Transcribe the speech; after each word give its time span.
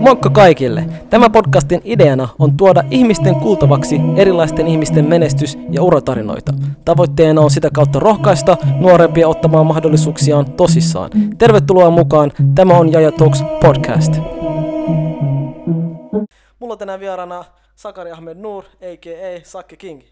Moikka 0.00 0.30
kaikille! 0.30 0.84
Tämä 1.10 1.30
podcastin 1.30 1.80
ideana 1.84 2.28
on 2.38 2.56
tuoda 2.56 2.84
ihmisten 2.90 3.34
kuultavaksi 3.34 3.96
erilaisten 4.16 4.68
ihmisten 4.68 5.04
menestys- 5.04 5.58
ja 5.70 5.82
uratarinoita. 5.82 6.52
Tavoitteena 6.84 7.40
on 7.40 7.50
sitä 7.50 7.70
kautta 7.74 7.98
rohkaista 7.98 8.56
nuorempia 8.78 9.28
ottamaan 9.28 9.66
mahdollisuuksiaan 9.66 10.52
tosissaan. 10.52 11.10
Tervetuloa 11.38 11.90
mukaan, 11.90 12.32
tämä 12.54 12.78
on 12.78 12.92
Jaja 12.92 13.12
Talks 13.12 13.42
podcast. 13.60 14.12
Mulla 16.58 16.72
on 16.72 16.78
tänään 16.78 17.00
vieraana 17.00 17.44
Sakari 17.76 18.12
Ahmed 18.12 18.36
Nur, 18.36 18.64
a.k.a. 18.64 19.40
Sakke 19.44 19.76
King. 19.76 20.02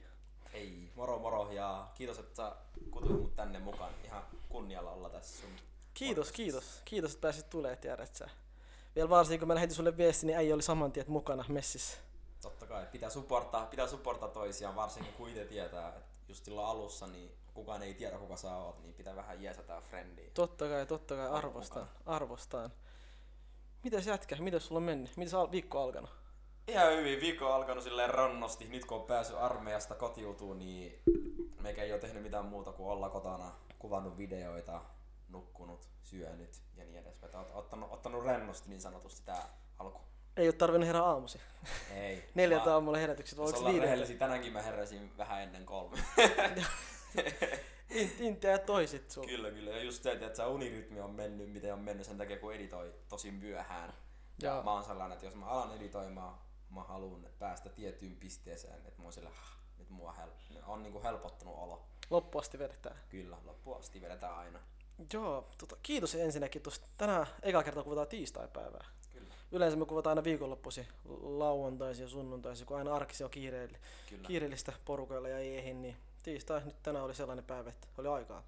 Hei, 0.52 0.88
moro 0.96 1.18
moro 1.18 1.48
ja 1.52 1.86
kiitos, 1.94 2.18
että 2.18 2.36
sä 2.36 2.52
kutuit 2.90 3.22
mut 3.22 3.36
tänne 3.36 3.58
mukaan. 3.58 3.90
Ihan 4.06 4.22
kunnialla 4.48 4.90
olla 4.90 5.08
tässä 5.08 5.40
sun 5.40 5.50
Kiitos, 6.00 6.32
kiitos. 6.32 6.82
Kiitos, 6.84 7.12
että 7.12 7.22
pääsit 7.22 7.50
tulemaan, 7.50 7.78
tiedät 7.78 8.14
sä. 8.14 8.30
Vielä 8.96 9.08
varsinkin, 9.08 9.38
kun 9.40 9.48
mä 9.48 9.54
lähetin 9.54 9.76
sulle 9.76 9.96
viesti, 9.96 10.26
niin 10.26 10.38
ei 10.38 10.52
oli 10.52 10.62
saman 10.62 10.92
tien 10.92 11.06
mukana 11.08 11.44
messissä. 11.48 11.98
Totta 12.42 12.66
kai, 12.66 12.86
pitää 12.92 13.10
supportaa, 13.10 13.66
pitää 13.66 13.86
supportaa 13.86 14.28
toisiaan, 14.28 14.76
varsinkin 14.76 15.12
kun 15.12 15.28
itse 15.28 15.44
tietää, 15.44 15.88
että 15.88 16.00
just 16.28 16.44
silloin 16.44 16.66
alussa 16.66 17.06
niin 17.06 17.30
kukaan 17.54 17.82
ei 17.82 17.94
tiedä 17.94 18.18
kuka 18.18 18.36
sä 18.36 18.56
oot, 18.56 18.82
niin 18.82 18.94
pitää 18.94 19.16
vähän 19.16 19.42
jeesata 19.42 19.80
friendiä. 19.80 20.30
Totta 20.34 20.68
kai, 20.68 20.86
totta 20.86 21.16
kai, 21.16 21.26
Arvo 21.26 21.36
arvostan, 21.36 21.88
arvostan. 22.06 22.72
Mites 23.84 24.06
jätkä, 24.06 24.36
miten 24.36 24.60
sulla 24.60 24.78
on 24.78 24.82
mennyt? 24.82 25.16
Miten 25.16 25.38
al- 25.38 25.50
viikko 25.50 25.82
alkanut? 25.82 26.10
Ihan 26.68 26.92
hyvin, 26.92 27.20
viikko 27.20 27.46
on 27.46 27.54
alkanut 27.54 27.84
silleen 27.84 28.10
ronnosti. 28.10 28.68
Nyt 28.68 28.84
kun 28.84 29.00
on 29.00 29.06
päässyt 29.06 29.36
armeijasta 29.36 29.94
kotiutuun, 29.94 30.58
niin 30.58 31.02
meikä 31.60 31.82
ei 31.82 31.92
ole 31.92 32.00
tehnyt 32.00 32.22
mitään 32.22 32.44
muuta 32.44 32.72
kuin 32.72 32.88
olla 32.88 33.10
kotona, 33.10 33.52
kuvannut 33.78 34.18
videoita, 34.18 34.80
nukkunut, 35.30 35.88
syönyt 36.02 36.62
ja 36.76 36.84
niin 36.84 36.98
edespäin. 36.98 37.36
Oot 37.36 37.50
ottanut, 37.54 37.92
ottanut 37.92 38.24
rennosti 38.24 38.68
niin 38.70 38.80
sanotusti 38.80 39.22
tää 39.24 39.48
alku. 39.78 40.00
Ei 40.36 40.46
ole 40.48 40.52
tarvinnut 40.52 40.86
herää 40.86 41.04
aamusi. 41.04 41.40
Ei. 41.94 42.24
Neljältä 42.34 42.64
vaan- 42.64 42.74
aamulla 42.74 42.98
herätykset, 42.98 43.38
vai 43.38 43.46
ollaan 43.52 43.74
viideltä? 43.74 44.14
tänäänkin 44.18 44.52
mä 44.52 44.62
heräsin 44.62 45.12
vähän 45.18 45.42
ennen 45.42 45.66
kolme. 45.66 45.98
In, 47.90 48.12
intiä 48.18 48.58
toisit 48.58 49.10
sulla. 49.10 49.26
kyllä, 49.28 49.50
kyllä. 49.50 49.70
Ja 49.70 49.82
just 49.82 50.02
se, 50.02 50.12
että 50.12 50.34
se 50.36 50.44
unirytmi 50.46 51.00
on 51.00 51.10
mennyt, 51.10 51.50
miten 51.52 51.72
on 51.72 51.78
mennyt 51.80 52.06
sen 52.06 52.18
takia, 52.18 52.38
kun 52.38 52.54
editoi 52.54 52.94
tosi 53.08 53.30
myöhään. 53.30 53.92
Ja 54.42 54.62
mä 54.64 54.72
oon 54.72 54.84
sellainen, 54.84 55.12
että 55.14 55.26
jos 55.26 55.34
mä 55.34 55.46
alan 55.46 55.76
editoimaan, 55.76 56.38
mä 56.70 56.82
haluan 56.82 57.26
päästä 57.38 57.68
tiettyyn 57.70 58.16
pisteeseen, 58.16 58.74
että 58.86 58.98
mä 58.98 59.02
oon 59.02 59.12
sillä, 59.12 59.28
"Ah, 59.30 59.56
nyt 59.78 59.90
mua 59.90 60.12
hel- 60.12 60.62
on 60.66 60.82
niinku 60.82 61.02
helpottunut 61.02 61.54
olo. 61.58 61.84
Loppuun 62.10 62.42
asti 62.42 62.58
vedetään. 62.58 62.96
Kyllä, 63.08 63.36
loppuun 63.44 63.78
asti 63.78 64.00
vedetään 64.00 64.34
aina. 64.34 64.58
Joo, 65.12 65.48
tota, 65.58 65.76
kiitos 65.82 66.14
ensinnäkin 66.14 66.62
tuosta. 66.62 66.86
Tänään 66.96 67.26
eka 67.42 67.62
kertaa 67.62 67.82
kuvataan 67.82 68.08
tiistai-päivää. 68.08 68.84
Kyllä, 69.12 69.34
Yleensä 69.52 69.76
me 69.76 69.86
kuvataan 69.86 70.18
aina 70.18 70.24
viikonloppuisin, 70.24 70.86
lauantaisin 71.22 72.02
ja 72.02 72.08
sunnuntaisin, 72.08 72.66
kun 72.66 72.76
aina 72.76 72.94
arkisi 72.94 73.24
on 73.24 73.30
kiireellistä. 73.30 73.86
kyllä. 74.08 74.28
kiireellistä 74.28 74.72
porukoilla 74.84 75.28
ja 75.28 75.38
ei 75.38 75.58
ehdi, 75.58 75.74
niin 75.74 75.96
tiistai 76.22 76.62
nyt 76.64 76.82
tänään 76.82 77.04
oli 77.04 77.14
sellainen 77.14 77.44
päivä, 77.44 77.70
että 77.70 77.86
oli 77.98 78.08
aikaa. 78.08 78.42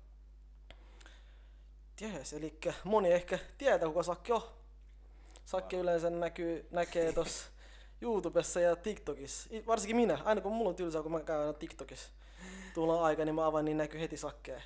Jees, 2.00 2.33
eli 2.33 2.58
moni 2.84 3.12
ehkä 3.12 3.39
tietää, 3.58 3.89
kuka 3.89 4.03
Sakki 4.03 4.33
on. 4.33 4.42
Sakki 5.45 5.77
yleensä 5.77 6.11
näkyy, 6.11 6.67
näkee 6.70 7.12
tuossa 7.14 7.50
YouTubessa 8.00 8.61
ja 8.61 8.77
TikTokissa. 8.77 9.50
Varsinkin 9.67 9.97
minä, 9.97 10.19
aina 10.25 10.41
kun 10.41 10.53
mulla 10.53 10.70
on 10.70 10.77
tylsää, 10.77 11.03
kun 11.03 11.12
mä 11.12 11.20
käyn 11.20 11.41
aina 11.41 11.53
TikTokissa. 11.53 12.11
Tulla 12.75 13.05
aika, 13.05 13.25
niin 13.25 13.34
mä 13.34 13.47
avaan, 13.47 13.64
niin 13.64 13.77
näkyy 13.77 14.00
heti 14.00 14.17
Sakkea. 14.17 14.61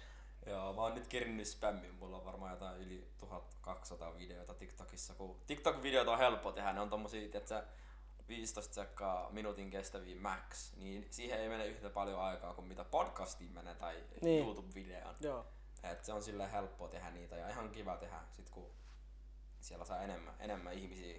Joo, 0.47 0.73
mä 0.73 0.83
oon 0.83 0.95
nyt 0.95 1.07
kerinnyt 1.07 1.49
spämmin. 1.49 1.95
Mulla 1.95 2.17
on 2.17 2.25
varmaan 2.25 2.53
jotain 2.53 2.77
yli 2.79 3.09
1200 3.19 4.17
videoita 4.17 4.55
TikTokissa. 4.55 5.15
Kun 5.15 5.37
TikTok-videot 5.47 6.09
on 6.09 6.19
helppo 6.19 6.53
tehdä, 6.53 6.73
ne 6.73 6.81
on 6.81 6.91
tommosia, 6.91 7.29
että 7.35 7.65
15 8.29 8.75
sekkaa 8.75 9.31
minuutin 9.31 9.71
kestäviä 9.71 10.21
max, 10.21 10.77
niin 10.77 11.07
siihen 11.11 11.41
ei 11.41 11.49
mene 11.49 11.67
yhtä 11.67 11.91
paljon 11.91 12.21
aikaa 12.21 12.55
kuin 12.55 12.67
mitä 12.69 12.85
podcastiin 12.85 13.53
menee 13.53 13.75
tai 13.75 14.05
Niin. 14.23 14.45
YouTube-videoon. 14.45 15.15
Joo. 15.21 15.47
Et 15.83 16.05
se 16.05 16.13
on 16.13 16.23
silleen 16.23 16.51
helppoa 16.51 16.89
tehdä 16.89 17.11
niitä 17.11 17.37
ja 17.37 17.49
ihan 17.49 17.71
kiva 17.71 17.97
tehdä 17.97 18.21
sit 18.33 18.51
kun 18.51 18.71
siellä 19.61 19.85
saa 19.85 20.03
enemmän, 20.03 20.35
enemmän 20.41 20.73
ihmisiä. 20.73 21.19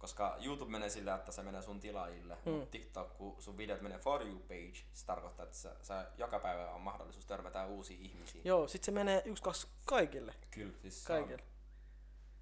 Koska 0.00 0.36
YouTube 0.44 0.70
menee 0.70 0.88
sillä, 0.90 1.14
että 1.14 1.32
se 1.32 1.42
menee 1.42 1.62
sun 1.62 1.80
tilaajille, 1.80 2.36
Mm. 2.44 2.52
mutta 2.52 2.66
TikTok, 2.70 3.16
kun 3.16 3.42
sun 3.42 3.56
videot 3.58 3.80
menee 3.80 3.98
for 3.98 4.22
you 4.26 4.38
page, 4.38 4.72
se 4.92 5.06
tarkoittaa, 5.06 5.44
että 5.44 5.56
sä, 5.56 5.76
sä 5.82 6.06
joka 6.18 6.38
päivä 6.38 6.70
on 6.70 6.80
mahdollisuus 6.80 7.26
törmätä 7.26 7.66
uusia 7.66 7.98
ihmisiä. 8.00 8.40
Joo, 8.44 8.68
sit 8.68 8.84
se 8.84 8.90
menee 8.90 9.22
yksi 9.24 9.42
kaksi 9.42 9.66
kaikille. 9.84 10.34
Kyllä, 10.50 10.78
siis 10.78 11.04
se 11.04 11.12
on, 11.12 11.18
Kaikille. 11.18 11.42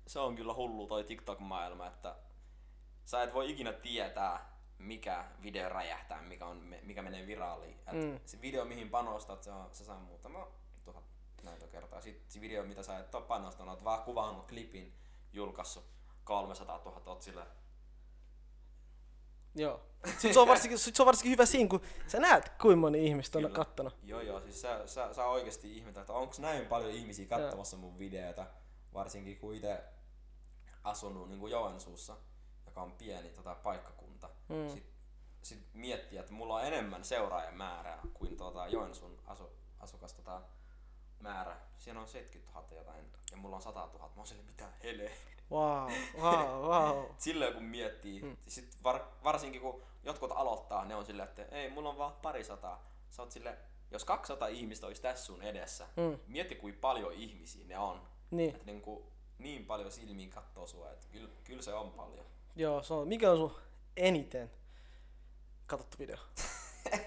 se 0.06 0.18
on 0.20 0.36
kyllä 0.36 0.54
hullu 0.54 0.86
toi 0.86 1.04
TikTok-maailma, 1.04 1.86
että 1.86 2.16
sä 3.04 3.22
et 3.22 3.34
voi 3.34 3.50
ikinä 3.50 3.72
tietää, 3.72 4.58
mikä 4.78 5.24
video 5.42 5.68
räjähtää, 5.68 6.22
mikä, 6.22 6.46
on, 6.46 6.74
mikä 6.82 7.02
menee 7.02 7.26
viraaliin. 7.26 7.78
Et 7.86 7.92
Mm. 7.94 8.20
Se 8.24 8.40
video, 8.40 8.64
mihin 8.64 8.90
panostat, 8.90 9.42
se, 9.42 9.50
on, 9.50 9.68
se 9.72 9.84
saa 9.84 9.98
muutama 10.00 10.48
tuhat 10.84 11.04
näytökertaa. 11.42 12.00
Sitten 12.00 12.30
se 12.32 12.40
video, 12.40 12.64
mitä 12.64 12.82
sä 12.82 12.98
et 12.98 13.14
ole 13.14 13.24
panostanut, 13.24 13.74
oot 13.74 13.84
vaan 13.84 14.02
kuvannut 14.02 14.48
klipin, 14.48 14.94
julkaissut 15.32 15.84
300 16.28 16.78
000, 16.84 17.02
oot 17.06 17.22
sillä 17.22 17.46
Joo. 19.54 19.80
Sit 20.18 20.32
se 20.32 20.40
on 20.40 20.48
varsinkin, 20.48 20.78
sit 20.78 20.96
se 20.96 21.02
on 21.02 21.06
varsinkin 21.06 21.32
hyvä 21.32 21.46
siinä, 21.46 21.68
kun 21.68 21.80
sä 22.06 22.20
näet, 22.20 22.48
kuinka 22.48 22.80
moni 22.80 23.06
ihmistä 23.06 23.38
on 23.38 23.44
Kyllä. 23.44 23.56
kattonut. 23.56 23.96
Joo 24.02 24.20
joo, 24.20 24.40
siis 24.40 24.60
sä, 24.60 24.86
sä, 24.86 25.14
sä 25.14 25.26
oikeesti 25.26 25.76
ihmetät, 25.76 26.00
että 26.00 26.12
onko 26.12 26.34
näin 26.38 26.66
paljon 26.66 26.90
ihmisiä 26.90 27.26
katsomassa 27.26 27.76
mun 27.76 27.98
videoita, 27.98 28.46
varsinkin 28.94 29.38
kun 29.38 29.54
itse 29.54 29.84
asunut 30.84 31.28
niin 31.28 31.40
kuin 31.40 31.50
Joensuussa, 31.50 32.16
joka 32.66 32.82
on 32.82 32.92
pieni 32.92 33.28
tota, 33.28 33.54
paikkakunta. 33.54 34.30
Mm. 34.48 34.56
Mm. 34.56 34.68
Sitten 34.68 34.92
sit 35.42 35.74
miettii, 35.74 36.18
että 36.18 36.32
mulla 36.32 36.54
on 36.54 36.64
enemmän 36.64 37.04
seuraajamäärää 37.04 38.00
kuin 38.14 38.36
tota, 38.36 38.66
Joensuun 38.66 39.18
asu, 39.26 39.50
asukas 39.80 40.14
tota, 40.14 40.42
määrä. 41.20 41.56
Siinä 41.78 42.00
on 42.00 42.08
70 42.08 42.60
000 42.60 42.74
jotain 42.74 43.12
ja 43.30 43.36
mulla 43.36 43.56
on 43.56 43.62
100 43.62 43.80
000. 43.80 43.98
Mä 43.98 44.12
oon 44.16 44.26
sille 44.26 44.42
mitä 44.42 44.72
hele. 44.82 45.12
Wow, 45.50 45.90
wow, 46.20 46.60
wow. 46.68 47.04
Silleen 47.18 47.54
kun 47.54 47.62
miettii, 47.64 48.22
Mm. 48.22 48.28
mm. 48.28 48.36
sit 48.48 48.76
var, 48.84 49.00
varsinkin 49.24 49.60
kun 49.60 49.82
jotkut 50.04 50.32
aloittaa, 50.34 50.84
ne 50.84 50.94
on 50.94 51.04
silleen, 51.04 51.28
että 51.28 51.44
ei, 51.56 51.70
mulla 51.70 51.88
on 51.88 51.98
vaan 51.98 52.12
pari 52.22 52.44
sataa. 52.44 52.90
Sä 53.10 53.22
oot 53.22 53.30
sille, 53.30 53.58
jos 53.90 54.04
200 54.04 54.48
ihmistä 54.48 54.86
olisi 54.86 55.02
tässä 55.02 55.24
sun 55.24 55.42
edessä, 55.42 55.86
Mm. 55.96 56.18
mieti 56.26 56.54
kuinka 56.54 56.78
paljon 56.80 57.12
ihmisiä 57.12 57.66
ne 57.66 57.78
on. 57.78 58.00
Niin, 58.30 58.50
Että 58.54 58.64
niin, 58.66 58.82
niin 59.38 59.66
paljon 59.66 59.90
silmiin 59.90 60.30
kattoo 60.30 60.66
sua, 60.66 60.90
että 60.92 61.06
kyllä, 61.12 61.28
kyllä 61.44 61.62
se 61.62 61.74
on 61.74 61.90
paljon. 61.90 62.26
joo, 62.56 62.82
se 62.82 62.94
on. 62.94 63.08
Mikä 63.08 63.30
on 63.30 63.36
sun 63.36 63.54
eniten 63.96 64.50
katsottu 65.66 65.96
video? 65.98 66.16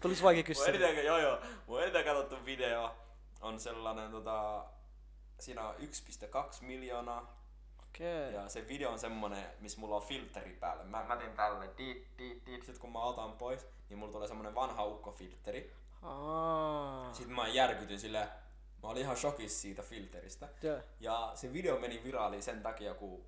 Tulis 0.00 0.22
vaikea 0.22 0.38
Mun 0.40 0.46
kysyä. 0.46 0.66
eniten, 0.66 1.04
joo 1.06 1.18
joo, 1.18 1.38
mun 1.66 1.82
eniten 1.82 2.04
katsottu 2.04 2.44
video 2.44 2.94
on 3.40 3.60
sellainen 3.60 4.10
tota, 4.10 4.64
siinä 5.40 5.68
on 5.68 5.74
1,2 5.74 5.80
miljoonaa 6.60 7.38
Okei. 7.88 8.34
ja 8.34 8.48
se 8.48 8.68
video 8.68 8.90
on 8.90 8.98
semmonen, 8.98 9.46
missä 9.60 9.80
mulla 9.80 9.96
on 9.96 10.02
filteri 10.02 10.56
päällä. 10.60 10.84
Mä, 10.84 11.04
mä 11.04 11.16
teen 11.16 11.36
tälle 11.36 11.70
diit, 11.78 12.06
diit, 12.18 12.46
diit. 12.46 12.64
Sit 12.64 12.78
kun 12.78 12.92
mä 12.92 13.02
otan 13.02 13.32
pois, 13.32 13.66
niin 13.88 13.98
mulla 13.98 14.12
tulee 14.12 14.28
semmonen 14.28 14.54
vanha 14.54 14.84
ukkofilteri. 14.84 15.72
Aa. 16.02 17.14
Sitten 17.14 17.36
mä 17.36 17.48
järkytyin 17.48 18.00
sillä, 18.00 18.28
mä 18.82 18.88
olin 18.88 19.02
ihan 19.02 19.16
shokissa 19.16 19.60
siitä 19.60 19.82
filteristä. 19.82 20.48
Joo. 20.62 20.78
Ja 21.00 21.32
se 21.34 21.52
video 21.52 21.78
meni 21.78 22.04
viraaliin 22.04 22.42
sen 22.42 22.62
takia, 22.62 22.94
kun 22.94 23.24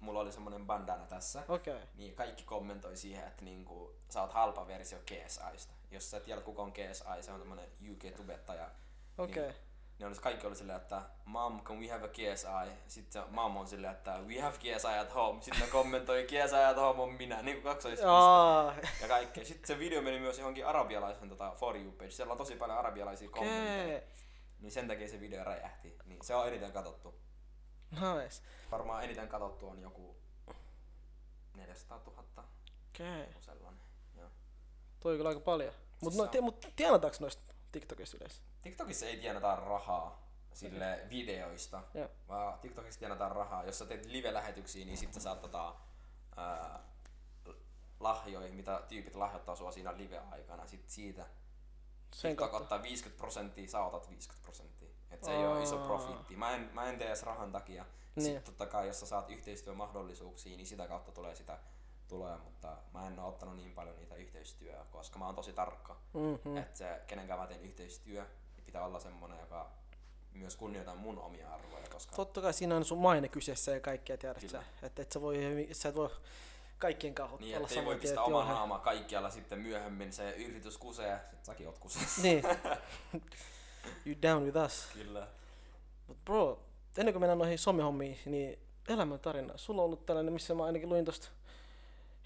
mulla 0.00 0.20
oli 0.20 0.32
semmonen 0.32 0.66
bandana 0.66 1.06
tässä. 1.06 1.42
Okei. 1.48 1.80
Niin 1.94 2.14
kaikki 2.14 2.42
kommentoi 2.42 2.96
siihen, 2.96 3.26
että 3.26 3.44
niinku, 3.44 3.94
sä 4.08 4.22
oot 4.22 4.32
halpa 4.32 4.66
versio 4.66 4.98
KSIsta. 4.98 5.74
Jos 5.90 6.10
sä 6.10 6.20
tiedät 6.20 6.44
kuka 6.44 6.62
on 6.62 6.72
KSI, 6.72 7.22
se 7.22 7.32
on 7.32 7.38
semmonen 7.38 7.68
UK-tubettaja. 7.92 8.70
Okei. 9.18 9.42
Niin, 9.42 9.54
niin 9.98 10.06
olisi 10.06 10.20
kaikki 10.20 10.46
oli 10.46 10.56
silleen, 10.56 10.80
että 10.80 11.02
Mom, 11.24 11.60
can 11.62 11.80
we 11.80 11.88
have 11.88 12.04
a 12.04 12.08
KSI? 12.08 12.72
Sitten 12.86 13.22
se 13.22 13.30
mom 13.30 13.56
on 13.56 13.66
silleen, 13.66 13.92
että 13.92 14.18
we 14.18 14.40
have 14.40 14.58
KSI 14.58 14.98
at 15.00 15.14
home. 15.14 15.42
Sitten 15.42 15.62
ne 15.62 15.70
kommentoi 15.70 16.24
KSI 16.24 16.64
at 16.70 16.76
home 16.76 17.02
on 17.02 17.12
minä, 17.12 17.42
niin 17.42 17.56
kuin 17.56 17.72
kaksoispiste. 17.72 18.06
Aa. 18.08 18.74
Ja 19.00 19.08
kaikkea. 19.08 19.44
Sitten 19.44 19.66
se 19.66 19.78
video 19.78 20.02
meni 20.02 20.18
myös 20.20 20.38
johonkin 20.38 20.66
arabialaisen 20.66 21.28
tota, 21.28 21.50
For 21.50 21.76
You 21.76 21.92
page. 21.92 22.10
Siellä 22.10 22.32
on 22.32 22.38
tosi 22.38 22.56
paljon 22.56 22.78
arabialaisia 22.78 23.28
kommentteja. 23.28 23.84
Okei. 23.84 24.08
Niin 24.60 24.72
sen 24.72 24.88
takia 24.88 25.08
se 25.08 25.20
video 25.20 25.44
räjähti. 25.44 25.98
Niin 26.04 26.24
se 26.24 26.34
on 26.34 26.48
eniten 26.48 26.72
katsottu. 26.72 27.14
Nice. 27.90 28.42
Varmaan 28.70 29.04
eniten 29.04 29.28
katsottu 29.28 29.68
on 29.68 29.80
joku 29.80 30.16
400 31.56 32.00
000. 32.06 32.24
Okei. 32.90 33.20
Joku 33.20 33.40
sellainen. 33.40 33.80
Joo. 34.16 34.28
Toi 35.00 35.12
on 35.12 35.18
kyllä 35.18 35.28
aika 35.28 35.40
paljon. 35.40 35.74
Mut, 36.00 36.12
Siis 36.12 36.24
no, 36.24 36.30
te, 36.30 36.40
mut 36.40 36.66
tienataanko 36.76 37.18
noista 37.20 37.54
TikTokissa 37.72 38.16
yleensä? 38.16 38.42
TikTokissa 38.64 39.06
ei 39.06 39.16
tienata 39.16 39.56
rahaa 39.56 40.24
sille 40.52 41.00
videoista, 41.10 41.82
Joo. 41.94 42.08
vaan 42.28 42.58
TikTokissa 42.58 42.98
tienataan 42.98 43.32
rahaa. 43.32 43.64
Jos 43.64 43.78
sä 43.78 43.86
teet 43.86 44.06
live-lähetyksiä, 44.06 44.84
niin 44.84 44.98
sitten 44.98 45.14
sä 45.14 45.24
saat 45.24 45.40
tota, 45.40 45.74
ää, 46.36 46.80
lahjoja, 48.00 48.52
mitä 48.52 48.82
tyypit 48.88 49.14
lahjoittaa 49.14 49.56
sua 49.56 49.72
siinä 49.72 49.96
live-aikana. 49.96 50.66
Sitten 50.66 50.90
siitä 50.90 51.26
Sen 52.12 52.30
TikTok 52.30 52.50
kautta. 52.50 52.64
ottaa 52.64 52.82
50 52.82 53.18
prosenttia, 53.20 53.68
sä 53.68 53.84
otat 53.84 54.08
50 54.10 54.44
prosenttia. 54.44 54.88
Että 55.10 55.26
se 55.26 55.32
ei 55.32 55.46
ole 55.46 55.62
iso 55.62 55.78
Aa. 55.78 55.86
profitti. 55.86 56.36
Mä 56.36 56.50
en, 56.54 56.70
mä 56.72 56.88
en 56.88 56.98
tee 56.98 57.06
edes 57.06 57.22
rahan 57.22 57.52
takia. 57.52 57.84
Niin. 58.14 58.24
Sitten 58.24 58.42
totta 58.42 58.66
kai, 58.66 58.86
jos 58.86 59.00
sä 59.00 59.06
saat 59.06 59.30
yhteistyömahdollisuuksia, 59.30 60.56
niin 60.56 60.66
sitä 60.66 60.88
kautta 60.88 61.12
tulee 61.12 61.34
sitä 61.34 61.58
tuloja, 62.08 62.38
mutta 62.38 62.76
mä 62.94 63.06
en 63.06 63.18
ole 63.18 63.28
ottanut 63.28 63.56
niin 63.56 63.72
paljon 63.72 63.96
niitä 63.96 64.14
yhteistyötä, 64.14 64.84
koska 64.90 65.18
mä 65.18 65.26
oon 65.26 65.34
tosi 65.34 65.52
tarkka. 65.52 65.96
Mm-hmm. 66.12 66.56
Että 66.56 66.78
se, 66.78 67.02
kenenkään 67.06 67.40
mä 67.40 67.46
teen 67.46 67.60
yhteistyö, 67.60 68.26
pitää 68.74 68.86
olla 68.86 69.00
semmonen, 69.00 69.40
joka 69.40 69.70
myös 70.32 70.56
kunnioittaa 70.56 70.94
mun 70.94 71.18
omia 71.18 71.54
arvoja, 71.54 71.88
koska 71.92 72.16
Totta 72.16 72.40
kai 72.40 72.52
siinä 72.52 72.76
on 72.76 72.84
sun 72.84 72.98
maine 72.98 73.28
kyseessä 73.28 73.72
ja 73.72 73.80
kaikkea, 73.80 74.18
tiedät 74.18 74.40
sä. 74.40 74.46
Kyllä. 74.46 74.64
Että 74.82 75.02
et 75.02 75.12
sä, 75.12 75.20
voi, 75.20 75.68
sä 75.72 75.88
et 75.88 75.94
voi 75.94 76.10
kaikkien 76.78 77.14
kanssa 77.14 77.36
niin, 77.36 77.56
olla 77.56 77.68
voi 77.68 77.74
saman 77.74 77.88
tien, 77.88 78.00
pistää 78.00 78.24
omaa 78.24 78.52
naamaa 78.52 78.78
kaikkialla 78.78 79.30
sitten 79.30 79.58
myöhemmin 79.58 80.12
se 80.12 80.30
yritys 80.30 80.78
kusee, 80.78 81.20
sit 81.30 81.44
säkin 81.44 81.66
oot 81.66 81.78
kuseessa. 81.78 82.22
Niin. 82.22 82.44
you 84.06 84.16
down 84.22 84.44
with 84.44 84.56
us. 84.56 84.88
Kyllä. 84.92 85.28
Mut 86.06 86.24
bro, 86.24 86.60
ennen 86.96 87.14
kuin 87.14 87.20
mennään 87.20 87.38
noihin 87.38 87.58
somehommiin, 87.58 88.18
niin 88.26 88.58
elämäntarina. 88.88 89.56
Sulla 89.56 89.82
on 89.82 89.86
ollut 89.86 90.06
tällainen, 90.06 90.32
missä 90.32 90.54
mä 90.54 90.64
ainakin 90.64 90.88
luin 90.88 91.04
tosta 91.04 91.28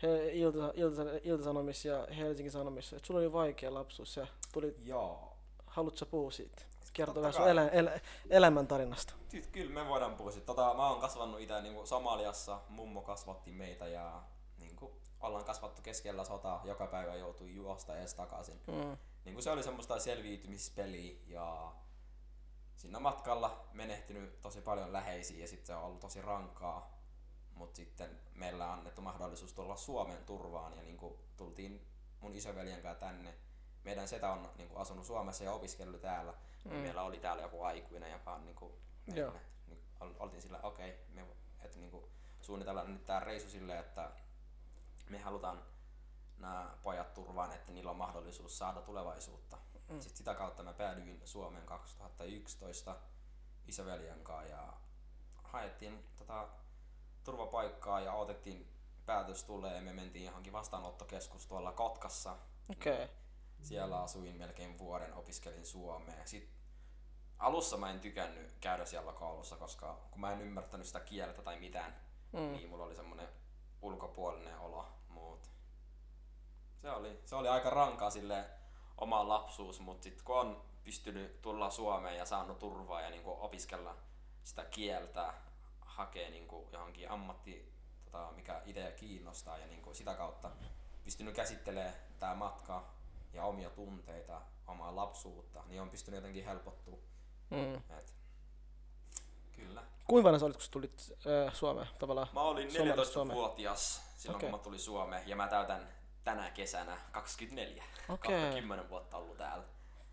he, 0.02 0.30
ilta, 0.32 0.72
ilta, 0.74 1.02
Ilta-Sanomissa 1.22 1.88
ja 1.88 2.06
Helsingin 2.16 2.52
Sanomissa, 2.52 2.96
että 2.96 3.06
sulla 3.06 3.20
oli 3.20 3.32
vaikea 3.32 3.74
lapsuus 3.74 4.16
ja 4.16 4.26
tuli, 4.52 4.76
Joo. 4.84 5.37
Haluatko 5.70 6.06
puhua 6.06 6.30
siitä? 6.30 6.62
Kertoo 6.92 7.14
Totta 7.14 7.20
vähän 7.20 7.34
sun 7.34 7.48
elä, 7.48 7.68
elä, 7.68 8.00
elämäntarinasta. 8.30 9.14
Siis 9.28 9.46
kyllä 9.46 9.70
me 9.82 9.88
voidaan 9.88 10.14
puhua 10.14 10.30
siitä. 10.30 10.46
Tota, 10.46 10.74
mä 10.74 10.88
oon 10.88 11.00
kasvanut 11.00 11.40
itse 11.40 11.62
niin 11.62 11.86
Somaliassa, 11.86 12.60
mummo 12.68 13.02
kasvatti 13.02 13.52
meitä 13.52 13.86
ja 13.86 14.22
niin 14.58 14.76
kuin, 14.76 14.92
ollaan 15.20 15.44
kasvattu 15.44 15.82
keskellä 15.82 16.24
sotaa, 16.24 16.62
joka 16.64 16.86
päivä 16.86 17.14
joutui 17.14 17.54
juosta 17.54 17.96
edes 17.96 18.14
takaisin. 18.14 18.60
Mm. 18.66 18.96
Niin 19.24 19.34
kuin 19.34 19.42
se 19.42 19.50
oli 19.50 19.62
semmoista 19.62 19.98
selviytymispeliä 19.98 21.16
ja 21.26 21.72
siinä 22.74 23.00
matkalla 23.00 23.68
menehtynyt 23.72 24.40
tosi 24.40 24.60
paljon 24.60 24.92
läheisiä 24.92 25.40
ja 25.40 25.48
sitten 25.48 25.66
se 25.66 25.74
on 25.74 25.82
ollut 25.82 26.00
tosi 26.00 26.22
rankkaa. 26.22 26.98
Mutta 27.54 27.76
sitten 27.76 28.20
meillä 28.34 28.66
on 28.66 28.72
annettu 28.72 29.02
mahdollisuus 29.02 29.52
tulla 29.52 29.76
Suomen 29.76 30.24
turvaan 30.24 30.76
ja 30.76 30.82
niin 30.82 30.96
kuin 30.96 31.14
tultiin 31.36 31.86
mun 32.20 32.34
isoveljen 32.34 32.82
kanssa 32.82 33.00
tänne. 33.00 33.34
Meidän 33.88 34.08
setä 34.08 34.32
on 34.32 34.50
niin 34.58 34.68
kuin 34.68 34.80
asunut 34.80 35.06
Suomessa 35.06 35.44
ja 35.44 35.52
opiskellut 35.52 36.00
täällä. 36.00 36.34
Mm. 36.64 36.74
Meillä 36.74 37.02
oli 37.02 37.18
täällä 37.18 37.42
joku 37.42 37.62
aikuinen, 37.62 38.12
joka 38.12 38.34
on 38.34 38.44
niin 38.44 38.56
kuin, 38.56 38.72
meille, 39.06 39.40
niin, 39.66 39.82
ol- 40.00 40.14
oltiin 40.18 40.42
sillä, 40.42 40.60
okei, 40.62 40.90
okay, 40.90 41.04
me 41.08 41.26
että 41.60 41.78
niin 41.78 41.90
kuin, 41.90 42.04
suunnitellaan 42.40 42.94
nyt 42.94 43.04
tää 43.04 43.20
reisu 43.20 43.50
silleen, 43.50 43.78
että 43.78 44.10
me 45.08 45.18
halutaan 45.18 45.62
nämä 46.38 46.70
pojat 46.82 47.14
turvaan, 47.14 47.52
että 47.52 47.72
niillä 47.72 47.90
on 47.90 47.96
mahdollisuus 47.96 48.58
saada 48.58 48.80
tulevaisuutta. 48.80 49.58
Mm. 49.88 50.00
Sitten 50.00 50.16
sitä 50.16 50.34
kautta 50.34 50.62
mä 50.62 50.72
päädyin 50.72 51.20
Suomeen 51.24 51.66
2011 51.66 52.96
isoveljen 53.66 54.24
kanssa 54.24 54.50
ja 54.50 54.72
haettiin 55.42 56.04
tota 56.16 56.48
turvapaikkaa 57.24 58.00
ja 58.00 58.12
otettiin 58.12 58.68
päätös 59.06 59.44
tulee 59.44 59.76
ja 59.76 59.82
me 59.82 59.92
mentiin 59.92 60.24
johonkin 60.24 60.52
vastaanottokeskus 60.52 61.46
tuolla 61.46 61.72
Kotkassa. 61.72 62.36
Okay. 62.70 63.08
Siellä 63.62 64.02
asuin 64.02 64.36
melkein 64.36 64.78
vuoden, 64.78 65.14
opiskelin 65.14 65.66
suomea. 65.66 66.26
Sitten 66.26 66.54
alussa 67.38 67.76
mä 67.76 67.90
en 67.90 68.00
tykännyt 68.00 68.52
käydä 68.60 68.84
siellä 68.84 69.12
koulussa, 69.12 69.56
koska 69.56 69.98
kun 70.10 70.20
mä 70.20 70.32
en 70.32 70.40
ymmärtänyt 70.40 70.86
sitä 70.86 71.00
kieltä 71.00 71.42
tai 71.42 71.58
mitään, 71.60 71.96
mm. 72.32 72.38
niin 72.38 72.68
mulla 72.68 72.84
oli 72.84 72.96
semmonen 72.96 73.28
ulkopuolinen 73.82 74.58
olo. 74.58 74.86
Mut 75.08 75.50
se 76.82 76.90
oli, 76.90 77.20
se 77.24 77.36
oli 77.36 77.48
aika 77.48 77.70
rankaa 77.70 78.10
sille 78.10 78.44
oma 78.98 79.28
lapsuus, 79.28 79.80
mutta 79.80 80.02
sitten 80.02 80.24
kun 80.24 80.40
on 80.40 80.62
pystynyt 80.84 81.42
tulla 81.42 81.70
Suomeen 81.70 82.16
ja 82.16 82.24
saanut 82.24 82.58
turvaa 82.58 83.00
ja 83.00 83.10
niinku 83.10 83.36
opiskella 83.40 83.96
sitä 84.44 84.64
kieltä, 84.64 85.34
hakee 85.80 86.30
niinku 86.30 86.68
johonkin 86.72 87.10
ammatti, 87.10 87.72
tota, 88.04 88.32
mikä 88.36 88.62
itse 88.64 88.94
kiinnostaa 88.96 89.58
ja 89.58 89.66
niinku 89.66 89.94
sitä 89.94 90.14
kautta 90.14 90.50
pystynyt 91.04 91.34
käsittelemään 91.34 91.94
tämä 92.18 92.34
matka 92.34 92.97
ja 93.32 93.44
omia 93.44 93.70
tunteita, 93.70 94.42
omaa 94.66 94.96
lapsuutta, 94.96 95.62
niin 95.66 95.80
on 95.82 95.90
pystynyt 95.90 96.18
jotenkin 96.18 96.44
helpottua. 96.44 96.98
Mm. 97.50 97.74
Et, 97.74 98.14
kyllä. 99.52 99.82
Kuinka 100.06 100.26
vanha 100.26 100.38
sä 100.38 100.46
olit, 100.46 100.56
kun 100.56 100.64
sä 100.64 100.70
tulit 100.70 101.12
äh, 101.46 101.54
Suomeen 101.54 101.88
tavallaan? 101.98 102.28
Mä 102.32 102.40
olin 102.42 102.72
Suomesta 102.72 103.04
Suomeen. 103.04 103.38
14-vuotias 103.38 104.02
silloin, 104.16 104.36
Okei. 104.36 104.50
kun 104.50 104.58
mä 104.58 104.64
tulin 104.64 104.78
Suomeen 104.80 105.28
ja 105.28 105.36
mä 105.36 105.48
täytän 105.48 105.88
tänä 106.24 106.50
kesänä 106.50 106.98
24. 107.12 107.84
Okei. 108.08 108.40
Kohta 108.40 108.54
10 108.54 108.88
vuotta 108.90 109.16
ollut 109.16 109.36
täällä. 109.38 109.64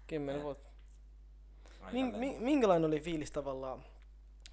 Kymmenen 0.08 0.40
Eh. 0.40 0.44
vuotta. 0.44 0.70
Ai 1.82 1.94
Min, 1.94 2.16
mi, 2.18 2.36
minkälainen 2.40 2.86
oli 2.88 3.00
fiilis 3.00 3.32
tavallaan? 3.32 3.84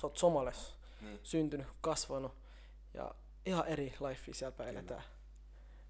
Sä 0.00 0.06
oot 0.06 0.16
Somales 0.16 0.74
Niin. 1.00 1.20
syntynyt, 1.22 1.66
kasvanut 1.80 2.34
ja 2.94 3.14
ihan 3.46 3.66
eri 3.66 3.94
lifea 4.08 4.34
siellä 4.34 4.56
päin 4.56 4.68
eletään. 4.70 5.02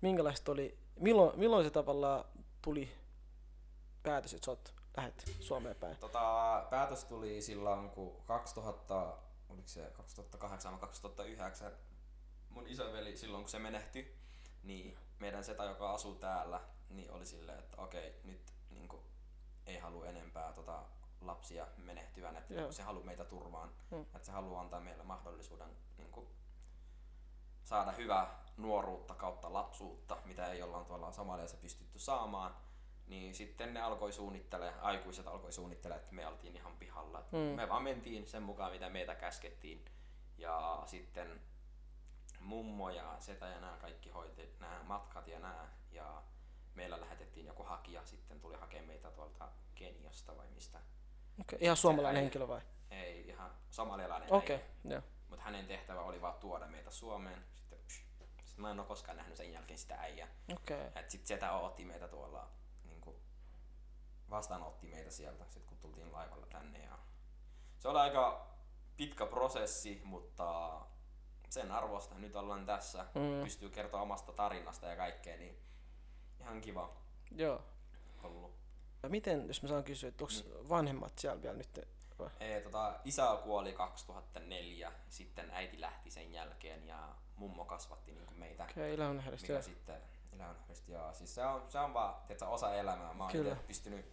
Minkälaista 0.00 0.52
oli, 0.52 0.78
milloin, 0.96 1.38
milloin 1.38 1.64
se 1.64 1.70
tavallaan 1.70 2.24
tuli 2.62 2.96
päätös, 4.02 4.34
että 4.34 4.44
sä 4.44 4.50
oot, 4.50 4.74
lähet 4.96 5.24
Suomeen 5.40 5.76
päin? 5.76 5.96
Tota, 5.96 6.66
päätös 6.70 7.04
tuli 7.04 7.42
silloin, 7.42 7.90
kun 7.90 8.22
2000, 8.26 9.18
oliko 9.48 9.68
se 9.68 9.90
2008 9.96 10.72
vai 10.72 10.80
2009, 10.80 11.72
mun 12.50 12.66
isoveli 12.66 13.16
silloin 13.16 13.44
kun 13.44 13.50
se 13.50 13.58
menehtyi, 13.58 14.16
niin 14.62 14.98
meidän 15.18 15.44
setä, 15.44 15.64
joka 15.64 15.92
asuu 15.92 16.14
täällä, 16.14 16.60
niin 16.90 17.10
oli 17.12 17.26
silleen, 17.26 17.58
että 17.58 17.82
okei, 17.82 18.20
nyt 18.24 18.52
niin 18.70 18.88
kuin, 18.88 19.02
ei 19.66 19.78
halua 19.78 20.06
enempää 20.06 20.52
tota, 20.52 20.82
lapsia 21.20 21.66
menehtyvän, 21.76 22.36
että 22.36 22.54
Joo. 22.54 22.72
se 22.72 22.82
haluaa 22.82 23.06
meitä 23.06 23.24
turvaan, 23.24 23.72
Mm. 23.90 24.00
että 24.02 24.24
se 24.26 24.32
haluaa 24.32 24.60
antaa 24.60 24.80
meille 24.80 25.02
mahdollisuuden 25.04 25.76
niin 25.98 26.10
kuin, 26.10 26.28
saada 27.64 27.92
hyvää 27.92 28.41
nuoruutta 28.56 29.14
kautta 29.14 29.52
lapsuutta, 29.52 30.16
mitä 30.24 30.46
ei 30.52 30.62
ollaan 30.62 30.86
tuolla 30.86 31.12
Somaliassa 31.12 31.56
pystytty 31.56 31.98
saamaan, 31.98 32.54
niin 33.06 33.34
sitten 33.34 33.74
ne 33.74 33.82
alkoi 33.82 34.12
suunnittele, 34.12 34.74
aikuiset 34.80 35.26
alkoi 35.26 35.52
suunnittele, 35.52 35.94
että 35.94 36.14
me 36.14 36.26
oltiin 36.26 36.56
ihan 36.56 36.76
pihalla. 36.76 37.24
Mm. 37.32 37.38
Me 37.38 37.68
vaan 37.68 37.82
mentiin 37.82 38.26
sen 38.26 38.42
mukaan, 38.42 38.72
mitä 38.72 38.88
meitä 38.88 39.14
käskettiin. 39.14 39.84
Ja 40.38 40.82
sitten 40.86 41.40
mummo 42.40 42.90
ja 42.90 43.16
setä 43.20 43.46
ja 43.46 43.60
nämä 43.60 43.76
kaikki 43.76 44.10
hoiti 44.10 44.54
nämä 44.60 44.80
matkat 44.82 45.28
ja 45.28 45.38
nämä. 45.38 45.68
Ja 45.92 46.22
meillä 46.74 47.00
lähetettiin 47.00 47.46
joku 47.46 47.62
hakija, 47.62 48.04
sitten 48.04 48.40
tuli 48.40 48.56
hakemaan 48.56 48.86
meitä 48.86 49.10
tuolta 49.10 49.48
Keniasta 49.74 50.36
vai 50.36 50.46
mistä. 50.54 50.78
Okay. 51.40 51.58
Ihan 51.62 51.76
suomalainen 51.76 52.20
äiti- 52.20 52.24
henkilö 52.24 52.48
vai? 52.48 52.60
Ei, 52.90 53.28
ihan 53.28 53.50
somalialainen 53.70 54.28
äijä. 54.32 54.38
okay. 54.38 54.58
joo. 54.84 55.02
Mutta 55.28 55.44
hänen 55.44 55.66
tehtävä 55.66 56.00
oli 56.00 56.20
vaan 56.20 56.34
tuoda 56.40 56.66
meitä 56.66 56.90
Suomeen. 56.90 57.44
Sitten, 58.52 58.58
sitten 58.58 58.62
mä 58.62 58.70
en 58.70 58.80
ole 58.80 58.88
koskaan 58.88 59.16
nähnyt 59.16 59.36
sen 59.36 59.52
jälkeen 59.52 59.78
sitä 59.78 59.94
äijää. 59.94 60.28
Okei. 60.52 60.86
Et 60.94 61.10
sit 61.10 61.26
setä 61.26 61.52
otti 61.52 61.84
meitä 61.84 62.08
tuolla, 62.08 62.48
niinku, 62.84 63.16
vastaanotti 64.30 64.86
meitä 64.86 65.10
sieltä, 65.10 65.44
sit 65.48 65.66
kun 65.66 65.78
tultiin 65.78 66.12
laivalla 66.12 66.46
tänne. 66.46 66.84
Ja 66.84 66.98
se 67.78 67.88
oli 67.88 67.98
aika 67.98 68.46
pitkä 68.96 69.26
prosessi, 69.26 70.00
mutta 70.04 70.80
sen 71.48 71.70
arvosta 71.72 72.14
nyt 72.14 72.36
ollaan 72.36 72.66
tässä. 72.66 73.02
Mm. 73.14 73.42
Pystyy 73.42 73.68
kertoa 73.70 74.02
omasta 74.02 74.32
tarinasta 74.32 74.86
ja 74.86 74.96
kaikkea, 74.96 75.36
niin 75.36 75.58
ihan 76.40 76.60
kiva 76.60 76.96
Joo. 77.30 77.64
ollut. 78.22 78.54
Ja 79.02 79.08
miten, 79.08 79.46
jos 79.46 79.62
mä 79.62 79.68
saan 79.68 79.84
kysyä, 79.84 80.08
että 80.08 80.24
onko 80.24 80.34
Niin. 80.34 80.68
vanhemmat 80.68 81.18
siellä 81.18 81.42
vielä 81.42 81.56
nyt? 81.56 81.80
vai? 82.18 82.30
Ei, 82.40 82.62
tota, 82.62 83.00
isä 83.04 83.38
kuoli 83.44 83.72
2004, 83.72 84.92
sitten 85.08 85.50
äiti 85.50 85.80
lähti 85.80 86.10
sen 86.10 86.32
jälkeen 86.32 86.86
ja 86.88 87.14
mummo 87.36 87.64
kasvatti 87.64 88.12
niinku 88.12 88.34
meitä. 88.34 88.62
Okei, 88.64 88.94
okay, 88.94 89.14
mikä 89.30 89.62
sitten 89.62 90.02
elämänharjoista, 90.32 90.92
joo. 90.92 91.12
Siis 91.12 91.34
se 91.34 91.46
on, 91.46 91.64
se 91.68 91.78
on 91.78 91.94
vaan 91.94 92.14
tiedätkö, 92.26 92.46
osa 92.46 92.74
elämää. 92.74 93.14
Mä 93.14 93.22
oon 93.24 93.32
Kyllä. 93.32 93.56
pystynyt 93.56 94.12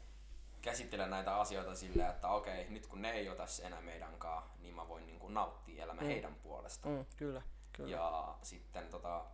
käsittelemään 0.61 1.11
näitä 1.11 1.35
asioita 1.35 1.75
silleen, 1.75 2.09
että 2.09 2.27
okei, 2.27 2.69
nyt 2.69 2.87
kun 2.87 3.01
ne 3.01 3.11
ei 3.11 3.29
ole 3.29 3.37
tässä 3.37 3.67
enää 3.67 3.81
meidän 3.81 4.17
kanssa, 4.17 4.49
niin 4.59 4.75
mä 4.75 4.87
voin 4.87 5.05
niin 5.07 5.19
kuin 5.19 5.33
nauttia 5.33 5.83
elämää 5.83 6.03
Mm. 6.03 6.07
heidän 6.09 6.35
puolestaan. 6.35 6.95
Mm, 6.95 7.05
kyllä, 7.17 7.41
kyllä. 7.73 7.91
Ja 7.91 8.35
sitten 8.43 8.87
tota, 8.89 9.25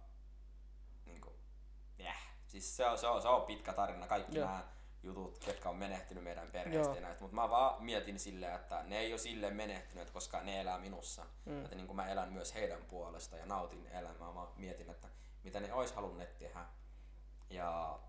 niin 1.06 1.22
kuin, 1.22 1.36
yeah. 2.00 2.18
siis 2.48 2.78
se 2.78 2.86
on, 2.86 2.98
se, 2.98 3.08
on, 3.08 3.22
se 3.22 3.28
on 3.28 3.42
pitkä 3.42 3.74
tarina, 3.74 4.08
kaikki 4.08 4.38
Joo. 4.38 4.48
nämä 4.48 4.64
jutut, 5.06 5.38
ketkä 5.38 5.70
on 5.70 5.76
menehtynyt 5.76 6.24
meidän 6.24 6.52
perheestä 6.52 7.16
mutta 7.20 7.36
mä 7.36 7.50
vaan 7.50 7.84
mietin 7.84 8.20
silleen, 8.20 8.56
että 8.56 8.84
ne 8.84 9.00
ei 9.00 9.14
ole 9.14 9.18
silleen 9.18 9.56
menehtyneet, 9.56 10.10
koska 10.10 10.42
ne 10.42 10.62
elää 10.62 10.78
minussa. 10.78 11.26
Mm. 11.46 11.64
Että 11.64 11.76
niin 11.76 11.88
kuin 11.88 11.96
mä 11.98 12.10
elän 12.10 12.34
myös 12.34 12.54
heidän 12.54 12.86
puolesta 12.86 13.38
ja 13.38 13.46
nautin 13.46 13.88
elämää, 13.88 14.34
mä 14.34 14.48
mietin, 14.56 14.90
että 14.90 15.08
mitä 15.44 15.60
ne 15.60 15.74
olisi 15.74 15.96
halunneet 15.96 16.38
tehdä. 16.38 16.66
Ja 17.50 18.00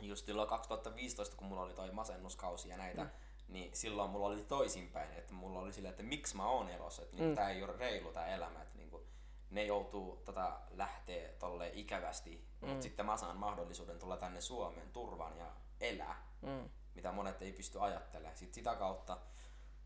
just 0.00 0.26
silloin 0.26 0.48
2015, 0.48 1.36
kun 1.36 1.46
mulla 1.46 1.62
oli 1.62 1.74
toi 1.74 1.90
masennuskausi 1.90 2.68
ja 2.68 2.76
näitä, 2.76 3.02
mm. 3.04 3.10
niin 3.48 3.76
silloin 3.76 4.10
mulla 4.10 4.26
oli 4.26 4.44
toisinpäin, 4.44 5.12
että 5.12 5.34
mulla 5.34 5.58
oli 5.58 5.72
silleen, 5.72 5.90
että 5.90 6.02
miksi 6.02 6.36
mä 6.36 6.46
oon 6.46 6.68
elossa, 6.68 7.02
että 7.02 7.16
niin 7.16 7.28
Mm. 7.28 7.34
tää 7.34 7.50
ei 7.50 7.62
ole 7.62 7.76
reilu 7.76 8.12
tää 8.12 8.26
elämä, 8.26 8.62
että 8.62 8.78
niin 8.78 8.90
kuin, 8.90 9.02
ne 9.50 9.64
joutuu 9.64 10.22
tota 10.24 10.60
lähteä 10.70 11.28
tolle 11.38 11.70
ikävästi, 11.74 12.44
mm. 12.60 12.68
mutta 12.68 12.82
sitten 12.82 13.06
mä 13.06 13.16
saan 13.16 13.36
mahdollisuuden 13.36 13.98
tulla 13.98 14.16
tänne 14.16 14.40
Suomeen 14.40 14.92
turvaan 14.92 15.38
ja 15.38 15.46
elää, 15.82 16.22
Mm. 16.42 16.70
mitä 16.94 17.12
monet 17.12 17.42
ei 17.42 17.52
pysty 17.52 17.80
ajattelemaan. 17.80 18.36
Sitten 18.36 18.54
sitä 18.54 18.74
kautta 18.76 19.18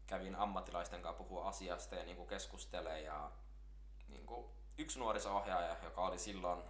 kävin 0.06 0.36
ammattilaisten 0.36 1.02
kanssa 1.02 1.22
puhua 1.22 1.48
asiasta 1.48 1.94
ja 1.94 2.04
niin 2.04 2.26
keskustelee 2.26 3.00
ja 3.00 3.30
niin 4.08 4.26
kuin 4.26 4.46
yksi 4.78 4.98
nuoriso-ohjaaja, 4.98 5.76
joka 5.82 6.06
oli 6.06 6.18
silloin 6.18 6.62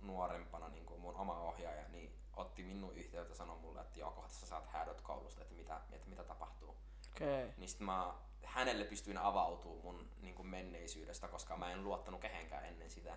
nuorempana 0.00 0.68
niin 0.68 0.86
kuin 0.86 1.00
mun 1.00 1.16
oma 1.16 1.40
ohjaaja, 1.40 1.88
niin 1.88 2.18
otti 2.36 2.62
minun 2.62 2.94
yhteyttä 2.96 3.32
ja 3.32 3.36
sanoi 3.36 3.58
mulle, 3.58 3.80
että 3.80 3.98
joo, 4.00 4.10
kohta 4.10 4.34
sä 4.34 4.46
saat 4.46 4.66
häädöt 4.66 5.00
koulusta, 5.00 5.42
että 5.42 5.54
mitä, 5.54 5.80
että 5.92 6.08
mitä 6.08 6.24
tapahtuu. 6.24 6.76
Okei. 7.10 7.52
Niin 7.56 7.68
sit 7.68 7.80
mä 7.80 8.14
hänelle 8.44 8.84
pystyin 8.84 9.18
avautumaan 9.18 9.82
mun 9.84 10.10
niin 10.20 10.34
kuin 10.34 10.46
menneisyydestä, 10.48 11.28
koska 11.28 11.56
mä 11.56 11.70
en 11.72 11.84
luottanut 11.84 12.20
kehenkään 12.20 12.64
ennen 12.64 12.90
sitä. 12.90 13.16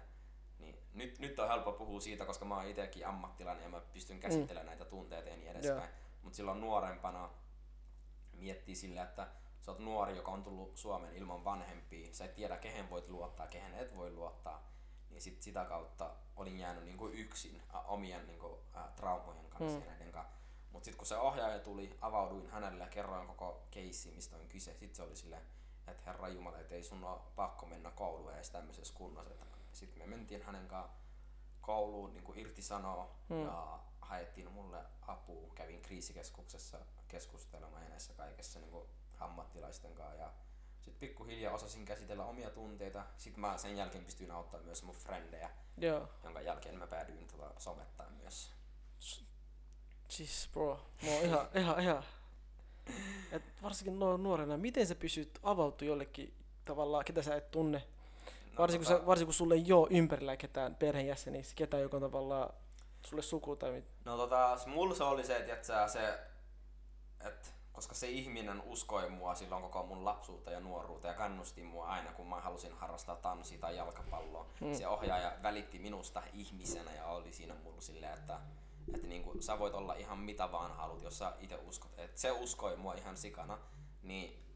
Niin 0.60 0.80
nyt, 0.94 1.20
nyt 1.20 1.40
on 1.40 1.48
helppo 1.48 1.72
puhua 1.72 2.00
siitä, 2.00 2.26
koska 2.26 2.46
mä 2.46 2.56
oon 2.56 2.68
itsekin 2.68 3.08
ammattilainen 3.08 3.64
ja 3.64 3.70
mä 3.70 3.82
pystyn 3.94 4.20
käsittelemään 4.20 4.66
mm. 4.66 4.70
näitä 4.70 4.86
tunteita 4.86 5.30
ja 5.30 5.38
niin 5.38 5.52
edespäin. 5.52 5.90
Mutta 6.22 6.38
silloin 6.38 6.62
nuorempana 6.62 7.30
miettii 8.34 8.76
sillä, 8.76 9.04
että 9.04 9.28
sä 9.62 9.72
oot 9.72 9.80
nuori, 9.80 10.16
joka 10.16 10.32
on 10.32 10.44
tullut 10.44 10.78
Suomen 10.78 11.16
ilman 11.16 11.44
vanhempia, 11.44 12.14
sä 12.14 12.26
et 12.26 12.36
tiedä 12.36 12.58
kehen 12.58 12.90
voit 12.90 13.10
luottaa, 13.10 13.48
kehen 13.48 13.74
et 13.74 13.96
voi 13.96 14.12
luottaa, 14.12 14.72
niin 15.10 15.22
sit 15.22 15.42
sitä 15.42 15.66
kautta 15.66 16.12
olin 16.36 16.60
jäänyt 16.60 16.86
niinku 16.86 17.08
yksin 17.08 17.62
ä, 17.76 17.80
omien 17.80 18.28
niinku, 18.28 18.60
ä, 18.76 18.80
traumojen 18.96 19.50
kanssa 19.50 19.80
mm. 19.80 19.86
ja 19.86 19.92
näiden 19.92 20.12
kanssa. 20.12 20.38
Mutta 20.72 20.86
sitten 20.86 20.98
kun 20.98 21.08
se 21.08 21.18
ohjaaja 21.18 21.60
tuli, 21.60 21.98
avauduin 22.02 22.50
hänelle 22.50 22.84
ja 22.84 22.90
kerroin 22.90 23.28
koko 23.28 23.68
keissi, 23.72 24.12
mistä 24.12 24.36
on 24.36 24.48
kyse. 24.48 24.72
Sitten 24.72 24.96
se 24.96 25.04
oli 25.04 25.16
silleen, 25.16 25.42
että 25.88 26.04
herra 26.06 26.28
Jumala, 26.28 26.60
että 26.60 26.76
ei 26.76 26.84
sun 26.84 27.04
ole 27.04 27.20
pakko 27.36 27.66
mennä 27.66 27.92
kouluun 27.92 28.34
edes 28.34 28.50
tämmöisessä 28.50 28.94
kunnossa. 28.94 29.57
Sitten 29.78 30.04
me 30.04 30.16
mentiin 30.16 30.44
hänen 30.44 30.68
kanssa 30.68 30.98
kouluun 31.62 32.14
niin 32.14 32.24
kuin 32.24 32.40
irti 32.40 32.62
sanoa 32.62 33.16
mm. 33.30 33.44
ja 33.44 33.80
haettiin 34.02 34.52
mulle 34.52 34.78
apua. 35.02 35.52
Kävin 35.56 35.82
kriisikeskuksessa 35.82 36.78
keskustelemaan 37.08 37.84
ja 37.84 37.90
näissä 37.90 38.14
kaikessa 38.14 38.60
niin 38.60 38.72
kuin 38.72 38.88
ammattilaisten 39.20 39.94
kanssa. 39.94 40.16
Ja 40.16 40.32
sitten 40.82 41.00
pikkuhiljaa 41.00 41.54
osasin 41.54 41.86
käsitellä 41.86 42.26
omia 42.26 42.50
tunteita. 42.50 43.06
Sitten 43.18 43.42
mä 43.42 43.58
sen 43.58 43.78
jälkeen 43.78 44.06
pystyin 44.06 44.32
auttamaan 44.32 44.66
myös 44.66 44.84
mun 44.84 44.96
frendejä, 44.96 45.50
Joo. 45.78 46.10
jonka 46.24 46.42
jälkeen 46.42 46.78
mä 46.78 46.88
päädyin 46.88 47.28
tota 47.28 47.52
somettaa 47.58 48.10
myös. 48.10 48.52
Siis 50.08 50.50
bro, 50.54 50.80
mä 51.04 51.12
oon 51.12 51.26
ihan, 51.26 51.50
ihan, 51.62 51.80
ihan. 51.80 52.04
Et 53.32 53.44
varsinkin 53.64 54.00
nuorena, 54.00 54.58
miten 54.58 54.88
sä 54.88 54.96
pysyt 54.96 55.40
avautu 55.44 55.86
jollekin 55.86 56.34
tavallaan, 56.66 57.06
ketä 57.06 57.22
sä 57.22 57.36
et 57.36 57.52
tunne? 57.52 57.88
Varsinkin, 58.58 58.88
tota- 58.88 58.92
kun, 58.92 59.02
sä, 59.02 59.06
varsinkin 59.06 59.28
kun 59.28 59.34
sulle 59.34 59.56
ei 59.56 59.72
ole 59.72 59.88
ympärillä 59.92 60.38
ketään 60.38 60.76
perheenjäseniä, 60.76 61.42
ketään, 61.56 61.84
joka 61.84 61.98
on 61.98 62.04
tavallaan 62.04 62.54
sulle 63.06 63.22
suku 63.22 63.56
tai 63.56 63.72
mit. 63.72 63.86
No 64.06 64.18
tota, 64.18 64.58
mulla 64.66 64.96
se 64.96 65.04
oli 65.04 65.26
se, 65.26 65.38
että 65.38 65.88
se, 65.88 66.20
että 67.26 67.50
koska 67.78 67.96
se 67.96 68.08
ihminen 68.08 68.62
uskoi 68.62 69.10
mua 69.10 69.36
silloin 69.36 69.64
koko 69.64 69.84
mun 69.84 70.06
lapsuutta 70.06 70.52
ja 70.52 70.60
nuoruutta 70.60 71.08
ja 71.08 71.14
kannusti 71.14 71.64
mua 71.64 71.88
aina, 71.88 72.12
kun 72.12 72.28
mä 72.28 72.42
halusin 72.42 72.74
harrastaa 72.74 73.16
tanssia 73.16 73.60
tai 73.60 73.76
jalkapalloa. 73.78 74.46
Mm. 74.62 74.74
Se 74.74 74.88
ohjaaja 74.88 75.32
välitti 75.44 75.80
minusta 75.80 76.24
ihmisenä 76.34 76.94
ja 76.94 77.06
oli 77.06 77.34
siinä 77.34 77.56
mulla 77.64 77.82
silleen, 77.82 78.14
että, 78.14 78.40
että 78.94 79.08
niinku, 79.08 79.42
sä 79.42 79.60
voit 79.60 79.74
olla 79.74 79.94
ihan 79.94 80.20
mitä 80.20 80.52
vaan 80.52 80.72
haluat, 80.72 81.04
jos 81.04 81.18
sä 81.18 81.34
itse 81.40 81.56
uskot. 81.56 81.92
Et 81.98 82.18
se 82.18 82.32
uskoi 82.32 82.76
mua 82.76 82.94
ihan 82.94 83.18
sikana. 83.18 83.58
Niin, 84.04 84.47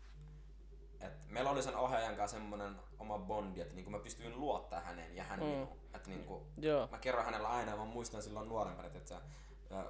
et 1.01 1.29
meillä 1.29 1.50
oli 1.50 1.63
sen 1.63 1.75
ohjaajan 1.75 2.15
kanssa 2.15 2.38
semmonen 2.38 2.75
oma 3.00 3.17
bondi, 3.20 3.62
että 3.62 3.75
niinku 3.75 3.91
mä 3.91 4.00
pystyin 4.00 4.39
luottaa 4.39 4.81
häneen 4.81 5.15
ja 5.15 5.24
hän 5.24 5.39
Mm. 5.39 5.46
minuun. 5.46 5.77
Että 5.96 6.10
niinku, 6.10 6.48
Joo. 6.58 6.88
mä 6.91 6.98
kerron 7.00 7.25
hänellä 7.25 7.48
aina, 7.50 7.75
mä 7.77 7.86
muistan 7.86 8.22
silloin 8.22 8.50
nuorempana, 8.50 8.88
että 8.88 9.22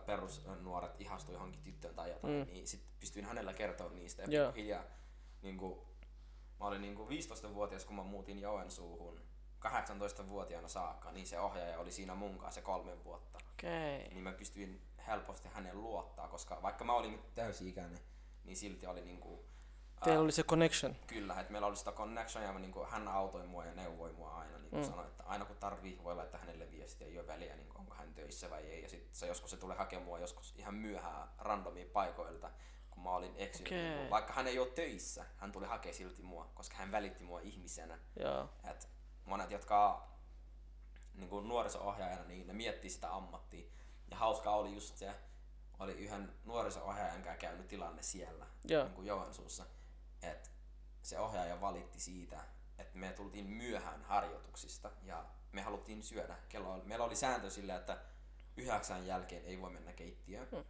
perusnuoret 0.06 1.02
ihastui 1.02 1.36
johonkin 1.36 1.62
tyttöön 1.64 1.96
tai 1.96 2.10
jotain, 2.10 2.34
Mm. 2.48 2.54
niin 2.54 2.68
sit 2.68 2.82
pystyin 3.00 3.26
hänellä 3.26 3.54
kertoa 3.54 3.90
niistä. 3.90 4.22
Ja 4.22 4.28
Joo. 4.32 4.46
pikkuhiljaa, 4.48 4.84
niin 5.42 5.58
kuin, 5.58 5.80
mä 6.60 6.66
olin 6.68 6.82
niin 6.82 6.98
15-vuotias, 6.98 7.86
kun 7.86 7.96
mä 7.96 8.04
muutin 8.04 8.40
Joensuuhun 8.40 9.22
18-vuotiaana 9.60 10.68
saakka, 10.68 11.12
niin 11.12 11.28
se 11.28 11.40
ohjaaja 11.40 11.80
oli 11.80 11.92
siinä 11.92 12.16
mun 12.16 12.38
kanssa 12.38 12.62
se 12.62 12.66
kolme 12.66 13.04
vuotta. 13.04 13.38
Okei. 13.54 14.08
Niin 14.10 14.24
mä 14.24 14.32
pystyin 14.32 14.82
helposti 15.08 15.50
hänen 15.54 15.82
luottaa, 15.82 16.28
koska 16.28 16.62
vaikka 16.62 16.84
mä 16.86 16.94
olin 16.94 17.20
täysi-ikäinen, 17.36 18.00
niin 18.44 18.58
silti 18.58 18.88
oli 18.88 19.02
niin 19.02 19.20
Teillä 20.04 20.22
oli 20.24 20.32
se 20.32 20.44
connection. 20.44 20.96
Kyllä, 21.08 21.40
että 21.40 21.52
meillä 21.52 21.68
oli 21.68 21.76
sitä 21.76 21.92
connection 21.92 22.44
ja 22.44 22.52
niin 22.60 22.72
kuin, 22.72 22.90
hän 22.90 23.08
autoi 23.08 23.48
mua 23.48 23.66
ja 23.66 23.74
neuvoi 23.74 24.12
mua 24.14 24.36
aina. 24.36 24.58
Niin 24.58 24.70
kuin 24.70 24.82
Mm. 24.82 24.90
sanoi, 24.90 25.08
että 25.08 25.24
aina 25.24 25.46
kun 25.46 25.56
tarvii, 25.58 26.00
voi 26.04 26.16
laittaa 26.16 26.40
hänelle 26.40 26.72
viestiä, 26.72 27.08
ei 27.08 27.20
ole 27.20 27.28
väliä, 27.28 27.56
niin 27.56 27.68
kuin, 27.68 27.80
onko 27.80 27.94
hän 27.96 28.14
töissä 28.14 28.50
vai 28.50 28.62
ei. 28.66 28.82
Ja 28.84 28.90
sitten 28.90 29.16
se 29.16 29.28
joskus 29.28 29.52
se 29.52 29.58
tulee 29.58 29.78
hakemaan 29.78 30.06
mua 30.06 30.20
joskus 30.20 30.54
ihan 30.58 30.74
myöhään 30.74 31.28
randomiin 31.38 31.90
paikoilta, 31.90 32.52
kun 32.92 33.04
mä 33.04 33.10
olin 33.16 33.34
eksynyt. 33.38 33.68
Okei. 33.68 33.96
Niin 33.96 34.10
vaikka 34.10 34.34
hän 34.34 34.48
ei 34.48 34.60
ole 34.60 34.68
töissä, 34.70 35.26
hän 35.38 35.52
tuli 35.52 35.66
hakea 35.66 35.94
silti 35.94 36.22
mua, 36.24 36.52
koska 36.54 36.76
hän 36.76 36.92
välitti 36.92 37.24
mua 37.24 37.40
ihmisenä. 37.40 38.00
Joo. 38.20 38.50
Et 38.72 38.90
monet, 39.26 39.52
jotka 39.52 40.08
niin 41.14 41.30
kuin 41.30 41.48
nuoriso-ohjaajana, 41.48 42.24
niin 42.24 42.48
ne 42.48 42.54
miettii 42.54 42.90
sitä 42.90 43.14
ammattia. 43.16 43.66
Ja 44.12 44.18
hauskaa 44.18 44.56
oli 44.56 44.74
just 44.74 44.98
se, 44.98 45.12
oli 45.80 45.92
yhden 45.94 46.34
nuoriso-ohjaajan 46.46 47.24
käynyt 47.40 47.68
tilanne 47.68 48.02
siellä 48.04 48.46
Joo. 48.66 48.84
niin 48.84 48.94
kuin 48.94 49.08
Joensuussa, 49.08 49.66
että 50.24 50.50
se 51.02 51.20
ohjaaja 51.20 51.62
valitti 51.62 52.00
siitä, 52.00 52.40
että 52.78 52.98
me 52.98 53.14
tultiin 53.14 53.46
myöhään 53.50 54.04
harjoituksista 54.04 54.92
ja 55.04 55.26
me 55.52 55.62
haluttiin 55.62 56.04
syödä. 56.04 56.36
Kello 56.50 56.74
oli, 56.74 56.84
meillä 56.86 57.06
oli 57.06 57.16
sääntö 57.16 57.50
sillä, 57.50 57.76
että 57.76 57.98
yhdeksän 58.58 59.08
jälkeen 59.08 59.46
ei 59.46 59.62
voi 59.62 59.70
mennä 59.70 59.94
keittiöön. 59.94 60.48
Hmm. 60.52 60.64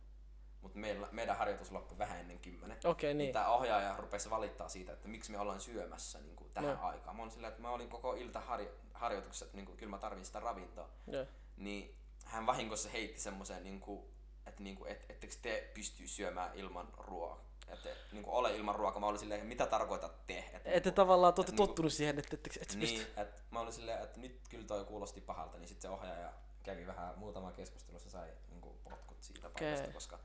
Mutta 0.62 0.80
meillä, 0.80 1.08
meidän 1.12 1.38
harjoitus 1.38 1.72
loppui 1.72 1.98
vähän 1.98 2.20
ennen 2.20 2.40
kymmenen. 2.40 2.78
Okei, 2.84 3.14
Niin. 3.14 3.18
niin. 3.18 3.34
Tämä 3.34 3.48
ohjaaja 3.48 3.98
rupesi 3.98 4.30
valittaa 4.30 4.70
siitä, 4.70 4.94
että 4.94 5.08
miksi 5.08 5.32
me 5.32 5.40
ollaan 5.40 5.62
syömässä 5.62 6.20
niin 6.22 6.36
kuin 6.36 6.50
tähän 6.54 6.70
No. 6.76 6.82
no. 6.82 6.88
aikaan. 6.88 7.16
Mä 7.16 7.22
olin 7.22 7.32
sillä, 7.32 7.48
että 7.48 7.62
mä 7.62 7.70
olin 7.70 7.90
koko 7.90 8.14
ilta 8.14 8.40
harjo- 8.40 8.76
harjoituksessa, 8.94 9.46
että 9.46 9.58
niin 9.58 9.66
kuin, 9.66 9.78
kyllä 9.78 9.90
mä 9.90 9.98
tarvin 9.98 10.26
sitä 10.26 10.40
ravintoa. 10.40 10.90
Joo. 11.08 11.26
Niin 11.58 11.96
hän 12.26 12.46
vahingossa 12.46 12.90
heitti 12.90 13.20
semmoisen, 13.20 13.64
niin 13.64 13.80
kuin, 13.80 14.06
että 14.46 14.64
niin 14.64 14.76
kuin, 14.76 14.92
et, 14.92 15.06
ettekö 15.10 15.36
te 15.42 15.72
pysty 15.74 16.08
syömään 16.08 16.56
ilman 16.56 16.88
ruokaa. 16.98 17.51
Että 17.68 17.90
niin 18.12 18.24
kuin, 18.24 18.34
ole 18.36 18.56
ilman 18.56 18.76
ruokaa. 18.76 19.00
Mä 19.00 19.08
olin 19.08 19.20
silleen, 19.20 19.46
mitä 19.46 19.66
tarkoitat 19.66 20.28
te? 20.28 20.38
Että, 20.38 20.70
Ette 20.70 20.90
niin 20.90 20.96
tavallaan 20.96 21.34
te 21.34 21.40
olette 21.42 21.52
niinku- 21.52 21.68
tottunut 21.68 21.94
siihen, 21.94 22.20
että 22.20 22.36
et, 22.36 22.48
et, 22.48 22.62
et 22.62 22.76
niin, 22.76 23.02
että 23.18 23.42
mä 23.52 23.60
olin 23.60 23.74
silleen, 23.74 24.04
että 24.04 24.20
nyt 24.20 24.40
kyllä 24.50 24.68
toi 24.68 24.86
kuulosti 24.86 25.22
pahalta, 25.22 25.58
niin 25.58 25.68
sitten 25.68 25.82
se 25.82 25.90
ohjaaja 25.90 26.34
kävi 26.64 26.88
vähän 26.88 27.14
muutama 27.20 27.52
keskustelussa 27.52 28.10
sai 28.10 28.28
niin 28.50 28.62
kuin, 28.62 28.76
potkut 28.84 29.18
siitä 29.24 29.48
Okei. 29.48 29.68
paikasta, 29.72 29.94
koska 29.94 30.20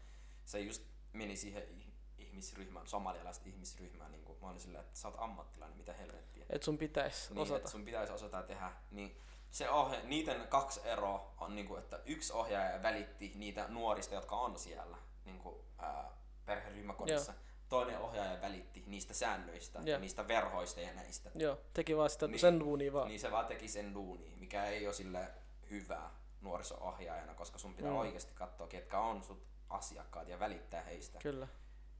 se 0.44 0.60
just 0.60 0.82
meni 1.12 1.36
siihen 1.36 1.62
ih- 1.62 1.92
ihmisryhmään, 2.18 2.86
somalialaista 2.86 3.48
ihmisryhmään, 3.48 4.12
niin 4.12 4.24
kuin, 4.24 4.38
mä 4.42 4.48
olin 4.48 4.60
silleen, 4.60 4.84
että 4.84 4.98
sä 4.98 5.08
oot 5.08 5.16
ammattilainen, 5.20 5.76
mitä 5.78 5.92
helvettiä. 5.92 6.46
et 6.50 6.62
sun 6.62 6.78
pitäisi 6.78 7.34
Niin, 7.34 7.42
osata. 7.42 7.56
että 7.56 7.70
sun 7.70 7.84
pitäisi 7.84 8.12
osata 8.12 8.42
tehdä. 8.42 8.72
Niin 8.90 9.20
se 9.50 9.70
ohje, 9.70 10.02
niiden 10.02 10.48
kaksi 10.48 10.80
eroa 10.84 11.34
on, 11.40 11.54
niin 11.54 11.68
kuin, 11.68 11.78
että 11.82 12.00
yksi 12.06 12.32
ohjaaja 12.32 12.82
välitti 12.82 13.32
niitä 13.34 13.68
nuorista, 13.68 14.14
jotka 14.14 14.36
on 14.36 14.58
siellä 14.58 14.96
niin 15.24 15.38
kuin, 15.38 15.56
ää, 15.78 16.15
perheryhmäkodissa. 16.46 17.34
Toinen 17.68 17.98
ohjaaja 17.98 18.40
välitti 18.40 18.84
niistä 18.86 19.14
säännöistä 19.14 19.78
Joo. 19.78 19.86
ja 19.88 19.98
niistä 19.98 20.28
verhoista 20.28 20.80
ja 20.80 20.94
näistä. 20.94 21.30
Joo, 21.34 21.58
teki 21.74 21.96
vaan 21.96 22.10
sitä 22.10 22.26
Niin. 22.26 22.38
sen 22.38 22.60
duunia 22.60 22.92
vaan. 22.92 23.08
Niin 23.08 23.20
se 23.20 23.30
vaan 23.30 23.46
teki 23.46 23.68
sen 23.68 23.94
duuni, 23.94 24.34
mikä 24.36 24.64
ei 24.64 24.86
ole 24.86 24.94
sille 24.94 25.28
hyvä 25.70 26.10
nuoriso-ohjaajana, 26.40 27.34
koska 27.34 27.58
sun 27.58 27.74
pitää 27.74 27.90
Mm. 27.90 27.96
oikeasti 27.96 28.32
katsoa, 28.34 28.66
ketkä 28.66 29.00
on 29.00 29.22
sut 29.22 29.42
asiakkaat 29.68 30.28
ja 30.28 30.38
välittää 30.38 30.82
heistä. 30.82 31.18
Kyllä. 31.18 31.48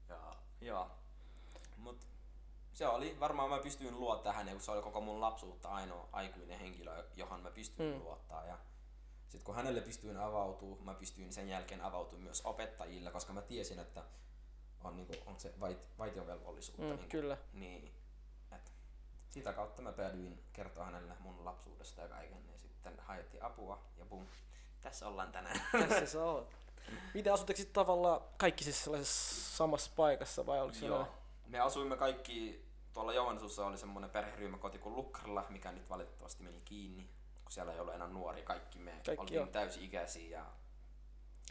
Ja, 0.09 0.35
ja. 0.61 0.89
Mut 1.77 2.07
se 2.73 2.87
oli, 2.87 3.19
varmaan 3.19 3.49
mä 3.49 3.57
pystyin 3.59 3.99
luottaa 3.99 4.33
häneen, 4.33 4.57
kun 4.57 4.63
se 4.65 4.71
oli 4.71 4.81
koko 4.81 5.01
mun 5.01 5.21
lapsuutta 5.21 5.69
ainoa 5.69 6.09
aikuinen 6.11 6.59
henkilö, 6.59 7.03
johon 7.15 7.41
mä 7.41 7.51
pystyin 7.51 7.93
Mm. 7.95 8.03
luottaa. 8.03 8.45
Ja 8.45 8.57
sitten 9.27 9.45
kun 9.45 9.55
hänelle 9.55 9.81
pystyin 9.81 10.17
avautua, 10.17 10.77
mä 10.81 10.93
pystyin 10.93 11.33
sen 11.33 11.49
jälkeen 11.49 11.81
avautua 11.81 12.19
myös 12.19 12.41
opettajille, 12.45 13.11
koska 13.11 13.33
mä 13.33 13.41
tiesin, 13.41 13.79
että 13.79 14.03
on, 14.83 14.95
niinku, 14.95 15.13
on 15.25 15.39
se 15.39 15.53
vait, 15.59 15.89
vaitiovelvollisuutta. 15.97 16.83
Mm, 16.83 16.89
niinku, 16.89 17.09
kyllä. 17.09 17.37
Niin, 17.53 17.93
et 18.51 18.73
sitä 19.29 19.53
kautta 19.53 19.81
mä 19.81 19.91
päädyin 19.91 20.43
kertoa 20.53 20.85
hänelle 20.85 21.13
mun 21.19 21.45
lapsuudesta 21.45 22.01
ja 22.01 22.07
kaiken. 22.07 22.47
Ja 22.51 22.57
sitten 22.57 22.99
haettiin 22.99 23.43
apua 23.43 23.83
ja 23.97 24.05
bum, 24.05 24.25
tässä 24.81 25.07
ollaan 25.07 25.31
tänään. 25.31 25.61
Tässä 25.89 26.05
sä 26.05 26.23
oot. 26.23 26.49
Miten 27.13 27.33
asutteko 27.33 27.57
sitten 27.57 27.73
tavallaan 27.73 28.21
kaikki 28.37 28.63
siis 28.63 28.83
sellaisessa 28.83 29.57
samassa 29.57 29.91
paikassa 29.95 30.45
vai 30.45 30.61
oliko 30.61 30.85
Joo. 30.85 31.07
Me 31.47 31.59
asuimme 31.59 31.97
kaikki, 31.97 32.65
tuolla 32.93 33.13
Joensuussa 33.13 33.65
oli 33.65 33.77
semmoinen 33.77 34.09
perheryhmäkoti 34.09 34.79
kuin 34.79 34.95
Lukkarilla, 34.95 35.45
mikä 35.49 35.71
nyt 35.71 35.89
valitettavasti 35.89 36.43
meni 36.43 36.61
kiinni, 36.65 37.09
kun 37.43 37.51
siellä 37.51 37.73
ei 37.73 37.79
ollut 37.79 37.93
enää 37.93 38.07
nuori. 38.07 38.43
Kaikki 38.43 38.79
me 38.79 38.91
Kaikki 38.91 39.21
oltiin 39.21 39.35
joo. 39.35 39.47
täysi-ikäisiä 39.47 40.37
ja 40.37 40.45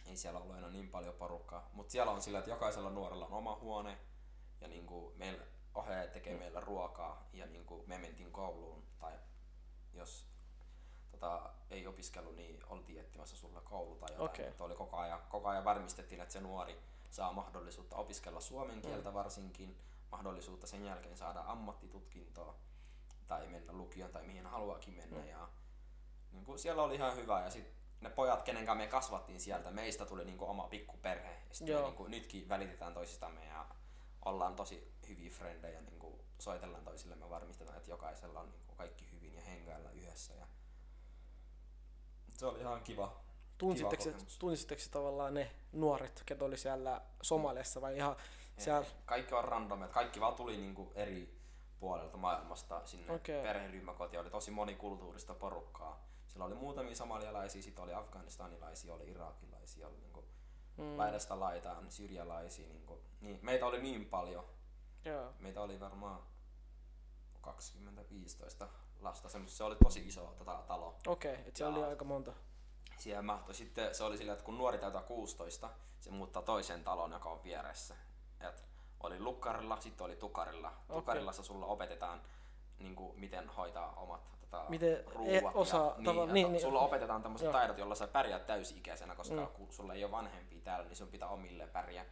ei 0.07 0.17
siellä 0.17 0.41
ollut 0.41 0.57
enää 0.57 0.71
niin 0.71 0.89
paljon 0.89 1.15
porukkaa. 1.15 1.71
Mutta 1.73 1.91
siellä 1.93 2.13
on 2.13 2.23
sillä, 2.23 2.39
että 2.39 2.51
jokaisella 2.51 2.91
nuorella 2.91 3.27
on 3.27 3.33
oma 3.33 3.57
huone 3.61 3.99
ja 4.61 4.69
niinku 4.69 5.13
meillä 5.17 5.45
ohjaaja 5.75 6.09
tekee 6.11 6.33
Mm. 6.33 6.39
meillä 6.39 6.61
ruokaa 6.61 7.29
ja 7.33 7.47
niinku 7.47 7.85
me 7.87 7.99
mentiin 7.99 8.33
kouluun 8.33 8.83
tai 8.99 9.13
jos 9.93 10.27
tota, 11.11 11.51
ei 11.71 11.87
opiskellut, 11.87 12.37
niin 12.37 12.61
oltiin 12.67 13.01
etsimässä 13.01 13.37
sulle 13.37 13.61
koulu 13.61 13.97
tai 13.97 14.09
jotain. 14.13 14.31
Okei. 14.31 14.49
Mutta 14.49 14.65
oli 14.65 14.75
koko 14.75 14.97
ajan, 14.97 15.21
koko 15.29 15.49
ajan 15.49 15.65
varmistettiin, 15.65 16.21
että 16.21 16.33
se 16.33 16.41
nuori 16.41 16.81
saa 17.11 17.33
mahdollisuutta 17.33 17.97
opiskella 17.97 18.41
suomen 18.41 18.77
Mm. 18.77 18.83
kieltä 18.83 19.15
varsinkin, 19.15 19.79
mahdollisuutta 20.11 20.67
sen 20.67 20.85
jälkeen 20.85 21.17
saada 21.17 21.41
ammattitutkintoa 21.47 22.55
tai 23.27 23.47
mennä 23.47 23.73
lukioon 23.73 24.13
tai 24.13 24.23
mihin 24.27 24.47
haluakin 24.47 24.95
mennä. 24.95 25.19
Mm. 25.21 25.27
Ja 25.29 25.49
niin 26.33 26.45
kuin 26.45 26.59
siellä 26.59 26.83
oli 26.83 26.95
ihan 26.95 27.17
hyvä 27.17 27.41
ja 27.41 27.51
sitten 27.51 27.73
ne 28.01 28.11
pojat, 28.11 28.43
kenen 28.43 28.67
kanssa 28.67 28.85
me 28.85 28.91
kasvattiin 28.91 29.41
sieltä, 29.41 29.71
meistä 29.71 30.07
tuli 30.07 30.25
niin 30.25 30.39
kuin 30.39 30.51
oma 30.51 30.69
pikkuperhe. 30.69 31.31
Ja 31.49 31.55
sitten 31.55 31.77
me 31.77 31.83
niin 31.83 31.95
kuin, 31.95 32.11
nytkin 32.11 32.49
välitetään 32.49 32.95
toisistamme 32.95 33.45
ja 33.47 33.67
ollaan 34.25 34.57
tosi 34.57 34.93
hyviä 35.09 35.31
frendejä, 35.31 35.81
niin 35.81 35.99
kuin 35.99 36.21
soitellaan 36.39 36.85
toisillemme, 36.85 37.31
varmistetaan, 37.31 37.79
että 37.79 37.91
jokaisella 37.91 38.41
on 38.41 38.51
niin 38.51 38.63
kuin 38.67 38.77
kaikki 38.77 39.09
hyvin 39.13 39.35
ja 39.35 39.43
hengailla 39.43 39.91
yhdessä. 39.91 40.35
Ja 40.35 40.47
se 42.33 42.47
oli 42.47 42.61
ihan 42.61 42.83
kiva. 42.83 43.21
Tunsitteko, 43.59 44.05
tunsitteko 44.39 44.83
tavallaan 44.91 45.35
ne 45.35 45.51
nuoret, 45.73 46.23
ketä 46.27 46.45
oli 46.45 46.57
siellä 46.57 47.01
Somaliassa 47.23 47.81
vai 47.81 47.97
ihan 47.97 48.17
siellä... 48.59 48.87
Kaikki 49.05 49.35
on 49.35 49.45
random, 49.45 49.83
että 49.83 49.95
kaikki 49.95 50.21
vaan 50.21 50.35
tuli 50.35 50.57
niinku 50.57 50.93
eri 50.95 51.41
puolelta 51.81 52.17
maailmasta 52.17 52.87
sinne 52.87 53.13
okay. 53.13 53.43
perheryhmäkotiin. 53.43 54.21
Oli 54.21 54.31
tosi 54.31 54.51
monikulttuurista 54.51 55.35
porukkaa. 55.35 56.06
Siellä 56.37 56.55
oli 56.55 56.55
muutamia 56.55 56.95
somalialaisia, 56.95 57.63
sitten 57.63 57.85
oli 57.85 57.95
afganistanilaisia, 57.95 58.95
oli 58.95 59.11
irakilaisia, 59.11 59.89
oli 59.89 59.97
niinku 59.97 60.25
mm. 60.77 60.99
laidasta 60.99 61.41
laitaan 61.41 61.91
syrjalaisia. 61.91 62.69
Niinku. 62.69 63.01
Niin, 63.21 63.39
meitä 63.43 63.67
oli 63.67 63.83
niin 63.83 64.07
paljon. 64.07 64.45
Joo. 65.05 65.33
Meitä 65.39 65.63
oli 65.63 65.81
varmaan 65.81 66.23
20-15 67.43 68.67
lasta. 69.01 69.29
Se 69.47 69.65
oli 69.65 69.77
tosi 69.85 70.07
iso 70.07 70.35
tota, 70.39 70.63
talo. 70.67 70.97
Okei, 71.07 71.33
okay, 71.33 71.45
että 71.47 71.59
se 71.59 71.67
oli 71.67 71.85
aika 71.85 72.05
monta. 72.05 72.33
Siellä 72.97 73.23
mahtui. 73.23 73.55
Sitten 73.55 73.95
se 73.95 74.05
oli 74.05 74.19
sillä, 74.19 74.33
että 74.33 74.45
kun 74.45 74.59
nuori 74.59 74.79
täytää 74.79 75.03
16, 75.03 75.71
se 76.01 76.11
muuttaa 76.11 76.43
toiseen 76.43 76.85
taloon, 76.85 77.13
joka 77.13 77.29
on 77.29 77.45
vieressä. 77.45 77.97
Et 78.41 78.65
oli 79.01 79.21
lukkarilla, 79.21 79.81
sitten 79.81 80.05
oli 80.05 80.17
tukarilla. 80.17 80.69
Okay. 80.69 80.97
Tukarillassa 80.97 81.43
sulla 81.43 81.67
opetetaan 81.67 82.23
niin 82.79 82.97
kuin, 82.97 83.21
miten 83.21 83.49
hoitaa 83.49 83.93
omat 83.93 84.36
tota, 84.51 84.71
miten 84.71 85.05
ruuat. 85.07 85.31
E- 85.31 85.43
osaa, 85.55 85.87
ja, 85.87 85.95
niin, 85.97 86.05
tava, 86.05 86.27
niin, 86.27 86.53
niin, 86.53 86.61
sulla 86.61 86.81
opetetaan 86.81 87.23
tämmöiset 87.23 87.51
taidot, 87.51 87.79
joilla 87.79 87.95
sä 87.95 88.09
pärjäät 88.09 88.47
täysi-ikäisenä, 88.47 89.15
koska 89.15 89.35
mm. 89.35 89.47
kun 89.47 89.73
sulla 89.73 89.95
ei 89.95 90.05
ole 90.05 90.13
vanhempia 90.13 90.61
täällä, 90.61 90.87
niin 90.87 90.97
sun 90.97 91.09
pitää 91.09 91.29
omille 91.29 91.67
pärjää. 91.67 92.05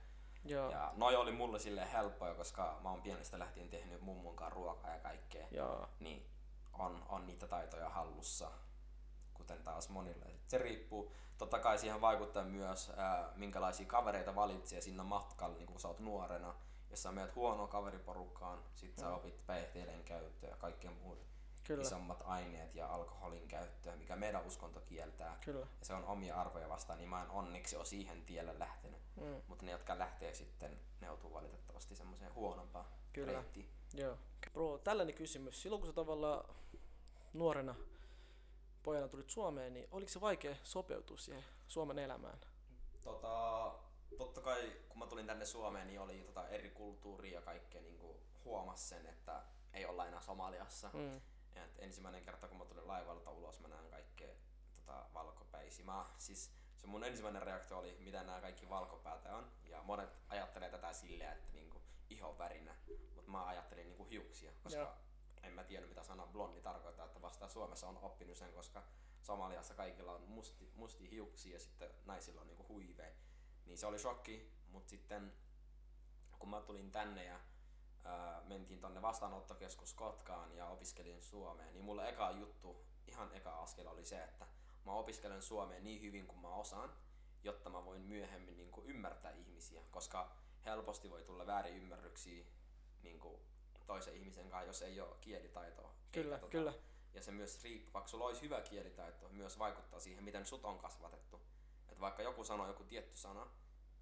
Joo. 0.44 0.70
Ja 0.70 0.92
noi 0.96 1.16
oli 1.16 1.32
mulle 1.32 1.58
sille 1.58 1.92
helppoja, 1.92 2.34
koska 2.34 2.78
mä 2.82 2.90
oon 2.90 3.02
pienestä 3.02 3.38
lähtien 3.38 3.68
tehnyt 3.68 4.00
mummunkaan 4.00 4.52
ruokaa 4.52 4.90
ja 4.90 4.98
kaikkea. 4.98 5.46
Joo. 5.50 5.88
Niin 6.00 6.26
on, 6.72 7.02
on 7.08 7.26
niitä 7.26 7.46
taitoja 7.46 7.88
hallussa, 7.88 8.50
kuten 9.34 9.62
taas 9.62 9.88
monille. 9.88 10.26
Se 10.46 10.58
riippuu, 10.58 11.12
totta 11.38 11.58
kai 11.58 11.78
siihen 11.78 12.00
vaikuttaa 12.00 12.44
myös, 12.44 12.92
ää, 12.96 13.32
minkälaisia 13.36 13.86
kavereita 13.86 14.34
valitsee 14.34 14.80
sinne 14.80 15.02
matkalla, 15.02 15.56
niin 15.56 15.66
kun 15.66 15.80
sä 15.80 15.88
oot 15.88 16.00
nuorena. 16.00 16.54
Jos 16.90 17.02
sä 17.02 17.12
menet 17.12 17.34
huonoon 17.34 17.68
kaveriporukkaan, 17.68 18.58
sit 18.74 18.98
sä 18.98 19.06
mm. 19.06 19.14
opit 19.14 19.46
päihteiden 19.46 20.04
käyttöä 20.04 20.50
ja 20.50 20.56
kaikkien 20.56 20.92
muut 20.92 21.18
Kyllä. 21.64 21.82
isommat 21.82 22.22
aineet 22.26 22.74
ja 22.74 22.86
alkoholin 22.86 23.48
käyttöä, 23.48 23.96
mikä 23.96 24.16
meidän 24.16 24.46
uskonto 24.46 24.80
kieltää. 24.80 25.38
Kyllä. 25.44 25.66
Ja 25.80 25.86
se 25.86 25.94
on 25.94 26.04
omia 26.04 26.40
arvoja 26.40 26.68
vastaan, 26.68 26.98
niin 26.98 27.08
mä 27.08 27.22
en 27.22 27.30
onneksi 27.30 27.76
ole 27.76 27.84
siihen 27.84 28.24
tielle 28.24 28.58
lähtenyt. 28.58 29.00
Mm. 29.16 29.42
Mutta 29.48 29.64
ne, 29.64 29.72
jotka 29.72 29.98
lähtee 29.98 30.34
sitten, 30.34 30.80
ne 31.00 31.06
joutuu 31.06 31.32
valitettavasti 31.32 31.96
semmoiseen 31.96 32.34
huonompaan 32.34 32.86
Kyllä. 33.12 33.32
reittiin. 33.32 33.68
Joo. 33.94 34.18
Bro, 34.52 34.78
tällainen 34.78 35.14
kysymys. 35.14 35.62
Silloin 35.62 35.80
kun 35.80 35.90
sä 35.90 35.92
tavallaan 35.92 36.54
nuorena 37.32 37.74
pojana 38.82 39.08
tulit 39.08 39.30
Suomeen, 39.30 39.74
niin 39.74 39.88
oliko 39.90 40.08
se 40.08 40.20
vaikea 40.20 40.56
sopeutua 40.62 41.16
siihen 41.16 41.44
Suomen 41.68 41.98
elämään? 41.98 42.40
Tota, 43.04 43.74
totta 44.18 44.40
kai 44.40 44.72
kun 44.88 44.98
mä 44.98 45.06
tulin 45.06 45.26
tänne 45.26 45.44
Suomeen, 45.44 45.86
niin 45.86 46.00
oli 46.00 46.22
tota 46.26 46.48
eri 46.48 46.70
kulttuuri 46.70 47.32
ja 47.32 47.40
kaikkea 47.40 47.82
niin 47.82 48.00
huomas 48.44 48.88
sen, 48.88 49.06
että 49.06 49.42
ei 49.72 49.86
olla 49.86 50.06
enää 50.06 50.20
Somaliassa. 50.20 50.90
Mm. 50.92 51.20
Ja 51.54 51.64
et 51.64 51.78
ensimmäinen 51.78 52.24
kerta 52.24 52.48
kun 52.48 52.58
mä 52.58 52.64
tulin 52.64 52.88
laivalta 52.88 53.30
ulos, 53.30 53.60
mä 53.60 53.68
näen 53.68 53.90
kaikkea 53.90 54.34
tota, 54.76 55.06
valkopäisiä. 55.14 55.84
Mä, 55.84 56.06
siis 56.18 56.52
se 56.76 56.86
mun 56.86 57.04
ensimmäinen 57.04 57.42
reaktio 57.42 57.78
oli, 57.78 57.96
mitä 58.00 58.22
nämä 58.22 58.40
kaikki 58.40 58.68
valkopäätä 58.68 59.36
on. 59.36 59.52
Ja 59.64 59.82
monet 59.82 60.10
ajattelee 60.28 60.70
tätä 60.70 60.92
silleen, 60.92 61.32
että 61.32 61.52
niinku 61.52 61.82
ihon 62.10 62.38
värinä. 62.38 62.74
Mutta 63.14 63.30
mä 63.30 63.46
ajattelin 63.46 63.86
niinku 63.86 64.04
hiuksia, 64.04 64.52
koska 64.62 64.80
Joo 64.80 64.94
en 65.44 65.52
mä 65.52 65.64
tiedä 65.64 65.86
mitä 65.86 66.02
sana 66.02 66.26
blondi 66.26 66.60
tarkoittaa, 66.60 67.06
että 67.06 67.22
vasta 67.22 67.48
Suomessa 67.48 67.88
on 67.88 67.98
oppinut 68.02 68.36
sen, 68.36 68.52
koska 68.52 68.82
Somaliassa 69.22 69.74
kaikilla 69.74 70.12
on 70.12 70.22
musti, 70.22 70.72
musti 70.74 71.10
hiuksia 71.10 71.52
ja 71.52 71.60
sitten 71.60 71.90
naisilla 72.04 72.40
on 72.40 72.46
niinku 72.46 72.68
huive. 72.68 73.14
Niin 73.66 73.78
se 73.78 73.86
oli 73.86 73.98
shokki, 73.98 74.52
mutta 74.68 74.90
sitten 74.90 75.32
kun 76.38 76.48
mä 76.50 76.60
tulin 76.60 76.90
tänne 76.90 77.24
ja 77.24 77.40
ää, 78.04 78.42
mentiin 78.46 78.80
tonne 78.80 79.02
vastaanottokeskus 79.02 79.94
Kotkaan 79.94 80.56
ja 80.56 80.66
opiskelin 80.66 81.22
Suomeen, 81.22 81.74
niin 81.74 81.84
mulle 81.84 82.08
eka 82.08 82.30
juttu, 82.30 82.84
ihan 83.06 83.32
eka 83.32 83.58
askel 83.62 83.86
oli 83.86 84.04
se, 84.04 84.24
että 84.24 84.46
mä 84.84 84.92
opiskelen 84.92 85.42
Suomeen 85.42 85.84
niin 85.84 86.02
hyvin 86.02 86.26
kuin 86.26 86.38
mä 86.38 86.48
osaan, 86.48 86.92
jotta 87.44 87.70
mä 87.70 87.84
voin 87.84 88.00
myöhemmin 88.00 88.56
niin 88.56 88.70
kuin 88.70 88.86
ymmärtää 88.86 89.30
ihmisiä, 89.30 89.82
koska 89.90 90.36
helposti 90.64 91.10
voi 91.10 91.22
tulla 91.22 91.46
väärin 91.46 91.76
ymmärryksiä 91.76 92.44
niin 93.02 93.20
kuin 93.20 93.40
toisen 93.86 94.16
ihmisen 94.16 94.50
kanssa, 94.50 94.66
jos 94.66 94.82
ei 94.82 95.00
ole 95.00 95.16
kielitaitoa. 95.20 95.94
Kyllä, 96.12 96.38
tota, 96.38 96.50
kyllä. 96.50 96.72
Ja 97.14 97.22
se 97.22 97.32
myös 97.32 97.62
riippuu, 97.62 97.92
vaikka 97.94 98.08
sulla 98.08 98.24
olisi 98.24 98.42
hyvä 98.42 98.60
kielitaito, 98.60 99.28
myös 99.28 99.58
vaikuttaa 99.58 100.00
siihen, 100.00 100.24
miten 100.24 100.46
sut 100.46 100.64
on 100.64 100.78
kasvatettu. 100.78 101.40
Että 101.88 102.00
vaikka 102.00 102.22
joku 102.22 102.44
sanoo 102.44 102.66
joku 102.66 102.84
tietty 102.84 103.16
sana, 103.16 103.46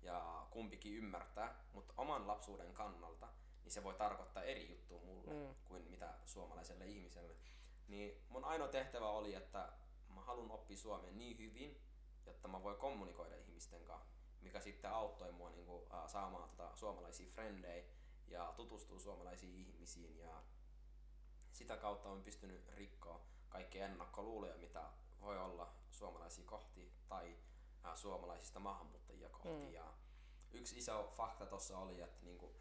ja 0.03 0.47
kumpikin 0.51 0.95
ymmärtää, 0.95 1.65
mutta 1.73 1.95
oman 1.97 2.27
lapsuuden 2.27 2.73
kannalta, 2.75 3.29
niin 3.63 3.73
se 3.73 3.85
voi 3.85 3.95
tarkoittaa 3.95 4.43
eri 4.43 4.69
juttua 4.71 5.01
mulle 5.01 5.33
mm. 5.33 5.55
kuin 5.65 5.91
mitä 5.91 6.15
suomalaiselle 6.25 6.87
ihmiselle. 6.87 7.35
Niin 7.89 8.23
mun 8.29 8.45
ainoa 8.45 8.69
tehtävä 8.69 9.09
oli, 9.09 9.35
että 9.35 9.73
mä 10.09 10.21
haluan 10.21 10.51
oppia 10.51 10.77
suomen 10.77 11.19
niin 11.19 11.39
hyvin, 11.39 11.81
jotta 12.27 12.49
mä 12.49 12.63
voin 12.63 12.77
kommunikoida 12.77 13.37
ihmisten 13.37 13.85
kanssa, 13.85 14.15
mikä 14.41 14.61
sitten 14.61 14.91
auttoi 14.91 15.33
mua 15.33 15.51
niin 15.51 15.67
kuin, 15.67 15.83
uh, 15.83 16.07
saamaan 16.09 16.49
tota, 16.49 16.77
suomalaisia 16.77 17.31
frendejä 17.31 17.85
ja 18.29 18.53
tutustuu 18.57 19.01
suomalaisiin 19.01 19.55
ihmisiin 19.55 20.19
ja 20.19 20.43
sitä 21.53 21.77
kautta 21.77 22.09
on 22.09 22.23
pystynyt 22.23 22.69
rikkoa 22.75 23.21
kaikki 23.49 23.81
ennakkoluuloja, 23.81 24.57
mitä 24.57 24.91
voi 25.21 25.39
olla 25.39 25.73
suomalaisia 25.91 26.45
kohti 26.45 26.93
tai 27.09 27.37
äh, 27.85 27.97
suomalaisista 27.97 28.61
maahanmuuttajia 28.61 29.29
kohti. 29.29 29.49
Mm. 29.49 29.73
Ja 29.73 29.93
yksi 30.53 30.79
iso 30.79 31.13
fakta 31.17 31.47
tuossa 31.47 31.79
oli, 31.79 32.01
että 32.01 32.25
niinku, 32.25 32.55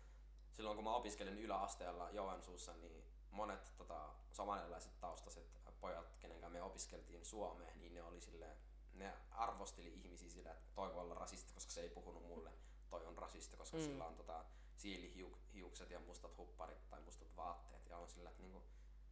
silloin 0.52 0.76
kun 0.76 0.84
mä 0.84 0.96
opiskelin 0.96 1.38
yläasteella 1.38 2.10
Joensuussa, 2.10 2.74
niin 2.74 3.04
monet 3.32 3.74
tota, 3.78 4.10
somalilaiset 4.32 5.00
taustaiset 5.00 5.62
pojat, 5.82 6.16
kenen 6.20 6.52
me 6.52 6.62
opiskeltiin 6.62 7.26
Suomeen, 7.26 7.80
niin 7.80 7.94
ne 7.94 8.04
oli 8.04 8.22
silleen, 8.22 8.58
ne 8.94 9.14
arvosteli 9.32 9.94
ihmisiä 9.94 10.30
sillä, 10.30 10.52
että 10.52 10.70
toi 10.76 10.94
voi 10.94 11.02
olla 11.02 11.14
rasista, 11.14 11.54
koska 11.54 11.72
se 11.72 11.82
ei 11.82 11.90
puhunut 11.90 12.24
mulle, 12.24 12.52
toi 12.90 13.06
on 13.06 13.18
rasista, 13.18 13.58
koska 13.58 13.78
mm. 13.78 13.84
sillä 13.84 14.06
on 14.06 14.16
tota, 14.16 14.46
siilihiukset 14.76 15.92
ja 15.92 16.00
mustat 16.00 16.38
hupparit 16.38 16.90
tai 16.90 17.02
mustat 17.02 17.36
vaatteet. 17.36 17.90
Ja 17.90 17.98
on 17.98 18.10
sillä, 18.10 18.30
että 18.30 18.42
niinku, 18.42 18.64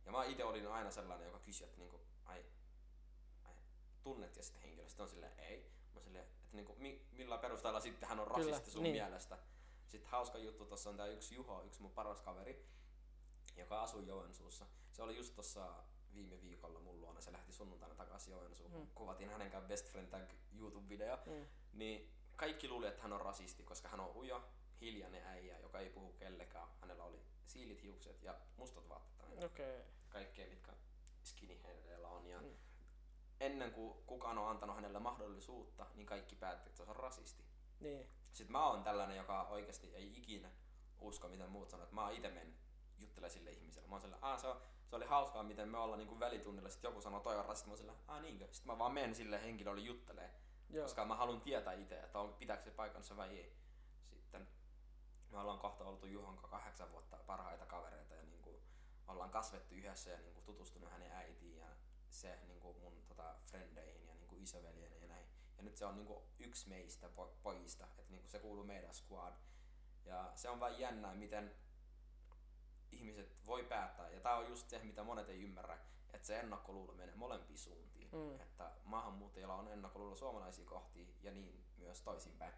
ja 0.05 0.11
mä 0.11 0.25
itse 0.25 0.43
olin 0.43 0.67
aina 0.67 0.91
sellainen, 0.91 1.25
joka 1.25 1.39
kysyi, 1.39 1.65
että 1.65 1.77
niinku, 1.77 2.01
ai, 2.25 2.45
ai, 3.43 3.55
tunnet 4.03 4.35
ja 4.35 4.43
sitten 4.43 4.61
henkilö. 4.61 4.87
Sitten 4.87 5.03
on 5.03 5.09
silleen, 5.09 5.39
ei. 5.39 5.71
Mä 5.93 6.01
silleen, 6.01 6.23
että 6.23 6.37
niinku, 6.51 6.75
mi, 6.75 7.07
millä 7.11 7.37
perusteella 7.37 7.79
sitten 7.79 8.09
hän 8.09 8.19
on 8.19 8.27
rasisti 8.27 8.51
Kyllä, 8.51 8.71
sun 8.71 8.83
niin. 8.83 8.95
mielestä. 8.95 9.37
Sitten 9.89 10.11
hauska 10.11 10.37
juttu, 10.37 10.65
tuossa 10.65 10.89
on 10.89 10.97
tää 10.97 11.07
yksi 11.07 11.35
Juho, 11.35 11.63
yksi 11.63 11.81
mun 11.81 11.91
paras 11.91 12.21
kaveri, 12.21 12.65
joka 13.57 13.83
asuu 13.83 14.01
Joensuussa. 14.01 14.65
Se 14.91 15.03
oli 15.03 15.15
just 15.17 15.35
tuossa 15.35 15.73
viime 16.13 16.41
viikolla 16.41 16.79
mun 16.79 17.01
luona, 17.01 17.21
se 17.21 17.31
lähti 17.31 17.53
sunnuntaina 17.53 17.95
takaisin 17.95 18.31
Joensuuhun. 18.31 18.81
Mm. 18.81 18.87
Kuvatiin 18.95 19.29
hänen 19.29 19.51
kanssa 19.51 19.67
Best 19.67 19.89
Friend 19.89 20.07
Tag 20.07 20.29
YouTube-video. 20.53 21.17
Mm. 21.25 21.45
Niin 21.73 22.13
kaikki 22.35 22.67
luuli, 22.69 22.87
että 22.87 23.01
hän 23.01 23.13
on 23.13 23.21
rasisti, 23.21 23.63
koska 23.63 23.89
hän 23.89 23.99
on 23.99 24.15
ujo, 24.15 24.43
hiljainen 24.81 25.23
äijä, 25.25 25.59
joka 25.59 25.79
ei 25.79 25.89
puhu 25.89 26.13
kellekään. 26.13 26.67
Hänellä 26.81 27.03
oli 27.03 27.21
siilit 27.45 27.83
hiukset 27.83 28.23
ja 28.23 28.35
mustat 28.57 28.89
vaatteet. 28.89 29.43
Okay. 29.43 29.81
Kaikkea, 30.09 30.49
mitkä 30.49 30.71
skinheadilla 31.23 32.07
on. 32.07 32.27
Ja 32.27 32.41
mm. 32.41 32.55
Ennen 33.39 33.71
kuin 33.71 34.03
kukaan 34.05 34.37
on 34.37 34.49
antanut 34.49 34.75
hänelle 34.75 34.99
mahdollisuutta, 34.99 35.85
niin 35.95 36.07
kaikki 36.07 36.35
päätti, 36.35 36.69
että 36.69 36.83
se 36.83 36.89
on 36.89 36.95
rasisti. 36.95 37.43
Niin. 37.79 38.09
Sitten 38.33 38.51
mä 38.51 38.67
oon 38.67 38.83
tällainen, 38.83 39.17
joka 39.17 39.43
oikeasti 39.43 39.95
ei 39.95 40.17
ikinä 40.17 40.49
usko, 40.99 41.27
mitä 41.27 41.47
muut 41.47 41.69
sanoo. 41.69 41.87
Mä 41.91 42.03
oon 42.03 42.13
itse 42.13 42.29
mennyt 42.29 42.55
juttelemaan 42.99 43.31
sille 43.31 43.51
ihmiselle. 43.51 43.87
Mä 43.87 43.95
oon 43.95 44.01
sille, 44.01 44.17
se, 44.37 44.47
on, 44.47 44.61
se 44.89 44.95
oli 44.95 45.05
hauskaa, 45.05 45.43
miten 45.43 45.69
me 45.69 45.77
ollaan 45.77 45.99
niin 45.99 46.19
välitunnilla. 46.19 46.69
Sitten 46.69 46.89
joku 46.89 47.01
sanoo, 47.01 47.19
toi 47.19 47.37
on 47.37 47.45
rasisti. 47.45 47.83
Mä 47.85 48.13
oon 48.13 48.21
niinkö? 48.21 48.47
Sitten 48.51 48.73
mä 48.73 48.79
vaan 48.79 48.91
menen 48.91 49.15
sille 49.15 49.43
henkilölle 49.43 49.81
juttelee. 49.81 50.33
Joo. 50.69 50.83
Koska 50.83 51.05
mä 51.05 51.15
haluan 51.15 51.41
tietää 51.41 51.73
itse, 51.73 51.99
että 51.99 52.19
on, 52.19 52.33
pitääkö 52.33 52.63
se 52.63 52.71
paikansa 52.71 53.17
vai 53.17 53.37
ei. 53.37 53.55
Sitten 54.11 54.47
me 55.31 55.39
ollaan 55.39 55.59
kohta 55.59 55.83
oltu 55.83 56.07
Juhon 56.07 56.37
kahdeksan 56.37 56.91
vuotta 56.91 57.17
parhaita 57.17 57.65
kavereita 57.65 58.13
ja 58.13 58.23
niin 58.23 58.41
kuin, 58.41 58.61
ollaan 59.07 59.29
kasvettu 59.29 59.75
yhdessä 59.75 60.11
ja 60.11 60.19
niin 60.19 60.33
kuin, 60.33 60.45
tutustunut 60.45 60.91
hänen 60.91 61.11
äitiin 61.11 61.57
ja 61.57 61.67
se 62.09 62.39
niin 62.47 62.59
kuin, 62.59 62.77
mun 62.77 63.03
tota, 63.07 63.35
frendeihin 63.45 64.07
ja 64.07 64.15
niin 64.15 64.27
kuin, 64.27 64.43
isoveljeen 64.43 64.98
ja 65.59 65.63
nyt 65.63 65.77
se 65.77 65.85
on 65.85 65.95
niin 65.95 66.07
kuin, 66.07 66.23
yksi 66.39 66.69
meistä 66.69 67.07
po- 67.07 67.33
pojista, 67.43 67.87
että 67.97 68.11
niin 68.11 68.21
kuin, 68.21 68.29
se 68.29 68.39
kuuluu 68.39 68.63
meidän 68.63 68.93
squad. 68.93 69.33
Ja 70.05 70.31
se 70.35 70.49
on 70.49 70.59
vain 70.59 70.79
jännää, 70.79 71.15
miten 71.15 71.55
ihmiset 72.91 73.45
voi 73.45 73.63
päättää, 73.63 74.09
ja 74.09 74.19
tämä 74.19 74.35
on 74.35 74.49
just 74.49 74.69
se, 74.69 74.79
mitä 74.83 75.03
monet 75.03 75.29
ei 75.29 75.41
ymmärrä, 75.41 75.77
että 76.13 76.27
se 76.27 76.39
ennakkoluulo 76.39 76.93
menee 76.93 77.15
molempiin 77.15 77.59
suuntiin. 77.59 78.09
Mm. 78.11 78.41
Että 78.41 78.71
maahanmuuttajilla 78.83 79.55
on 79.55 79.67
ennakkoluulo 79.67 80.15
suomalaisia 80.15 80.65
kohti 80.65 81.15
ja 81.21 81.31
niin 81.31 81.65
myös 81.77 82.01
toisinpäin. 82.01 82.53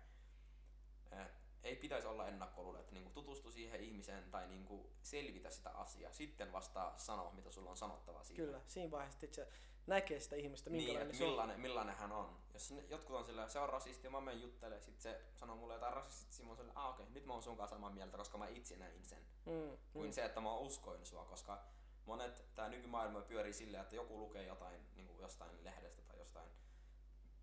Et 1.11 1.31
ei 1.63 1.75
pitäisi 1.75 2.07
olla 2.07 2.27
ennakkoluulo, 2.27 2.79
että 2.79 2.93
niinku 2.93 3.09
tutustu 3.09 3.51
siihen 3.51 3.81
ihmiseen 3.81 4.31
tai 4.31 4.47
niinku 4.47 4.91
selvitä 5.01 5.49
sitä 5.49 5.69
asiaa. 5.69 6.11
Sitten 6.11 6.51
vasta 6.51 6.93
sanoa, 6.97 7.31
mitä 7.31 7.51
sulla 7.51 7.69
on 7.69 7.77
sanottavaa 7.77 8.23
siitä. 8.23 8.41
Kyllä, 8.41 8.61
siinä 8.67 8.91
vaiheessa, 8.91 9.19
että 9.25 9.35
se 9.35 9.47
näkee 9.87 10.19
sitä 10.19 10.35
ihmistä, 10.35 10.69
Niin, 10.69 10.77
minkälainen 10.77 11.07
että 11.07 11.17
se 11.17 11.23
on. 11.23 11.29
millainen, 11.29 11.59
millainen 11.59 11.95
hän 11.95 12.11
on. 12.11 12.37
Jos 12.53 12.73
jotkut 12.89 13.15
on 13.15 13.25
sillä, 13.25 13.47
se 13.49 13.59
on 13.59 13.69
rasisti 13.69 14.07
ja 14.07 14.11
mä 14.11 14.21
menen 14.21 14.41
juttelemaan, 14.41 14.81
sit 14.83 14.99
se 15.01 15.21
sanoo 15.35 15.55
mulle 15.55 15.73
jotain 15.73 15.93
rasistista, 15.93 16.35
sit 16.35 16.45
mä 16.45 16.49
oon 16.49 16.57
sillä, 16.57 16.71
ah 16.75 16.89
okei, 16.89 17.05
nyt 17.09 17.25
mä 17.25 17.33
oon 17.33 17.43
sun 17.43 17.57
kanssa 17.57 17.75
samaa 17.75 17.89
mieltä, 17.89 18.17
koska 18.17 18.37
mä 18.37 18.47
itse 18.47 18.75
näin 18.77 19.05
sen. 19.05 19.25
Mm, 19.45 19.77
Kuin 19.93 20.09
mm. 20.09 20.13
se, 20.13 20.25
että 20.25 20.41
mä 20.41 20.55
uskoin 20.55 21.05
sua, 21.05 21.25
koska 21.25 21.63
monet, 22.05 22.45
tää 22.55 22.69
nykymaailma 22.69 23.21
pyörii 23.21 23.53
silleen, 23.53 23.83
että 23.83 23.95
joku 23.95 24.17
lukee 24.19 24.43
jotain 24.45 24.81
niin 24.95 25.07
kuin 25.07 25.21
jostain 25.21 25.63
lehdestä 25.63 26.01
tai 26.01 26.17
jostain 26.19 26.49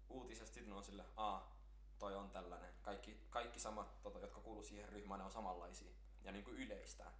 uutisesta, 0.08 0.54
sitten 0.54 0.72
on 0.74 0.84
sille, 0.84 1.04
aa, 1.16 1.56
toi 1.98 2.14
on 2.16 2.30
tällainen. 2.30 2.74
Kaikki, 2.82 3.20
kaikki 3.30 3.60
samat, 3.60 4.02
tota, 4.02 4.18
jotka 4.18 4.40
kuuluu 4.40 4.62
siihen 4.64 4.88
ryhmään, 4.88 5.18
ne 5.18 5.24
on 5.24 5.32
samanlaisia 5.32 5.92
ja 6.22 6.32
niin 6.32 6.44
kuin 6.44 6.56
yleistää, 6.56 7.12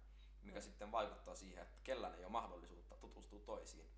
mikä 0.43 0.59
Mm. 0.59 0.63
sitten 0.63 0.91
vaikuttaa 0.91 1.35
siihen, 1.35 1.63
että 1.63 1.77
kellään 1.83 2.15
ei 2.15 2.23
ole 2.23 2.31
mahdollisuutta 2.31 2.95
tutustua 2.95 3.39
toisiin. 3.39 3.89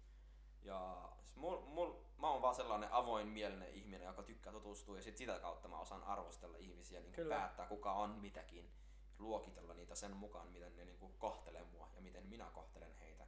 Ja 0.63 1.09
s- 1.23 1.35
mul, 1.35 1.61
mul, 1.61 1.93
mä 2.17 2.29
oon 2.29 2.41
vaan 2.41 2.55
sellainen 2.55 2.91
avoin 2.91 3.27
mielinen 3.27 3.69
ihminen, 3.73 4.05
joka 4.07 4.23
tykkää 4.23 4.53
tutustua 4.53 4.95
ja 4.95 5.01
sit 5.01 5.17
sitä 5.17 5.39
kautta 5.39 5.67
mä 5.67 5.79
osaan 5.79 6.03
arvostella 6.03 6.57
ihmisiä, 6.57 6.99
niin 6.99 7.13
Kyllä. 7.13 7.35
päättää 7.35 7.67
kuka 7.67 7.93
on 7.93 8.09
mitäkin, 8.09 8.71
luokitella 9.19 9.73
niitä 9.73 9.95
sen 9.95 10.15
mukaan, 10.17 10.47
miten 10.47 10.75
ne 10.75 10.85
niin 10.85 11.13
kohtelee 11.17 11.63
mua 11.63 11.89
ja 11.95 12.01
miten 12.01 12.25
minä 12.27 12.45
kohtelen 12.45 12.95
heitä. 12.95 13.27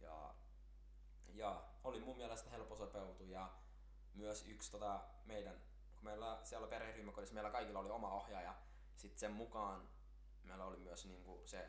Ja, 0.00 0.34
ja 1.34 1.62
oli 1.84 2.00
mun 2.00 2.16
mielestä 2.16 2.50
helppo 2.50 2.76
sopeutua 2.76 3.26
ja 3.26 3.50
myös 4.14 4.46
yksi 4.48 4.70
tota, 4.70 5.00
meidän, 5.24 5.60
kun 5.94 6.04
meillä 6.04 6.38
siellä 6.42 6.66
perheryhmäkodissa 6.66 7.34
meillä 7.34 7.50
kaikilla 7.50 7.78
oli 7.78 7.90
oma 7.90 8.12
ohjaaja, 8.12 8.54
sitten 8.96 9.18
sen 9.18 9.32
mukaan 9.32 9.88
meillä 10.44 10.64
oli 10.64 10.76
myös 10.76 11.06
niinku 11.06 11.42
se 11.46 11.68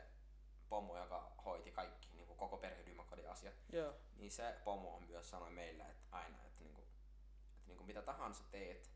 pomo, 0.68 0.98
joka 0.98 1.32
hoiti 1.44 1.72
kaikki 1.72 2.07
koko 2.38 2.56
perheryhmäkodin 2.56 3.30
asiat 3.30 3.54
Joo, 3.72 3.94
niin 4.16 4.30
se 4.30 4.56
pomo 4.64 4.96
on 4.96 5.04
myös 5.04 5.30
sanoi 5.30 5.50
meillä 5.50 5.88
että 5.88 6.06
aina, 6.10 6.36
että, 6.44 6.64
niinku, 6.64 6.80
että 6.80 7.66
niinku 7.66 7.84
mitä 7.84 8.02
tahansa 8.02 8.44
teet, 8.50 8.90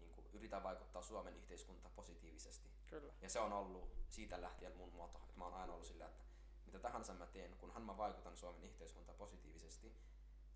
niinku, 0.00 0.24
yritä 0.32 0.62
vaikuttaa 0.62 1.02
Suomen 1.02 1.36
yhteiskuntaan 1.36 1.94
positiivisesti. 1.94 2.70
kyllä. 2.86 3.12
Ja 3.20 3.28
se 3.30 3.40
on 3.40 3.52
ollut 3.52 3.92
siitä 4.08 4.40
lähtien 4.40 4.76
mun 4.76 4.92
moto, 4.94 5.18
että 5.18 5.38
mä 5.38 5.44
oon 5.44 5.54
aina 5.54 5.72
ollut 5.72 5.86
sillä, 5.86 6.06
että 6.06 6.24
mitä 6.66 6.78
tahansa 6.78 7.14
mä 7.14 7.26
teen, 7.26 7.56
kunhan 7.56 7.82
mä 7.82 7.96
vaikutan 7.96 8.36
Suomen 8.36 8.64
yhteiskuntaan 8.64 9.18
positiivisesti, 9.18 9.96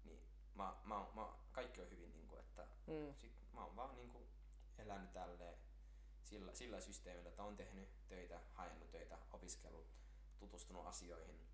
niin 0.04 0.22
mä, 0.54 0.74
mä, 0.84 1.06
mä, 1.14 1.28
kaikki 1.52 1.80
on 1.80 1.90
hyvin, 1.90 2.12
niinku, 2.12 2.36
että 2.36 2.66
Mm. 2.86 3.14
sit 3.14 3.32
mä 3.52 3.64
oon 3.64 3.76
vaan 3.76 3.96
niinku 3.96 4.26
elänyt 4.78 5.12
tälleen 5.12 5.58
sillä, 6.24 6.54
sillä 6.54 6.80
systeemillä, 6.80 7.28
että 7.28 7.42
on 7.42 7.56
tehnyt 7.56 7.88
töitä, 8.08 8.40
hajannut 8.52 8.90
töitä, 8.90 9.18
opiskellut, 9.32 9.86
tutustunut 10.38 10.86
asioihin, 10.86 11.45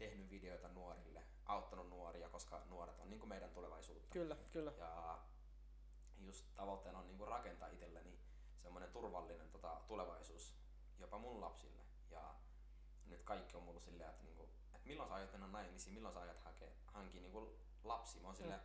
tehnyt 0.00 0.30
videoita 0.30 0.68
nuorille, 0.68 1.22
auttanut 1.46 1.88
nuoria, 1.90 2.28
koska 2.28 2.62
nuoret 2.68 3.00
on 3.00 3.10
niinku 3.10 3.26
meidän 3.26 3.50
tulevaisuutta. 3.50 4.08
Kyllä, 4.12 4.36
kyllä. 4.50 4.72
Ja 4.78 5.18
just 6.18 6.46
tavoitteena 6.56 6.98
on 6.98 7.08
niinku 7.08 7.24
rakentaa 7.24 7.68
itselleni 7.68 8.18
semmoinen 8.62 8.90
turvallinen 8.92 9.50
tota, 9.50 9.80
tulevaisuus 9.88 10.54
jopa 10.98 11.18
mun 11.18 11.40
lapsille. 11.40 11.82
Ja 12.10 12.34
nyt 13.06 13.22
kaikki 13.22 13.56
on 13.56 13.62
mulla 13.62 13.80
silleen, 13.80 14.10
että, 14.10 14.22
niinku, 14.24 14.48
että 14.74 14.88
milloin 14.88 15.08
sä 15.08 15.14
aiot 15.14 15.32
mennä 15.32 15.46
naimisiin, 15.46 15.94
milloin 15.94 16.14
sä 16.14 16.20
aiot 16.20 16.38
hakea, 16.40 16.68
hankia 16.86 17.20
niinku 17.22 17.56
lapsi. 17.84 18.20
Mä 18.20 18.26
oon 18.28 18.36
silleen, 18.36 18.60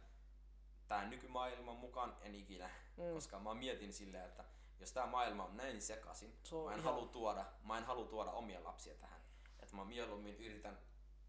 tää 0.87 1.05
nykymaailman 1.09 1.75
mukaan 1.77 2.17
en 2.21 2.35
ikinä, 2.35 2.69
Mm. 2.97 3.03
mm. 3.03 3.13
koska 3.13 3.39
mä 3.39 3.53
mietin 3.53 3.93
silleen, 3.93 4.25
että 4.25 4.45
jos 4.79 4.91
tää 4.91 5.05
maailma 5.07 5.45
on 5.45 5.57
näin 5.57 5.81
sekaisin, 5.81 6.39
Se 6.43 6.55
on 6.55 6.65
mä 6.65 6.73
en, 6.73 6.79
ihan- 6.79 6.93
halua 6.93 7.07
tuoda, 7.07 7.45
mä 7.63 7.77
en 7.77 7.83
halua 7.85 8.07
tuoda 8.07 8.31
omia 8.31 8.63
lapsia 8.63 8.95
tähän. 8.95 9.21
Että 9.59 9.75
mä 9.75 9.85
mieluummin 9.85 10.35
yritän 10.37 10.77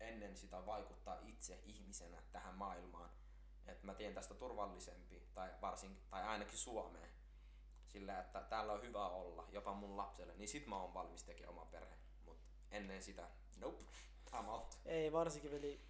ennen 0.01 0.37
sitä 0.37 0.67
vaikuttaa 0.67 1.19
itse 1.23 1.61
ihmisenä 1.65 2.23
tähän 2.33 2.55
maailmaan. 2.55 3.11
Että 3.67 3.87
mä 3.87 3.95
teen 3.95 4.15
tästä 4.15 4.35
turvallisempi, 4.35 5.23
tai, 5.35 5.51
varsinkin, 5.61 6.03
tai 6.11 6.23
ainakin 6.23 6.59
Suomeen. 6.59 7.11
Sillä, 7.87 8.21
että 8.21 8.41
täällä 8.41 8.73
on 8.73 8.83
hyvä 8.83 9.09
olla, 9.09 9.49
jopa 9.53 9.75
mun 9.75 9.97
lapselle, 9.97 10.35
niin 10.37 10.49
sit 10.49 10.67
mä 10.67 10.77
oon 10.83 10.95
valmis 10.95 11.25
tekemään 11.25 11.53
oma 11.55 11.67
perhe. 11.67 11.97
Mut 12.27 12.39
ennen 12.71 13.03
sitä, 13.03 13.29
nope, 13.57 13.85
I'm 14.33 14.49
out. 14.49 14.79
Ei 14.85 15.13
varsinkin 15.13 15.51
veli, 15.51 15.81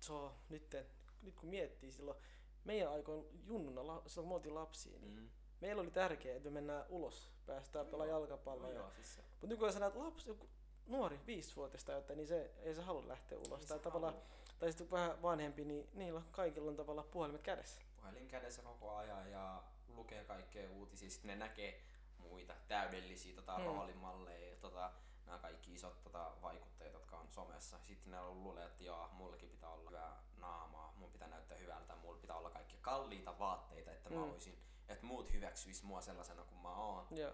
se 0.00 0.12
on 0.12 0.32
nyt, 0.48 0.76
nyt 1.22 1.34
kun 1.34 1.48
miettii 1.48 1.92
silloin, 1.92 2.16
meidän 2.64 2.92
aikoin 2.92 3.26
junnuna, 3.46 3.82
silloin 3.82 4.04
kun 4.14 4.28
me 4.28 4.34
oltiin 4.34 4.54
lapsia, 4.54 4.98
niin 4.98 5.12
Mm. 5.20 5.30
meillä 5.60 5.82
oli 5.82 5.90
tärkeää, 5.90 6.36
että 6.36 6.48
me 6.48 6.54
mennään 6.54 6.84
ulos, 6.88 7.30
päästään 7.46 7.86
pelaa 7.86 8.06
jalkapalloa. 8.06 8.70
Joo, 8.70 8.84
Ja... 8.86 8.94
siis 8.94 9.20
Mutta 9.30 9.46
nykyään 9.46 9.72
sä 9.72 9.78
näet 9.80 9.94
lapsi, 9.94 10.38
nuori, 10.86 11.20
viisivuotista 11.26 11.86
tai 11.86 11.94
jotain, 12.00 12.16
niin 12.16 12.26
se 12.26 12.50
ei 12.62 12.74
se 12.74 12.82
halua 12.82 13.08
lähteä 13.08 13.38
ulos. 13.38 13.60
Ei 13.60 13.66
Tai, 13.66 13.78
tavallaan, 13.78 14.14
tai 14.58 14.72
sitten 14.72 14.90
vähän 14.90 15.22
vanhempi, 15.22 15.64
niin 15.64 15.88
niillä 15.94 16.18
on 16.18 16.24
kaikilla 16.30 16.70
on 16.70 16.76
tavallaan 16.76 17.08
puhelimet 17.08 17.42
kädessä. 17.42 17.80
puhelin 17.96 18.28
kädessä 18.28 18.62
koko 18.62 18.96
ajan 18.96 19.30
ja 19.30 19.62
lukee 19.88 20.24
kaikkea 20.24 20.70
uutisia. 20.70 21.10
Sitten 21.10 21.28
ne 21.28 21.36
näkee 21.36 21.82
muita 22.18 22.54
täydellisiä 22.68 23.36
tota, 23.36 23.52
Mm. 23.58 23.64
mm. 23.64 23.66
roolimalleja 23.66 24.48
ja 24.50 24.56
tota, 24.56 24.90
nämä 25.26 25.38
kaikki 25.38 25.74
isot 25.74 26.02
tota, 26.02 26.32
vaikuttajat, 26.42 26.92
jotka 26.92 27.16
on 27.18 27.28
somessa. 27.30 27.78
Sitten 27.84 28.10
ne 28.10 28.22
luulee, 28.22 28.66
että 28.66 28.84
joo, 28.84 29.08
mullekin 29.12 29.48
pitää 29.48 29.70
olla 29.70 29.90
hyvä 29.90 30.16
naamaa, 30.38 30.94
mun 30.96 31.10
pitää 31.12 31.28
näyttää 31.28 31.58
hyvältä, 31.58 31.96
mulla 31.96 32.18
pitää 32.20 32.36
olla 32.36 32.50
kaikki 32.50 32.78
kalliita 32.80 33.38
vaatteita, 33.38 33.92
että 33.92 34.10
mä 34.10 34.24
Mm. 34.24 34.30
voisin, 34.30 34.58
että 34.88 35.06
muut 35.06 35.32
hyväksyis 35.32 35.82
mua 35.82 36.00
sellaisena 36.00 36.44
kuin 36.44 36.58
mä 36.58 36.74
oon. 36.74 37.06
Joo. 37.10 37.32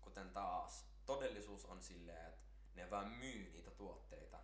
Kuten 0.00 0.30
taas 0.30 0.86
todellisuus 1.06 1.64
on 1.64 1.82
silleen, 1.82 2.26
että 2.26 2.49
ne 2.74 2.90
vaan 2.90 3.08
myy 3.08 3.50
niitä 3.52 3.70
tuotteita. 3.70 4.38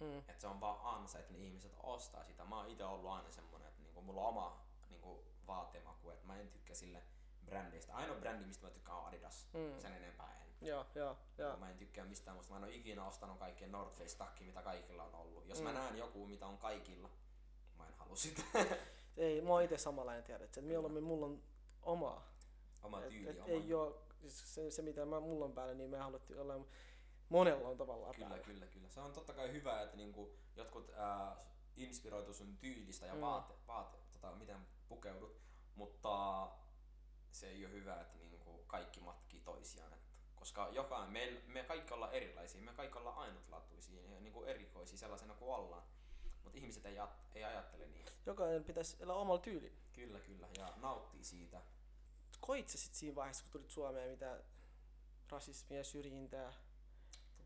Mm. 0.00 0.18
Että 0.18 0.40
se 0.40 0.46
on 0.46 0.60
vaan 0.60 0.78
ansa, 0.96 1.18
että 1.18 1.32
ne 1.32 1.38
ihmiset 1.38 1.72
ostaa 1.82 2.24
sitä. 2.24 2.44
Mä 2.44 2.56
oon 2.56 2.68
itse 2.68 2.84
ollut 2.84 3.10
aina 3.10 3.30
semmonen, 3.30 3.68
että 3.68 3.82
niinku 3.82 4.02
mulla 4.02 4.20
on 4.20 4.26
oma 4.28 4.60
niinku 4.90 5.24
vaatemaku, 5.46 6.10
että 6.10 6.26
mä 6.26 6.40
en 6.40 6.48
tykkää 6.48 6.76
sille 6.76 7.02
brändeistä. 7.44 7.94
Ainoa 7.94 8.16
brändi, 8.16 8.44
mistä 8.44 8.66
mä 8.66 8.70
tykkään 8.72 8.98
on 8.98 9.06
Adidas. 9.06 9.46
Mm. 9.52 9.80
Sen 9.80 9.92
enempää 9.92 10.40
en. 10.42 10.66
Joo, 10.68 10.86
joo, 10.94 11.16
joo. 11.38 11.56
Mä 11.56 11.70
en 11.70 11.76
tykkää 11.78 12.04
mistään 12.04 12.34
muusta. 12.36 12.52
Mä 12.52 12.58
en 12.58 12.64
ole 12.64 12.74
ikinä 12.74 13.04
ostanut 13.06 13.38
kaikkien 13.38 13.72
North 13.72 13.96
Face 13.98 14.16
takki, 14.16 14.44
mitä 14.44 14.62
kaikilla 14.62 15.02
on 15.04 15.14
ollut. 15.14 15.48
Jos 15.48 15.58
Mm. 15.58 15.64
mä 15.64 15.72
näen 15.72 15.98
joku, 15.98 16.26
mitä 16.26 16.46
on 16.46 16.58
kaikilla, 16.58 17.10
mä 17.78 17.86
en 17.86 17.94
halua 17.94 18.16
sitä. 18.16 18.42
Ei, 19.16 19.40
mä 19.40 19.48
oon 19.50 19.62
itse 19.62 19.78
samanlainen 19.78 20.24
tiedät, 20.24 20.42
että 20.42 20.60
mieluummin 20.62 21.02
mulla 21.02 21.26
on 21.26 21.42
omaa. 21.82 22.32
Oma 22.82 23.02
Et, 23.02 23.08
tyyli, 23.08 23.28
et 23.30 23.36
oma... 23.38 23.46
ei 23.48 23.74
oo, 23.74 24.02
siis 24.20 24.54
se, 24.54 24.70
se 24.70 24.82
mitä 24.82 25.04
mä, 25.04 25.20
mulla 25.20 25.44
on 25.44 25.52
päällä, 25.52 25.74
niin 25.74 25.90
me 25.90 25.98
haluttiin 25.98 26.40
olla, 26.40 26.54
monella 27.28 27.68
on 27.68 27.76
tavallaan 27.76 28.14
Kyllä, 28.14 28.28
päällä. 28.28 28.44
kyllä, 28.44 28.66
kyllä. 28.66 28.88
Se 28.88 29.00
on 29.00 29.12
totta 29.12 29.32
kai 29.32 29.52
hyvä, 29.52 29.82
että 29.82 29.96
niinku 29.96 30.36
jotkut 30.56 30.90
ää, 30.96 31.36
inspiroitu 31.76 32.34
sun 32.34 32.56
tyylistä 32.56 33.06
ja 33.06 33.14
Mm. 33.14 33.20
vaate, 33.20 33.54
vaate 33.66 33.98
tota, 34.12 34.32
miten 34.34 34.56
pukeudut, 34.88 35.36
mutta 35.74 36.48
se 37.30 37.48
ei 37.48 37.64
ole 37.66 37.72
hyvä, 37.74 38.00
että 38.00 38.18
niinku 38.18 38.64
kaikki 38.66 39.00
matkii 39.00 39.40
toisiaan. 39.40 39.92
Et, 39.92 40.00
koska 40.36 40.68
jokainen, 40.72 41.12
me, 41.12 41.42
me 41.46 41.64
kaikki 41.64 41.94
ollaan 41.94 42.12
erilaisia, 42.12 42.62
me 42.62 42.72
kaikki 42.72 42.98
ollaan 42.98 43.16
ainutlaatuisia 43.18 44.02
ja 44.02 44.20
niinku 44.20 44.44
erikoisia 44.44 44.98
sellaisena 44.98 45.34
kuin 45.34 45.54
ollaan. 45.54 45.82
Mutta 46.44 46.58
ihmiset 46.58 46.86
ei, 46.86 46.96
ei 47.34 47.44
ajattele 47.44 47.86
niin. 47.86 48.06
Jokainen 48.26 48.64
pitäisi 48.64 48.96
elää 49.00 49.16
omalla 49.16 49.40
tyylillä. 49.40 49.78
Kyllä, 49.92 50.20
kyllä. 50.20 50.48
Ja 50.58 50.72
nauttii 50.76 51.24
siitä. 51.24 51.62
Koit 52.40 52.68
sä 52.68 52.78
sit 52.78 52.94
siinä 52.94 53.14
vaiheessa, 53.14 53.42
kun 53.44 53.52
tulit 53.52 53.70
Suomeen, 53.70 54.10
mitä 54.10 54.40
rasismia, 55.30 55.84
syrjintää? 55.84 56.52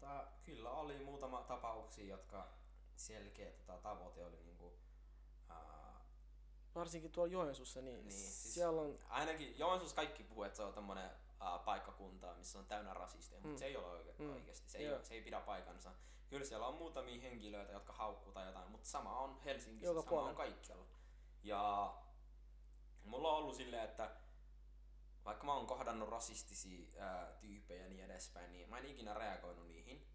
Tota, 0.00 0.24
kyllä 0.44 0.70
oli 0.70 0.98
muutama 1.04 1.42
tapauksia, 1.42 2.04
jotka 2.06 2.48
selkeä 2.96 3.50
tota, 3.52 3.78
tavoite 3.78 4.24
oli 4.24 4.36
niinku, 4.44 4.72
ää, 5.48 6.00
Varsinkin 6.74 7.12
tuolla 7.12 7.32
Joensuussa, 7.32 7.80
niin, 7.80 8.04
Niin, 8.04 8.12
siis- 8.12 8.54
siellä 8.54 8.82
on... 8.82 8.98
Ainakin 9.08 9.58
Joensuussa 9.58 9.96
kaikki 9.96 10.22
puhuu, 10.24 10.42
että 10.44 10.56
se 10.56 10.62
on 10.62 10.74
tämmönen 10.74 11.10
äh, 11.42 11.64
paikkakunta, 11.64 12.34
missä 12.34 12.58
on 12.58 12.66
täynnä 12.66 12.94
rasisteja, 12.94 13.40
mutta 13.40 13.54
Mm. 13.54 13.58
se 13.58 13.64
ei 13.66 13.76
ole 13.76 13.86
oike- 14.02 14.14
Mm. 14.18 14.32
oikeasti. 14.32 14.70
Se 14.70 14.78
ei, 14.78 14.92
ole, 14.92 15.04
se 15.04 15.14
ei 15.14 15.22
pidä 15.22 15.40
paikansa. 15.40 15.90
Kyllä 16.30 16.44
siellä 16.44 16.66
on 16.66 16.74
muutamia 16.74 17.20
henkilöitä, 17.20 17.72
jotka 17.72 17.92
haukkuu 17.92 18.32
tai 18.32 18.46
jotain, 18.46 18.70
mutta 18.70 18.88
sama 18.88 19.18
on 19.18 19.40
Helsingissä, 19.44 19.86
Joka 19.86 20.00
sama 20.00 20.08
puolella. 20.10 20.30
on 20.30 20.36
kaikkialla. 20.36 20.84
Ja 21.42 21.94
mulla 23.04 23.30
on 23.32 23.36
ollut 23.38 23.54
silleen, 23.56 23.84
että 23.84 24.10
vaikka 25.30 25.46
mä 25.46 25.54
oon 25.54 25.66
kohdannut 25.66 26.08
rasistisia 26.08 26.86
ää, 26.98 27.32
tyyppejä 27.40 27.82
ja 27.82 27.88
niin 27.88 28.04
edespäin, 28.04 28.52
niin 28.52 28.70
mä 28.70 28.78
en 28.78 28.84
ikinä 28.86 29.14
reagoinut 29.14 29.68
niihin. 29.68 30.06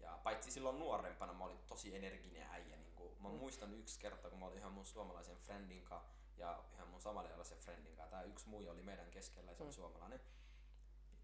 Ja 0.00 0.18
paitsi 0.22 0.50
silloin 0.50 0.78
nuorempana 0.78 1.32
mä 1.32 1.44
olin 1.44 1.58
tosi 1.68 1.96
energinen 1.96 2.46
äijä. 2.50 2.76
Niin 2.76 2.94
kuin, 2.94 3.22
mä 3.22 3.28
Mm. 3.28 3.34
muistan 3.34 3.74
yksi 3.74 4.00
kerta, 4.00 4.30
kun 4.30 4.38
mä 4.38 4.46
olin 4.46 4.56
yhden 4.58 4.72
mun 4.72 4.84
suomalaisen 4.86 5.36
friendin 5.36 5.82
kanssa 5.84 6.10
ja 6.36 6.64
yhden 6.72 6.88
mun 6.88 7.00
somalialaisen 7.00 7.58
friendin 7.58 7.96
kanssa. 7.96 8.10
Tää 8.16 8.22
yksi 8.22 8.48
mui 8.48 8.68
oli 8.68 8.82
meidän 8.82 9.10
keskellä 9.10 9.50
ja 9.50 9.54
se 9.56 9.62
oli 9.62 9.70
Mm. 9.70 9.74
suomalainen. 9.74 10.20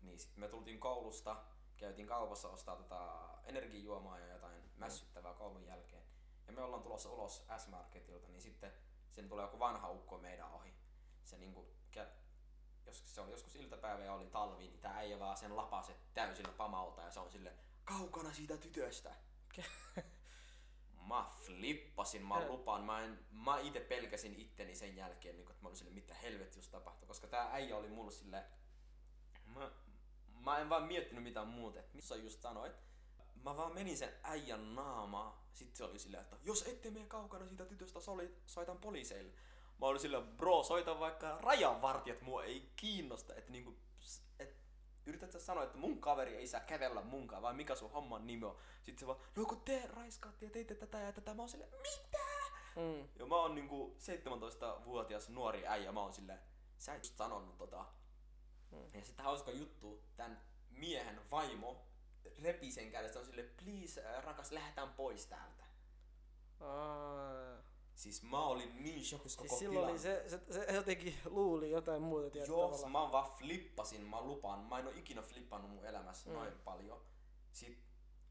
Niin 0.03 0.19
sit 0.19 0.37
me 0.37 0.49
tultiin 0.49 0.81
koulusta 0.81 1.45
käytiin 1.77 2.09
kaupassa 2.09 2.49
ostaa 2.49 2.77
tota 2.77 3.29
energiajuomaa 3.45 4.19
ja 4.19 4.27
jotain 4.33 4.63
mässyttävää 4.77 5.35
koulun 5.35 5.67
jälkeen. 5.67 6.03
Ja 6.47 6.53
me 6.53 6.63
ollaan 6.63 6.83
tulossa 6.83 7.11
ulos 7.11 7.45
S-Marketilta, 7.59 8.29
niin 8.29 8.43
sitten 8.43 8.73
sen 9.11 9.29
tulee 9.29 9.45
joku 9.45 9.59
vanha 9.59 9.91
ukko 9.91 10.19
meidän 10.19 10.53
ohi. 10.53 10.75
Se 11.25 11.39
niinku, 11.39 11.67
jos 12.93 13.15
se 13.15 13.21
oli 13.21 13.31
joskus 13.31 13.57
iltapäivä 13.57 14.05
ja 14.05 14.15
oli 14.15 14.27
talvi, 14.27 14.69
niin 14.69 14.81
tää 14.81 14.97
äijä 14.97 15.19
vaan 15.19 15.37
sen 15.37 15.57
lapaset 15.57 15.97
täysillä 16.15 16.53
pamalta 16.53 17.03
ja 17.03 17.11
se 17.11 17.21
on 17.21 17.31
sille 17.31 17.53
kaukana 17.85 18.33
siitä 18.33 18.57
tytöstä. 18.57 19.15
mä 21.09 21.31
flippasin, 21.39 22.27
mä 22.27 22.47
lupaan. 22.49 22.85
Mä, 22.85 23.01
en, 23.01 23.19
mä 23.31 23.59
itse 23.59 23.81
pelkäsin 23.81 24.41
itteni 24.41 24.75
sen 24.75 24.97
jälkeen, 24.97 25.37
niin 25.37 25.45
kun, 25.45 25.53
että 25.53 25.63
mä 25.63 25.69
olin 25.69 25.77
sille, 25.77 25.91
mitä 25.91 26.15
helvetti 26.15 26.59
just 26.59 26.71
tapahtui. 26.71 27.09
Koska 27.09 27.27
tää 27.27 27.53
äijä 27.53 27.77
oli 27.77 27.89
mulle 27.89 28.11
sille... 28.11 28.45
Mä, 29.47 29.71
mä 30.41 30.59
en 30.59 30.69
vaan 30.69 30.83
miettinyt 30.83 31.25
mitään 31.25 31.49
muuta. 31.49 31.81
Et 31.81 31.95
missä 31.95 32.17
just 32.17 32.43
sanoit, 32.43 32.73
mä 33.45 33.57
vaan 33.57 33.75
menin 33.75 33.99
sen 33.99 34.13
äijän 34.23 34.75
naamaa. 34.75 35.49
Sitten 35.53 35.77
se 35.77 35.85
oli 35.85 35.99
silleen, 35.99 36.23
että 36.23 36.37
jos 36.43 36.63
ette 36.63 36.91
mene 36.91 37.07
kaukana 37.07 37.47
siitä 37.47 37.65
tytöstä, 37.65 38.01
soli, 38.01 38.37
soitan 38.47 38.79
poliiseille. 38.79 39.33
Mä 39.83 39.88
olin 39.88 40.01
silleen, 40.01 40.27
bro, 40.27 40.62
soitan 40.62 41.01
vaikka 41.01 41.38
rajanvartijat, 41.40 42.23
mua 42.23 42.45
ei 42.45 42.73
kiinnosta. 42.77 43.35
Että 43.35 43.53
niinku, 43.53 43.77
et, 44.38 44.57
yrität 45.07 45.33
sä 45.33 45.40
sanoa, 45.40 45.64
että 45.64 45.79
mun 45.79 46.01
kaveri 46.01 46.37
ei 46.37 46.47
saa 46.47 46.61
kävellä 46.61 47.03
munkaan, 47.03 47.42
vai 47.42 47.55
mikä 47.55 47.75
sun 47.75 47.90
homman 47.90 48.27
nimi 48.27 48.45
on. 48.45 48.57
Sitten 48.83 48.99
se 48.99 49.07
vaan, 49.07 49.18
no 49.37 49.45
kun 49.45 49.61
te 49.61 49.88
raiskaatte 49.92 50.45
ja 50.45 50.51
teitte 50.51 50.75
tätä 50.75 50.99
ja 50.99 51.12
tätä, 51.12 51.35
mä 51.35 51.42
oon 51.42 51.49
silleen, 51.49 51.71
mitä? 51.71 52.18
Mm. 52.77 53.09
Ja 53.18 53.27
mä 53.27 53.37
oon 53.37 53.55
niinku 53.55 53.97
17-vuotias 53.99 55.29
nuori 55.29 55.66
äijä, 55.66 55.92
mä 55.92 56.01
oon 56.01 56.14
silleen, 56.14 56.40
sä 56.79 56.95
et 56.95 57.05
just 57.05 57.16
sanonut 57.16 57.59
tota. 57.59 57.85
Mm. 58.71 58.95
Ja 58.95 59.05
sitten 59.05 59.25
hauska 59.25 59.51
juttu, 59.51 60.03
tämän 60.16 60.42
miehen 60.71 61.31
vaimo 61.31 61.87
repi 62.42 62.73
sen 62.73 62.90
kädestä, 62.90 63.18
on 63.18 63.27
sille 63.27 63.42
please 63.42 64.21
rakas, 64.21 64.53
lähdetään 64.53 64.92
pois 64.92 65.27
täältä. 65.27 65.64
Aa. 66.61 67.72
Siis 68.03 68.23
mä 68.23 68.45
olin 68.45 68.83
niin 68.83 69.05
shokissa 69.05 69.38
koko 69.38 69.49
siis 69.49 69.59
silloin 69.59 69.91
oli 69.91 69.99
se, 69.99 70.25
se, 70.29 70.41
se, 70.51 70.73
jotenkin 70.73 71.15
luuli 71.25 71.71
jotain 71.71 72.03
muuta. 72.03 72.31
Tiedät, 72.31 72.49
Joo, 72.49 72.67
tavallaan. 72.67 72.93
mä 72.93 73.12
vaan 73.12 73.31
flippasin, 73.31 74.01
mä 74.01 74.21
lupaan. 74.21 74.59
Mä 74.59 74.79
en 74.79 74.87
oo 74.87 74.93
ikinä 74.97 75.23
flippannut 75.23 75.71
mun 75.71 75.87
elämässä 75.87 76.31
mm. 76.31 76.37
noin 76.37 76.53
paljon. 76.65 77.01
Sitten 77.53 77.85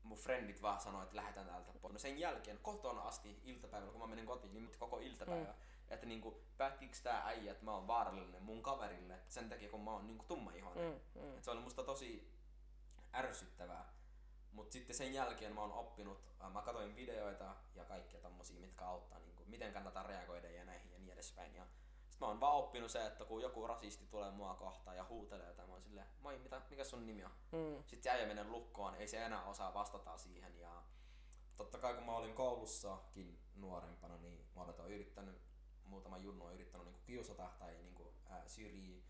mun 0.04 0.18
frendit 0.18 0.62
vaan 0.62 0.80
sanoi, 0.80 1.04
että 1.04 1.16
lähdetään 1.16 1.48
täältä 1.48 1.72
pois. 1.82 1.94
No 1.94 2.00
sen 2.00 2.20
jälkeen 2.20 2.60
kotona 2.62 3.02
asti 3.02 3.42
iltapäivällä, 3.44 3.92
kun 3.92 4.02
mä 4.02 4.08
menin 4.08 4.26
kotiin, 4.26 4.54
niin 4.54 4.72
koko 4.80 5.00
iltapäivä. 5.00 5.52
Mm. 5.52 5.94
Että 5.94 6.06
niinku, 6.06 6.42
päättiinkö 6.58 6.98
tää 7.04 7.26
äijä, 7.26 7.52
että 7.52 7.66
mä 7.66 7.72
oon 7.76 7.88
vaarallinen 7.88 8.44
mun 8.44 8.64
kaverille 8.64 9.20
sen 9.28 9.50
takia, 9.50 9.70
kun 9.70 9.84
mä 9.84 9.92
oon 9.92 10.08
niinku 10.08 10.26
tummaihoinen. 10.28 11.02
Mm, 11.16 11.22
mm. 11.22 11.38
Et 11.38 11.44
se 11.44 11.52
oli 11.52 11.62
musta 11.62 11.84
tosi 11.84 12.32
ärsyttävää. 13.14 13.94
Mutta 14.52 14.74
sitten 14.74 14.96
sen 14.96 15.14
jälkeen 15.14 15.56
mä 15.56 15.62
oon 15.62 15.74
oppinut, 15.74 16.18
mä 16.54 16.62
katsoin 16.62 16.96
videoita 16.96 17.56
ja 17.76 17.86
kaikkia 17.86 18.20
tommosia, 18.20 18.60
mitkä 18.60 18.86
auttaa, 18.86 19.20
niin 19.20 19.31
miten 19.52 19.74
kannattaa 19.74 20.04
reagoida 20.04 20.50
ja 20.50 20.66
näihin 20.66 20.92
ja 20.92 21.00
niin 21.00 21.14
edespäin. 21.14 21.56
Ja 21.56 21.66
sit 22.10 22.20
mä 22.20 22.28
oon 22.28 22.40
vaan 22.40 22.56
oppinut 22.56 22.92
se, 22.92 23.06
että 23.06 23.26
kun 23.26 23.42
joku 23.42 23.68
rasisti 23.68 24.06
tulee 24.06 24.32
mua 24.32 24.56
kohtaan 24.56 24.98
ja 24.98 25.06
huutelee 25.10 25.48
jotain, 25.48 25.70
mä 25.70 25.74
oon 25.74 25.84
silleen, 25.84 26.08
moi, 26.20 26.38
mitä, 26.38 26.62
mikä 26.70 26.84
sun 26.84 27.06
nimi 27.06 27.26
on? 27.26 27.32
Mm. 27.52 27.84
Sitten 27.86 28.04
se 28.04 28.10
äijä 28.10 28.28
menee 28.28 28.44
lukkoon, 28.44 28.96
ei 28.96 29.08
se 29.08 29.26
enää 29.26 29.44
osaa 29.44 29.74
vastata 29.74 30.18
siihen. 30.18 30.60
Ja 30.60 30.84
totta 31.58 31.78
kai 31.78 31.94
kun 31.94 32.06
mä 32.06 32.16
olin 32.16 32.36
koulussakin 32.36 33.40
nuorempana, 33.56 34.18
niin 34.18 34.46
mä 34.56 34.62
olen 34.62 34.92
yrittänyt, 34.92 35.42
muutama 35.86 36.18
junnu 36.18 36.46
on 36.46 36.54
yrittänyt 36.54 36.88
niin 36.88 37.02
kiusata 37.04 37.50
tai 37.60 37.74
niin 37.74 37.96
kuin, 37.96 38.10
ää, 38.30 38.48
syrjiä 38.48 39.02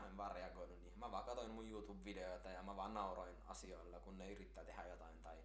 mä 0.00 0.06
en 0.06 0.16
vaan 0.16 0.32
reagoinut 0.32 0.80
niihin. 0.80 0.98
Mä 0.98 1.10
vaan 1.10 1.24
katsoin 1.24 1.50
mun 1.50 1.70
YouTube-videoita 1.70 2.50
ja 2.50 2.62
mä 2.62 2.76
vaan 2.76 2.94
nauroin 2.94 3.36
asioilla, 3.46 4.00
kun 4.00 4.18
ne 4.18 4.30
yrittää 4.30 4.64
tehdä 4.64 4.84
jotain 4.86 5.22
tai 5.22 5.36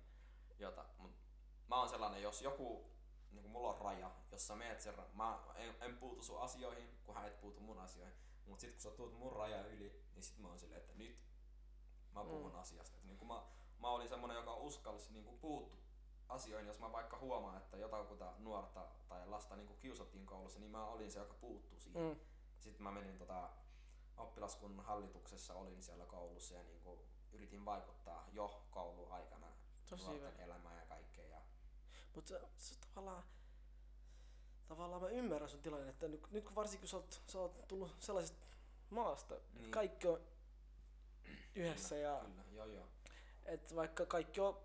jota. 0.60 0.86
Mut 0.98 1.12
mä 1.68 1.80
oon 1.80 1.90
sellainen, 1.90 2.22
jos 2.22 2.42
joku, 2.42 2.93
niin 3.34 3.50
mulla 3.50 3.74
on 3.74 3.82
raja, 3.82 4.12
jossa 4.32 4.56
meet 4.56 4.82
sen, 4.82 4.96
mä 5.14 5.40
en, 5.56 5.76
en, 5.82 5.98
puutu 5.98 6.24
sun 6.24 6.42
asioihin, 6.42 6.90
kun 7.06 7.16
hän 7.16 7.28
et 7.28 7.42
puutu 7.42 7.60
mun 7.60 7.80
asioihin. 7.80 8.16
Mut 8.46 8.60
sit 8.60 8.72
kun 8.72 8.82
sä 8.82 8.92
tuut 8.92 9.20
mun 9.20 9.34
raja 9.34 9.68
yli, 9.68 10.04
niin 10.16 10.24
sit 10.24 10.40
mä 10.40 10.48
oon 10.48 10.60
silleen, 10.60 10.82
että 10.82 10.94
nyt 10.96 11.18
mä 12.12 12.24
puhun 12.24 12.52
mm. 12.52 12.60
asiasta. 12.60 12.98
Et 12.98 13.04
niin 13.04 13.28
mä, 13.28 13.44
mä 13.80 13.90
olin 13.90 14.10
semmonen, 14.10 14.36
joka 14.36 14.56
uskalsi 14.56 15.14
niin 15.14 15.38
puuttu 15.42 15.78
asioihin, 16.30 16.68
jos 16.68 16.80
mä 16.80 16.92
vaikka 16.92 17.18
huomaan, 17.18 17.58
että 17.58 17.78
jotakuta 17.78 18.34
nuorta 18.38 18.88
tai 19.10 19.28
lasta 19.28 19.56
niin 19.56 19.78
kiusattiin 19.80 20.26
koulussa, 20.26 20.60
niin 20.60 20.72
mä 20.72 20.86
olin 20.86 21.12
se, 21.12 21.20
joka 21.20 21.34
puuttuu 21.34 21.80
siihen. 21.80 22.04
Mm. 22.04 22.20
Sitten 22.60 22.84
mä 22.84 22.92
menin 22.92 23.18
tota, 23.18 23.50
oppilaskunnan 24.18 24.86
hallituksessa 24.86 25.54
olin 25.54 25.84
siellä 25.84 26.06
koulussa 26.06 26.56
ja 26.56 26.64
niin 26.64 26.82
kuin 26.82 27.00
yritin 27.34 27.66
vaikuttaa 27.66 28.28
jo 28.32 28.64
kouluaikana 28.72 29.48
Tosi 29.90 30.06
nuorten 30.06 30.32
hyvä. 30.32 30.44
elämään 30.44 30.78
ja 30.78 30.86
kaikkea. 30.86 31.13
Mutta 32.16 32.30
se, 32.30 32.42
se, 32.58 32.76
tavallaan, 32.80 33.24
tavallaan 34.68 35.02
mä 35.02 35.08
ymmärrän 35.08 35.50
sun 35.50 35.62
tilanne, 35.62 35.90
että 35.90 36.08
nyt, 36.08 36.32
nyt 36.32 36.44
kun 36.44 36.56
varsinkin 36.56 36.82
kun 36.82 36.90
sä 36.90 36.98
oot, 36.98 37.22
sä 37.28 37.40
oot 37.40 37.68
tullut 37.68 37.96
sellaisesta 38.00 38.46
maasta, 38.90 39.36
niin. 39.54 39.72
kaikki 39.72 40.08
on 40.08 40.22
yhdessä 41.56 41.96
kyllä, 41.96 42.08
ja 42.08 42.26
kyllä. 42.26 42.44
Joo, 42.52 42.66
joo. 42.66 42.88
Et 43.46 43.76
vaikka 43.76 44.06
kaikki 44.06 44.42
on, 44.42 44.60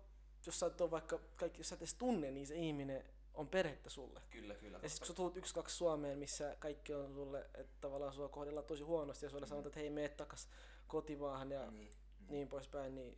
jos 0.45 0.59
sä 0.59 0.65
et 0.65 0.81
ole 0.81 0.91
vaikka, 0.91 1.19
kaikki, 1.35 1.59
jos 1.59 1.69
sä 1.69 1.75
et 1.75 1.81
edes 1.81 1.93
tunne, 1.93 2.31
niin 2.31 2.47
se 2.47 2.55
ihminen 2.55 3.05
on 3.33 3.47
perhettä 3.47 3.89
sulle. 3.89 4.21
Kyllä, 4.29 4.55
kyllä. 4.55 4.79
Ja 4.83 4.89
sitten 4.89 5.07
kun 5.07 5.07
sä 5.07 5.13
tulet 5.13 5.37
yksi, 5.37 5.53
kaksi 5.53 5.75
Suomeen, 5.75 6.19
missä 6.19 6.55
kaikki 6.59 6.93
on 6.93 7.13
sulle, 7.13 7.49
että 7.53 7.77
tavallaan 7.81 8.13
sua 8.13 8.29
kohdellaan 8.29 8.65
tosi 8.65 8.83
huonosti 8.83 9.25
ja 9.25 9.29
sulle 9.29 9.45
mm. 9.45 9.49
sanotaan, 9.49 9.67
että 9.67 9.79
hei, 9.79 9.89
mene 9.89 10.09
takas 10.09 10.49
kotimaahan 10.87 11.51
ja 11.51 11.71
niin, 11.71 11.73
niin. 11.73 11.91
niin 12.29 12.47
poispäin, 12.47 12.95
niin 12.95 13.17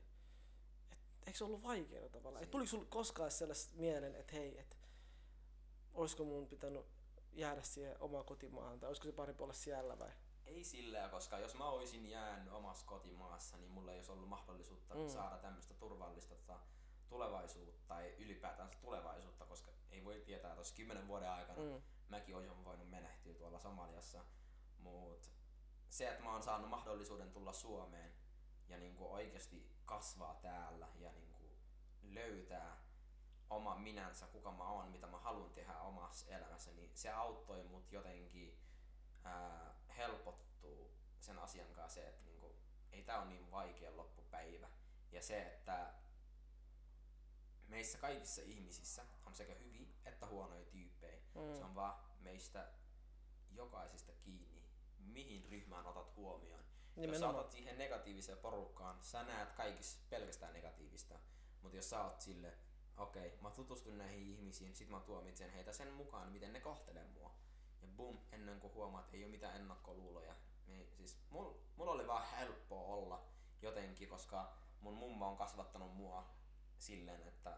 eikö 1.26 1.38
se 1.38 1.44
ollut 1.44 1.64
vaikeaa 1.64 2.10
tavallaan? 2.10 2.44
Et 2.44 2.52
tuliko 2.52 2.70
sulle 2.70 2.86
koskaan 2.86 3.32
sellaista 3.32 3.76
mielen, 3.76 4.16
että 4.16 4.36
hei, 4.36 4.60
että 4.60 4.76
olisiko 5.94 6.24
mun 6.24 6.48
pitänyt 6.48 6.86
jäädä 7.34 7.62
siihen 7.62 7.96
omaan 8.00 8.26
kotimaahan 8.26 8.80
tai 8.80 8.88
olisiko 8.88 9.08
se 9.08 9.12
parempi 9.12 9.44
olla 9.44 9.54
siellä 9.54 10.00
vai? 10.00 10.10
Ei 10.46 10.64
sillä, 10.64 11.10
koska 11.10 11.40
jos 11.40 11.56
mä 11.56 11.70
olisin 11.70 12.10
jäänyt 12.10 12.54
omassa 12.54 12.86
kotimaassa, 12.86 13.58
niin 13.58 13.72
mulla 13.72 13.92
ei 13.92 13.98
olisi 13.98 14.12
ollut 14.12 14.30
mahdollisuutta 14.30 14.96
mm. 14.96 15.10
saada 15.10 15.38
tämmöistä 15.38 15.74
turvallista 15.74 16.36
tota, 16.36 16.60
tulevaisuutta 17.10 17.88
tai 17.88 18.16
ylipäätään 18.20 18.70
tulevaisuutta, 18.82 19.46
koska 19.46 19.72
ei 19.92 20.06
voi 20.06 20.22
tietää, 20.26 20.50
että 20.50 20.60
olisi 20.60 20.74
kymmenen 20.74 21.08
vuoden 21.08 21.30
aikana 21.30 21.62
mm. 21.62 21.82
mäkin 22.10 22.36
olisin 22.36 22.66
voinut 22.66 22.90
menehtyä 22.90 23.34
tuolla 23.34 23.60
Somaliassa. 23.60 24.26
Mutta 24.80 25.30
se, 25.90 26.10
että 26.10 26.24
mä 26.24 26.32
oon 26.32 26.44
saanut 26.44 26.70
mahdollisuuden 26.70 27.32
tulla 27.32 27.54
Suomeen 27.54 28.14
ja 28.68 28.78
niinku 28.78 29.14
oikeasti 29.14 29.71
kasvaa 29.92 30.36
täällä 30.36 30.88
ja 31.00 31.12
niinku 31.12 31.58
löytää 32.02 32.78
oma 33.50 33.76
minänsä, 33.76 34.28
kuka 34.28 34.52
mä 34.52 34.64
oon, 34.64 34.92
mitä 34.92 35.08
mä 35.08 35.20
haluan 35.20 35.54
tehdä 35.54 35.80
omassa 35.80 36.32
elämässä, 36.36 36.72
niin 36.72 36.92
se 36.94 37.10
auttoi 37.10 37.64
mut 37.64 37.92
jotenkin 37.92 38.60
ää, 39.24 39.76
helpottuu 39.98 40.92
sen 41.20 41.40
asian 41.40 41.74
kanssa 41.74 42.02
se, 42.02 42.08
että 42.08 42.26
niinku, 42.26 42.56
ei 42.92 43.04
tää 43.04 43.22
ole 43.22 43.30
niin 43.30 43.52
vaikea 43.52 43.98
loppupäivä. 43.98 44.70
Ja 45.12 45.22
se, 45.22 45.42
että 45.42 45.94
meissä 47.68 47.98
kaikissa 47.98 48.42
ihmisissä 48.42 49.06
on 49.26 49.34
sekä 49.34 49.54
hyviä 49.54 49.88
että 50.06 50.28
huonoja 50.28 50.66
tyyppejä. 50.66 51.20
Mm. 51.36 51.58
Se 51.58 51.64
on 51.64 51.76
vaan 51.76 52.04
meistä 52.20 52.72
jokaisesta 53.52 54.12
kiinni, 54.12 54.64
mihin 55.00 55.46
ryhmään 55.46 55.86
otat 55.86 56.16
huomioon. 56.16 56.64
Nimenomaan. 56.96 57.14
Jos 57.14 57.36
sä 57.36 57.40
otat 57.40 57.52
siihen 57.52 57.78
negatiiviseen 57.78 58.38
porukkaan, 58.38 58.98
sä 59.02 59.24
näet 59.24 59.52
kaikissa 59.52 60.00
pelkästään 60.10 60.54
negatiivista. 60.54 61.20
Mutta 61.62 61.78
jos 61.78 61.90
sä 61.90 62.04
oot 62.04 62.22
sille, 62.22 62.54
okei, 62.98 63.28
okay, 63.28 63.40
mä 63.42 63.50
tutustun 63.50 63.98
näihin 63.98 64.28
ihmisiin, 64.28 64.76
sit 64.76 64.90
mä 64.90 65.00
tuomitsen 65.00 65.50
heitä 65.50 65.74
sen 65.74 65.94
mukaan, 65.94 66.32
miten 66.32 66.54
ne 66.54 66.60
kohtelee 66.60 67.08
mua. 67.08 67.32
Ja 67.82 67.88
boom, 67.88 68.18
ennen 68.32 68.60
kuin 68.60 68.74
huomaat, 68.74 69.14
ei 69.14 69.24
ole 69.24 69.32
mitään 69.32 69.56
ennakkoluuloja. 69.56 70.36
Niin, 70.68 70.90
siis 70.94 71.18
mulla 71.30 71.56
mul 71.76 71.88
oli 71.88 72.08
vaan 72.08 72.28
helppoa 72.28 72.96
olla 72.96 73.26
jotenkin, 73.62 74.10
koska 74.10 74.54
mun 74.82 74.94
mumma 74.94 75.28
on 75.28 75.38
kasvattanut 75.38 75.96
mua 75.96 76.30
silleen, 76.78 77.28
että 77.28 77.58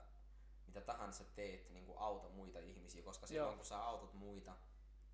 mitä 0.67 0.82
tahansa 0.82 1.24
teet, 1.24 1.69
niin 1.69 1.86
kuin 1.86 1.98
auta 1.98 2.30
muita 2.30 2.60
ihmisiä, 2.60 3.04
koska 3.04 3.28
silloin 3.28 3.50
Joo. 3.50 3.56
kun 3.56 3.65
sä 3.65 3.84
autat 3.84 4.13
muita, 4.13 4.56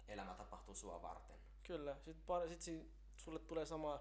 elämä 0.07 0.33
tapahtuu 0.33 0.75
sua 0.75 1.01
varten. 1.01 1.39
Kyllä, 1.63 1.97
sit, 1.99 2.17
sit 2.61 2.91
sulle 3.19 3.39
tulee 3.39 3.65
sama 3.65 3.99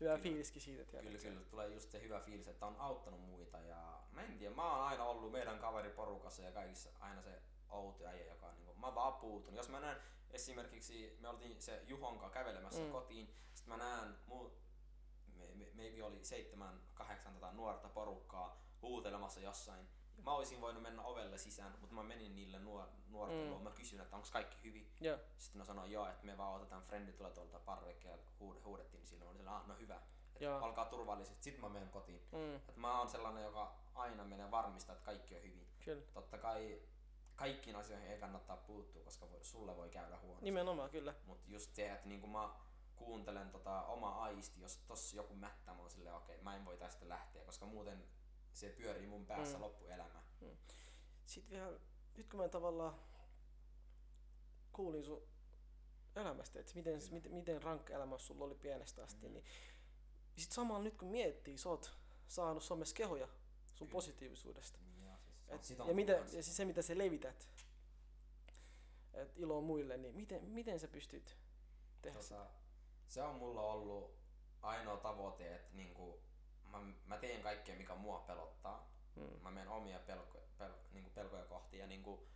hyvä 0.00 0.10
kyllä. 0.10 0.22
fiiliskin 0.22 0.62
siitä. 0.62 0.84
Tiedät, 0.84 1.06
kyllä, 1.06 1.18
kyllä, 1.18 1.40
tulee 1.50 1.68
just 1.68 1.90
se 1.90 2.00
hyvä 2.00 2.20
fiilis, 2.20 2.48
että 2.48 2.66
on 2.66 2.76
auttanut 2.78 3.20
muita 3.20 3.58
ja 3.58 4.00
mä 4.12 4.22
en 4.22 4.38
tiedä, 4.38 4.54
mä 4.54 4.72
oon 4.72 4.86
aina 4.86 5.04
ollut 5.04 5.32
meidän 5.32 5.58
kaveriporukassa 5.58 6.42
ja 6.42 6.52
kaikissa 6.52 6.90
aina 7.00 7.22
se 7.22 7.42
outo 7.70 8.06
äijä, 8.06 8.26
joka 8.26 8.46
on 8.46 8.54
niin 8.54 8.66
kuin, 8.66 8.80
mä 8.80 8.94
vaan 8.94 9.14
puutun. 9.14 9.54
Jos 9.54 9.68
mä 9.68 9.80
näen 9.80 9.96
esimerkiksi, 10.30 11.16
me 11.20 11.28
oltiin 11.28 11.62
se 11.62 11.82
Juhonka 11.86 12.30
kävelemässä 12.30 12.80
mm. 12.80 12.90
kotiin, 12.90 13.34
sitten 13.54 13.78
mä 13.78 13.84
näen, 13.84 14.16
mu, 14.26 14.50
me, 15.36 15.54
me, 15.54 15.66
maybe 15.74 16.02
oli 16.02 16.24
seitsemän, 16.24 16.80
kahdeksan 16.94 17.34
tota 17.34 17.52
nuorta 17.52 17.88
porukkaa 17.88 18.62
huutelemassa 18.82 19.40
jossain, 19.40 19.88
Mä 20.24 20.32
olisin 20.32 20.60
voinut 20.60 20.82
mennä 20.82 21.02
ovelle 21.02 21.38
sisään, 21.38 21.74
mutta 21.80 21.94
mä 21.94 22.02
menin 22.02 22.36
niille 22.36 22.58
nuor- 22.58 22.88
nuorten 23.08 23.52
mm. 23.52 23.62
Mä 23.62 23.70
kysyin, 23.70 24.02
että 24.02 24.16
onko 24.16 24.28
kaikki 24.32 24.56
hyvin. 24.64 24.90
Yeah. 25.04 25.20
Sitten 25.38 25.58
mä 25.58 25.64
sanoin 25.64 25.92
joo, 25.92 26.06
että 26.08 26.26
me 26.26 26.38
vaan 26.38 26.54
otetaan 26.54 26.82
frendi 26.82 27.12
tulee 27.12 27.32
tuolta 27.32 27.58
parvekkeelta, 27.58 28.30
huud- 28.40 28.64
huudettiin, 28.64 28.98
niin 29.00 29.08
silloin 29.08 29.30
oli 29.30 29.38
sellainen, 29.38 29.68
no 29.68 29.74
hyvä. 29.78 30.00
että 30.34 30.58
alkaa 30.58 30.84
turvallisesti, 30.84 31.42
sit 31.44 31.58
mä 31.58 31.68
menen 31.68 31.88
kotiin. 31.88 32.22
Mm, 32.32 32.54
Et 32.68 32.76
mä 32.76 32.98
oon 32.98 33.08
sellainen, 33.08 33.42
joka 33.44 33.74
aina 33.94 34.24
menee 34.24 34.50
varmistaa, 34.50 34.92
että 34.92 35.04
kaikki 35.06 35.36
on 35.36 35.42
hyvin. 35.42 35.66
kyllä. 35.84 36.02
Totta 36.14 36.38
kai 36.38 36.82
kaikkiin 37.36 37.76
asioihin 37.76 38.10
ei 38.10 38.18
kannattaa 38.18 38.56
puuttua, 38.56 39.04
koska 39.04 39.30
voi, 39.30 39.44
sulle 39.44 39.76
voi 39.76 39.88
käydä 39.88 40.18
huonosti. 40.18 40.44
Nimenomaan, 40.44 40.90
kyllä. 40.90 41.14
Mutta 41.26 41.44
just 41.50 41.74
se, 41.74 41.92
että 41.92 42.08
niinku 42.08 42.26
mä 42.26 42.48
kuuntelen 42.96 43.50
tota 43.50 43.82
oma 43.82 44.22
aisti, 44.22 44.60
jos 44.60 44.76
tossa 44.76 45.16
joku 45.16 45.34
mättä, 45.34 45.72
mä 45.74 45.80
oon 45.80 45.90
silleen, 45.90 46.14
okei, 46.16 46.40
mä 46.42 46.56
en 46.56 46.64
voi 46.64 46.76
tästä 46.76 47.08
lähteä, 47.08 47.44
koska 47.44 47.66
muuten 47.66 48.04
se 48.56 48.68
pyörii 48.68 49.06
mun 49.06 49.26
päässä 49.26 49.52
Mm. 49.56 49.58
mm. 49.58 49.62
loppuelämä. 49.62 50.22
Sitten 51.26 51.50
vielä, 51.56 51.78
nyt 52.16 52.28
kun 52.30 52.40
mä 52.40 52.48
tavallaan 52.48 52.94
kuulin 54.72 55.04
sun 55.04 55.22
elämästä, 56.16 56.60
että 56.60 56.72
miten, 56.74 56.98
Kyllä. 56.98 57.12
miten, 57.12 57.32
miten 57.34 57.62
rankka 57.62 57.94
elämä 57.94 58.18
sulla 58.18 58.44
oli 58.44 58.54
pienestä 58.54 59.02
asti, 59.02 59.28
niin 59.28 59.44
sit 60.36 60.52
samalla 60.52 60.82
nyt 60.84 60.96
kun 60.96 61.08
miettii, 61.08 61.58
sä 61.58 61.68
oot 61.68 61.92
saanut 62.26 62.62
somessa 62.62 62.94
kehoja 62.94 63.28
sun 63.74 63.86
Kyllä. 63.86 63.92
positiivisuudesta. 63.92 64.78
Ja, 65.04 65.16
siis, 65.18 65.48
Et, 65.48 65.64
sitä 65.64 65.84
ja, 65.84 65.94
mitä, 65.94 66.12
ja 66.12 66.26
siis 66.42 66.56
se, 66.56 66.64
mitä 66.64 66.82
sä 66.82 66.98
levität, 66.98 67.48
et 69.14 69.32
iloa 69.36 69.60
muille, 69.60 69.96
niin 69.96 70.14
miten, 70.14 70.44
miten 70.44 70.80
sä 70.80 70.88
pystyt 70.88 71.36
tehdä 72.02 72.22
sitä? 72.22 72.34
tota, 72.36 72.50
se 73.08 73.22
on 73.22 73.34
mulla 73.34 73.62
ollut 73.62 74.16
ainoa 74.62 74.96
tavoite, 74.96 75.54
että 75.56 75.76
niinku, 75.76 76.20
mä, 76.78 76.92
mä 77.06 77.18
teen 77.18 77.42
kaikkea, 77.42 77.76
mikä 77.76 77.94
mua 77.94 78.18
pelottaa. 78.20 78.90
Mm. 79.16 79.42
Mä 79.42 79.50
menen 79.50 79.68
omia 79.68 79.98
pelko, 79.98 80.38
pel, 80.58 80.72
niinku 80.92 81.10
pelkoja 81.10 81.44
kohti 81.44 81.78
ja 81.78 81.86
niinku, 81.86 82.28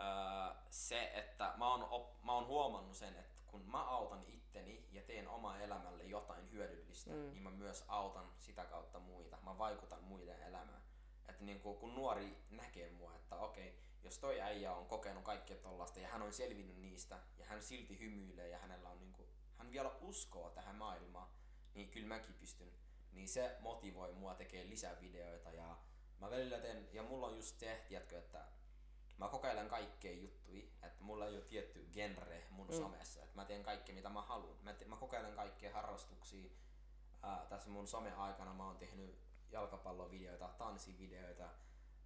öö, 0.00 0.54
se, 0.70 1.10
että 1.14 1.54
mä 1.56 1.68
oon, 1.68 1.84
op, 1.84 2.22
mä 2.22 2.32
oon 2.32 2.46
huomannut 2.46 2.96
sen, 2.96 3.16
että 3.16 3.42
kun 3.46 3.60
mä 3.70 3.84
autan 3.84 4.24
itteni 4.26 4.88
ja 4.92 5.02
teen 5.02 5.28
oma 5.28 5.58
elämälle 5.58 6.04
jotain 6.04 6.50
hyödyllistä, 6.50 7.10
Mm. 7.10 7.16
niin 7.32 7.42
mä 7.42 7.50
myös 7.50 7.84
autan 7.88 8.32
sitä 8.38 8.64
kautta 8.64 8.98
muita. 9.00 9.38
Mä 9.42 9.58
vaikutan 9.58 10.04
muiden 10.04 10.42
elämään. 10.42 10.82
Että 11.28 11.44
niinku, 11.44 11.74
kun 11.74 11.94
nuori 11.94 12.36
näkee 12.50 12.90
mua, 12.90 13.14
että 13.16 13.36
okei, 13.36 13.78
jos 14.02 14.18
toi 14.18 14.40
äijä 14.40 14.72
on 14.74 14.86
kokenut 14.86 15.24
kaikkea 15.24 15.56
tollasta 15.56 16.00
ja 16.00 16.08
hän 16.08 16.22
on 16.22 16.32
selvinnyt 16.32 16.76
niistä 16.76 17.18
ja 17.38 17.46
hän 17.46 17.62
silti 17.62 17.98
hymyilee 17.98 18.48
ja 18.48 18.58
hänellä 18.58 18.88
on 18.88 19.00
niinku, 19.00 19.28
hän 19.58 19.70
vielä 19.72 19.90
uskoo 20.00 20.50
tähän 20.50 20.76
maailmaan, 20.76 21.28
niin 21.74 21.90
kyllä 21.90 22.08
mäkin 22.08 22.34
pystyn. 22.34 22.72
Niin 23.12 23.28
se 23.28 23.56
motivoi 23.60 24.12
mua 24.12 24.34
tekemään 24.34 24.70
lisää 24.70 25.00
videoita 25.00 25.50
ja 25.52 25.76
mä 26.18 26.30
välillä 26.30 26.58
teen, 26.58 26.88
ja 26.92 27.02
mulla 27.02 27.26
on 27.26 27.36
just 27.36 27.58
se, 27.58 27.84
tiedätkö, 27.88 28.18
että 28.18 28.44
mä 29.18 29.28
kokeilen 29.28 29.68
kaikkea 29.68 30.12
juttuja, 30.12 30.62
että 30.82 31.04
mulla 31.04 31.26
ei 31.26 31.34
ole 31.36 31.44
tietty 31.44 31.88
genre 31.92 32.46
mun 32.50 32.66
Mm. 32.66 32.72
somessa, 32.74 33.22
että 33.22 33.36
mä 33.36 33.44
teen 33.44 33.62
kaikkea 33.62 33.94
mitä 33.94 34.08
mä 34.08 34.22
haluan. 34.22 34.56
Mä, 34.62 34.72
te, 34.72 34.84
mä 34.84 34.96
kokeilen 34.96 35.34
kaikkea 35.34 35.72
harrastuksia. 35.72 36.50
Ää, 37.22 37.46
tässä 37.48 37.70
mun 37.70 37.86
some-aikana 37.86 38.54
mä 38.54 38.66
oon 38.66 38.78
tehnyt 38.78 39.18
jalkapallovideoita, 39.50 40.48
tanssivideoita, 40.58 41.48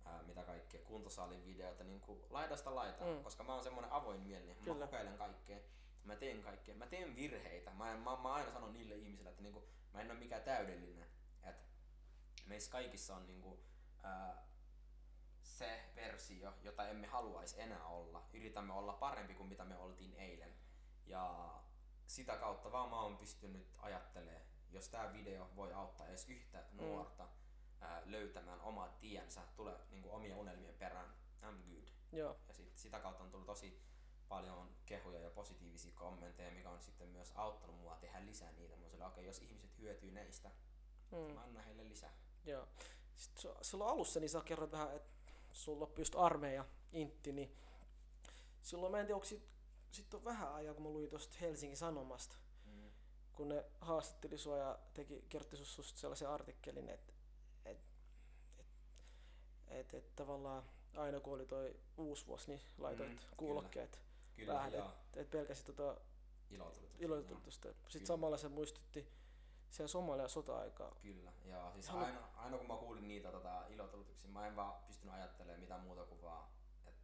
ää, 0.05 0.23
mitä 0.23 0.43
kaikkea, 0.43 0.81
kuntosalin 0.85 1.45
videoita, 1.47 1.85
niin 1.85 2.01
kuin 2.01 2.23
laidasta 2.31 2.75
laitaan, 2.75 3.11
Mm. 3.17 3.23
koska 3.25 3.45
mä 3.45 3.55
oon 3.55 3.63
semmonen 3.65 3.93
avoin 3.93 4.21
mielinen, 4.21 4.57
mä 4.57 4.65
Kyllä. 4.65 4.87
kokeilen 4.87 5.19
kaikkea, 5.19 5.59
mä 6.07 6.17
teen 6.17 6.43
kaikkea, 6.43 6.75
mä 6.75 6.87
teen 6.87 7.17
virheitä, 7.17 7.71
mä, 7.71 7.97
mä, 7.97 8.17
mä 8.17 8.35
aina 8.35 8.53
sanon 8.53 8.73
niille 8.73 8.95
ihmisille, 8.95 9.31
että 9.31 9.43
niinku, 9.43 9.69
mä 9.93 10.01
en 10.01 10.11
ole 10.11 10.19
mikään 10.19 10.43
täydellinen, 10.43 11.07
että 11.43 11.65
meissä 12.47 12.71
kaikissa 12.71 13.17
on 13.17 13.27
niinku, 13.27 13.61
ää, 14.03 14.47
se 15.43 15.85
versio, 15.97 16.53
jota 16.63 16.89
emme 16.89 17.07
haluaisi 17.07 17.61
enää 17.61 17.85
olla. 17.85 18.29
Yritämme 18.33 18.73
olla 18.73 18.93
parempi 18.93 19.35
kuin 19.35 19.49
mitä 19.49 19.65
me 19.65 19.77
oltiin 19.77 20.15
eilen. 20.15 20.55
Ja 21.07 21.55
sitä 22.07 22.37
kautta 22.37 22.73
vaan 22.73 22.91
mä 22.91 23.01
oon 23.01 23.19
pystynyt 23.19 23.69
ajattelemaan, 23.79 24.43
jos 24.71 24.89
tämä 24.89 25.13
video 25.13 25.51
voi 25.57 25.73
auttaa 25.73 26.09
edes 26.09 26.29
yhtä 26.29 26.65
nuorta 26.73 27.29
ää, 27.81 28.03
löytämään 28.05 28.61
omaa 28.61 28.89
tiensä, 28.89 29.41
tulee 29.57 29.77
niinku 29.91 30.15
omia 30.15 30.37
unelmien 30.37 30.75
perään, 30.75 31.15
I'm 31.43 31.71
good. 31.71 31.89
Joo, 32.13 32.37
Ja 32.49 32.55
sit, 32.55 32.79
sitä 32.79 33.01
kautta 33.01 33.25
on 33.25 33.31
tullut 33.31 33.47
tosi 33.47 33.83
paljon 34.29 34.71
kehuja 34.87 35.21
ja 35.21 35.31
positiivisia 35.31 35.93
kommentteja, 35.95 36.51
mikä 36.51 36.71
on 36.71 36.81
sitten 36.81 37.09
myös 37.09 37.33
auttanut 37.35 37.77
mua 37.81 37.97
tehdä 37.97 38.27
lisää 38.27 38.53
niitä. 38.53 38.77
Mä 38.99 39.07
okei, 39.07 39.27
jos 39.27 39.39
ihmiset 39.39 39.79
hyötyy 39.79 40.11
näistä, 40.11 40.51
mm, 41.11 41.17
mä 41.35 41.43
annan 41.43 41.65
heille 41.65 41.89
lisää. 41.89 42.13
joo. 42.45 42.69
Sitten 43.17 43.53
silloin 43.63 43.91
alussa 43.91 44.21
niin 44.21 44.31
sä 44.31 44.41
kerroit 44.45 44.73
vähän, 44.73 44.97
että 44.97 45.33
sulla 45.53 45.81
loppui 45.81 46.01
just 46.01 46.15
armeija, 46.17 46.65
intti, 46.93 47.33
niin 47.33 47.57
silloin 48.63 48.93
mä 48.93 49.01
en 49.01 49.07
tiedä, 49.07 49.15
onko 49.17 49.25
sit, 49.27 49.49
sit 49.91 50.15
on 50.15 50.25
vähän 50.25 50.55
ajaa, 50.55 50.75
kun 50.75 50.83
mä 50.83 50.89
luin 50.89 51.11
tuosta 51.11 51.37
Helsingin 51.41 51.77
Sanomasta, 51.77 52.37
Mm. 52.65 52.91
kun 53.33 53.49
ne 53.49 53.65
haastatteli 53.81 54.39
sua 54.39 54.59
ja 54.59 54.79
teki, 54.95 55.25
kertoi 55.29 55.59
sus- 55.59 55.75
susta 55.75 56.01
sellaisen 56.01 56.29
artikkelin, 56.29 56.89
että 56.89 57.13
et, 57.65 57.79
et, 58.59 58.67
et, 59.69 59.95
et 59.95 60.17
tavallaan 60.17 60.63
aina 60.97 61.21
kun 61.21 61.33
oli 61.35 61.47
toi 61.47 61.77
uusi 61.97 62.27
vuosi, 62.27 62.49
niin 62.51 62.61
laitoit 62.79 63.09
Mm, 63.09 63.15
mm, 63.15 63.37
kyllä. 63.39 63.61
Kyllä, 64.37 64.53
päähän, 64.53 64.75
että 64.75 65.21
et 65.21 65.31
pelkäsit 65.31 65.67
tota 65.67 65.97
Ilotulitukset. 66.51 67.03
iloitusta. 67.03 67.69
Sitten 67.69 67.77
Kyllä. 67.93 68.07
samalla 68.07 68.37
se 68.37 68.49
muistutti 68.49 69.09
siellä 69.71 69.89
Somalian 69.89 70.29
sota-aikaa. 70.29 70.95
Kyllä, 71.03 71.33
joo. 71.45 71.73
Siis 71.73 71.89
Halu- 71.89 72.05
aina, 72.05 72.29
aina 72.37 72.59
kun 72.59 72.67
mä 72.67 72.77
kuulin 72.77 73.09
niitä 73.09 73.33
tota, 73.33 73.67
ilotulituksia, 73.69 74.31
mä 74.31 74.47
en 74.47 74.57
vaan 74.57 74.75
pystynyt 74.87 75.15
ajattelemaan 75.15 75.61
mitään 75.61 75.81
muuta 75.81 76.05
kuin 76.05 76.23
vaan, 76.23 76.49
että 76.87 77.03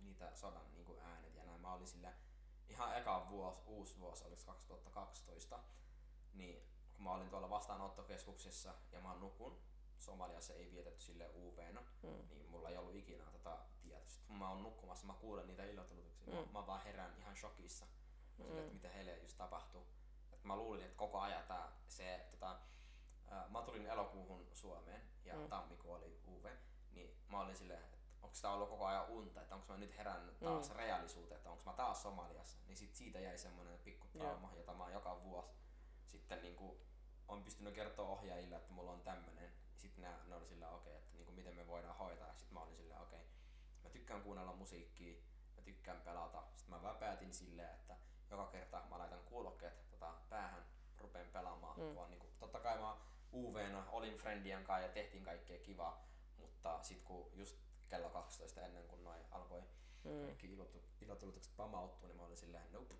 niitä 0.00 0.34
sodan 0.34 0.72
niin 0.74 0.84
kuin 0.84 0.98
äänet 1.00 1.34
ja 1.34 1.44
näin. 1.44 1.60
Mä 1.60 1.72
olin 1.72 1.86
sillä 1.86 2.12
ihan 2.68 2.96
eka 2.98 3.26
vuosi, 3.30 3.60
uusi 3.66 3.98
vuosi, 4.00 4.24
oliko 4.24 4.40
se 4.40 4.46
2012, 4.46 5.58
niin 6.34 6.62
kun 6.94 7.04
mä 7.04 7.12
olin 7.12 7.30
tuolla 7.30 7.50
vastaanottokeskuksessa 7.50 8.74
ja 8.92 9.00
mä 9.00 9.14
nukun, 9.14 9.58
Somaliassa 9.98 10.54
ei 10.54 10.70
vietetty 10.72 11.04
sille 11.04 11.30
UV-na, 11.34 11.80
Mm. 12.02 12.08
niin 12.30 12.50
mulla 12.50 12.68
ei 12.68 12.76
ollut 12.76 12.94
ikinä 12.94 13.24
tota. 13.32 13.58
Kun 14.26 14.36
mä 14.36 14.48
oon 14.50 14.62
nukkumassa, 14.62 15.06
mä 15.06 15.12
kuulen 15.14 15.46
niitä 15.46 15.64
ilotulituksia, 15.64 16.32
mm. 16.32 16.38
Mm. 16.38 16.46
mä, 16.52 16.60
mä 16.60 16.66
vaan 16.66 16.82
herään 16.84 17.14
ihan 17.18 17.36
shokissa. 17.36 17.84
Mm. 18.38 18.44
sille, 18.44 18.60
että 18.60 18.72
mitä 18.74 18.88
heille 18.88 19.18
just 19.18 19.38
tapahtuu. 19.38 19.86
Et 20.32 20.44
mä 20.44 20.56
luulin, 20.56 20.84
että 20.84 20.96
koko 20.96 21.20
ajan 21.20 21.42
tää, 21.48 21.72
se, 21.88 22.26
tota, 22.30 22.58
ää, 23.30 23.46
mä 23.48 23.62
tulin 23.62 23.86
elokuuhun 23.86 24.46
Suomeen 24.52 25.02
ja 25.24 25.34
Mm. 25.34 25.40
mm. 25.40 25.48
tammikuu 25.48 25.92
oli 25.92 26.20
UV, 26.28 26.46
niin 26.92 27.16
mä 27.28 27.40
olin 27.40 27.56
silleen, 27.56 27.80
että 27.80 27.96
onko 28.22 28.36
tää 28.42 28.50
ollut 28.52 28.68
koko 28.68 28.86
ajan 28.86 29.06
unta, 29.08 29.42
että 29.42 29.54
onko 29.54 29.72
mä 29.72 29.78
nyt 29.78 29.98
herännyt 29.98 30.40
taas 30.40 30.68
Mm. 30.68 30.74
mm. 30.74 30.78
reaalisuuteen, 30.78 31.36
että 31.36 31.50
onko 31.50 31.62
mä 31.66 31.72
taas 31.72 32.02
Somaliassa. 32.02 32.58
Niin 32.66 32.76
sit 32.76 32.94
siitä 32.94 33.18
jäi 33.20 33.38
semmonen 33.38 33.78
pikku 33.78 34.06
trauma, 34.08 34.52
jota 34.56 34.74
mä 34.74 34.82
oon 34.84 34.92
joka 34.92 35.22
vuosi 35.22 35.56
sitten 36.06 36.42
niinku 36.42 36.80
on 37.28 37.44
pystynyt 37.44 37.74
kertoa 37.74 38.08
ohjaajille, 38.08 38.56
että 38.56 38.72
mulla 38.72 38.92
on 38.92 39.00
tämmönen. 39.00 39.52
Sitten 39.76 40.04
ne, 40.04 40.10
ne 40.26 40.34
oli 40.34 40.46
sillä 40.46 40.68
okei, 40.70 40.92
okay, 40.92 41.02
että 41.02 41.14
niinku 41.16 41.32
miten 41.32 41.54
me 41.56 41.66
voidaan 41.66 41.96
hoitaa. 41.96 42.34
Sitten 42.34 42.54
mä 42.54 42.60
olin 42.60 42.76
sillä 42.76 43.00
okei, 43.00 43.05
tykkään 43.98 44.22
kuunnella 44.22 44.52
musiikkia, 44.52 45.14
mä 45.56 45.62
tykkään 45.62 46.00
pelata. 46.00 46.42
Sitten 46.56 46.74
mä 46.76 46.82
vaan 46.82 46.96
päätin 46.96 47.32
silleen, 47.34 47.74
että 47.74 47.96
joka 48.30 48.46
kerta 48.46 48.82
mä 48.90 48.98
laitan 48.98 49.20
kuulokkeet 49.24 49.90
tota, 49.90 50.14
päähän, 50.30 50.66
rupeen 50.98 51.28
pelaamaan. 51.28 51.80
Mm. 51.80 51.86
Mm. 51.86 51.94
Kun 51.94 52.10
niinku, 52.10 52.26
totta 52.38 52.60
kai 52.60 52.78
mä 52.78 52.96
UVna 53.32 53.84
olin 53.90 54.16
friendien 54.18 54.64
kanssa 54.64 54.86
ja 54.86 54.92
tehtiin 54.92 55.24
kaikkea 55.24 55.58
kivaa, 55.58 56.08
mutta 56.36 56.82
sit 56.82 57.02
kun 57.02 57.30
just 57.34 57.56
kello 57.88 58.10
12 58.10 58.60
ennen 58.60 58.84
kuin 58.88 59.04
noin 59.04 59.24
alkoi 59.30 59.62
Mm. 60.04 60.24
kaikki 60.26 60.46
ilotu, 60.46 60.82
ilotulitukset 61.00 61.56
pamauttuu, 61.56 62.08
niin 62.08 62.16
mä 62.16 62.24
olin 62.24 62.36
silleen, 62.36 62.72
nope, 62.72 62.94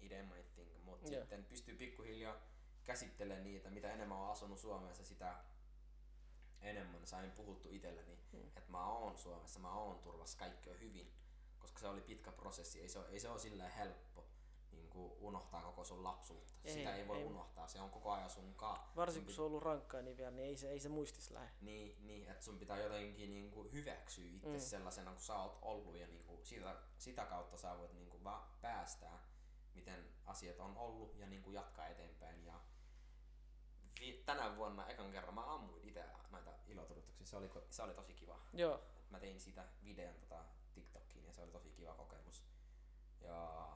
it 0.00 0.12
ain't 0.12 0.34
my 0.34 0.42
thing. 0.54 0.84
Mutta 0.84 1.10
Joo. 1.12 1.20
sitten 1.20 1.44
pystyy 1.44 1.74
pikkuhiljaa 1.76 2.36
käsittelemään 2.84 3.44
niitä, 3.44 3.70
mitä 3.70 3.92
enemmän 3.92 4.18
on 4.18 4.30
asunut 4.30 4.58
Suomessa, 4.58 5.04
sitä 5.04 5.34
enemmän 6.66 7.06
sain 7.06 7.30
puhuttu 7.30 7.68
itselleni, 7.72 8.18
Mm. 8.32 8.38
mm. 8.38 8.46
että 8.56 8.70
mä 8.72 8.86
oon 8.86 9.18
Suomessa, 9.18 9.60
mä 9.60 9.72
oon 9.74 9.98
turvassa, 9.98 10.38
kaikki 10.38 10.70
on 10.70 10.80
hyvin. 10.80 11.12
Koska 11.58 11.78
se 11.80 11.88
oli 11.88 12.00
pitkä 12.00 12.32
prosessi, 12.32 12.80
ei 12.80 12.88
se 12.88 12.98
ole, 12.98 13.08
ei 13.08 13.20
se 13.20 13.28
ole 13.28 13.38
silleen 13.38 13.70
helppo 13.72 14.24
niin 14.72 14.88
kuin 14.90 15.12
unohtaa 15.20 15.62
koko 15.62 15.84
sun 15.84 16.04
lapsuutta. 16.04 16.54
Ei, 16.64 16.72
Sitä 16.74 16.96
ei 16.96 17.08
voi 17.08 17.18
ei. 17.18 17.24
unohtaa, 17.24 17.68
se 17.68 17.80
on 17.80 17.90
koko 17.90 18.12
ajan 18.12 18.30
sun 18.30 18.54
kaa. 18.54 18.92
Varsinkin 18.96 19.20
Sun 19.22 19.26
kun 19.26 19.34
se 19.34 19.40
on 19.42 19.46
ollut 19.46 19.62
rankkaa 19.62 20.02
niin 20.02 20.16
vielä, 20.16 20.30
niin 20.30 20.48
ei 20.48 20.56
se, 20.56 20.68
ei 20.70 20.80
se 20.80 20.88
muistis 20.88 21.30
lähde. 21.30 21.50
niin, 21.60 22.06
niin, 22.06 22.28
että 22.28 22.44
sun 22.44 22.58
pitää 22.58 22.78
jotenkin 22.78 23.30
niinku 23.30 23.68
hyväksyä 23.72 24.24
itse 24.24 24.48
Mm. 24.48 24.60
sellaisena 24.60 25.10
kuin 25.10 25.20
sä 25.20 25.36
oot 25.38 25.58
ollut 25.62 25.96
ja 25.96 26.06
niinku 26.06 26.40
sitä, 26.42 26.76
sitä 26.98 27.24
kautta 27.24 27.56
sä 27.56 27.78
voit 27.78 27.92
niinku 27.92 28.24
vaan 28.24 28.46
päästää, 28.60 29.18
miten 29.74 30.08
asiat 30.24 30.60
on 30.60 30.76
ollut 30.76 31.16
ja 31.18 31.26
niinku 31.26 31.50
jatkaa 31.50 31.86
eteenpäin. 31.86 32.44
Ja 32.44 32.60
tänä 34.12 34.56
vuonna 34.56 34.86
ekan 34.88 35.12
kerran 35.12 35.34
mä 35.34 35.54
ammuin 35.54 35.88
itse 35.88 36.04
näitä 36.30 36.50
ilotulituksia. 36.66 37.26
Se 37.26 37.36
oli, 37.36 37.50
se 37.70 37.82
oli 37.82 37.94
tosi 37.94 38.14
kiva. 38.14 38.40
Joo, 38.52 38.80
Mä 39.10 39.20
tein 39.20 39.40
sitä 39.40 39.64
videon 39.84 40.14
tota 40.14 40.44
TikTokiin 40.74 41.26
ja 41.26 41.32
se 41.32 41.42
oli 41.42 41.50
tosi 41.50 41.70
kiva 41.70 41.94
kokemus. 41.94 42.42
Ja 43.20 43.68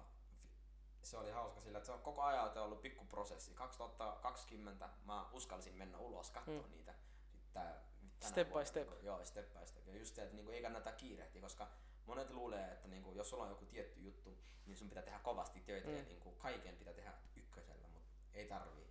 se 1.03 1.17
oli 1.17 1.31
hauska 1.31 1.61
sillä, 1.61 1.79
että 1.79 1.87
se 1.87 1.93
on 1.93 2.01
koko 2.03 2.23
ajan 2.23 2.59
ollut 2.59 2.83
pikku 2.83 3.05
prosessi. 3.05 3.55
2020 3.55 4.89
mä 5.05 5.27
uskalsin 5.33 5.75
mennä 5.75 5.99
ulos 5.99 6.31
katsoa 6.31 6.63
Mm. 6.63 6.71
niitä. 6.71 6.95
Sitten 7.33 7.51
tää, 7.53 7.83
Step 8.21 8.47
by 8.47 8.53
vuonna, 8.53 8.65
step. 8.69 8.89
Niinku, 8.89 9.07
joo, 9.07 9.25
step 9.25 9.53
by 9.53 9.67
step. 9.67 9.87
Ja 9.89 9.97
just 9.99 10.15
se, 10.15 10.23
että 10.23 10.35
niinku, 10.35 10.51
ei 10.51 10.63
kannata 10.63 10.93
kiirehtiä, 10.93 11.43
koska 11.43 11.69
monet 12.07 12.31
luulee, 12.31 12.73
että 12.73 12.89
niinku, 12.89 13.13
jos 13.13 13.31
sulla 13.31 13.43
on 13.45 13.51
joku 13.51 13.65
tietty 13.67 14.01
juttu, 14.01 14.39
niin 14.67 14.77
sun 14.77 14.89
pitää 14.89 15.03
tehdä 15.03 15.19
kovasti 15.19 15.61
töitä 15.61 15.89
Mm. 15.89 15.97
ja 15.97 16.03
niinku, 16.03 16.31
kaiken 16.33 16.77
pitää 16.77 16.95
tehdä 16.95 17.13
ykkösellä, 17.37 17.89
mutta 17.89 18.11
ei 18.35 18.47
tarvii. 18.49 18.90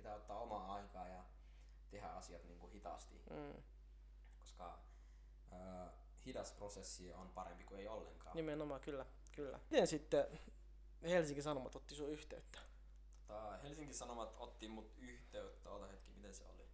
Pitää 0.00 0.14
ottaa 0.14 0.38
omaa 0.40 0.74
aikaa 0.74 1.08
ja 1.08 1.24
tehdä 1.90 2.08
asiat 2.08 2.44
niin 2.44 2.58
kuin 2.58 2.72
hitaasti, 2.72 3.22
Mm. 3.30 3.62
koska 4.38 4.78
ö, 5.52 5.90
hidas 6.26 6.52
prosessi 6.52 7.12
on 7.12 7.28
parempi 7.28 7.64
kuin 7.64 7.80
ei 7.80 7.88
ollenkaan. 7.88 8.36
Nimenomaan, 8.36 8.80
kyllä, 8.80 9.06
kyllä. 9.36 9.60
Miten 9.70 9.86
sitten 9.86 10.38
Helsingin 11.02 11.42
Sanomat 11.42 11.76
otti 11.76 11.94
sun 11.94 12.08
yhteyttä? 12.08 12.58
Tota, 13.26 13.58
Helsingin 13.62 13.94
Sanomat 13.94 14.34
otti 14.38 14.68
mut 14.68 14.92
yhteyttä, 14.98 15.70
ota 15.70 15.86
hetki, 15.86 16.12
miten 16.12 16.34
se 16.34 16.44
oli? 16.44 16.68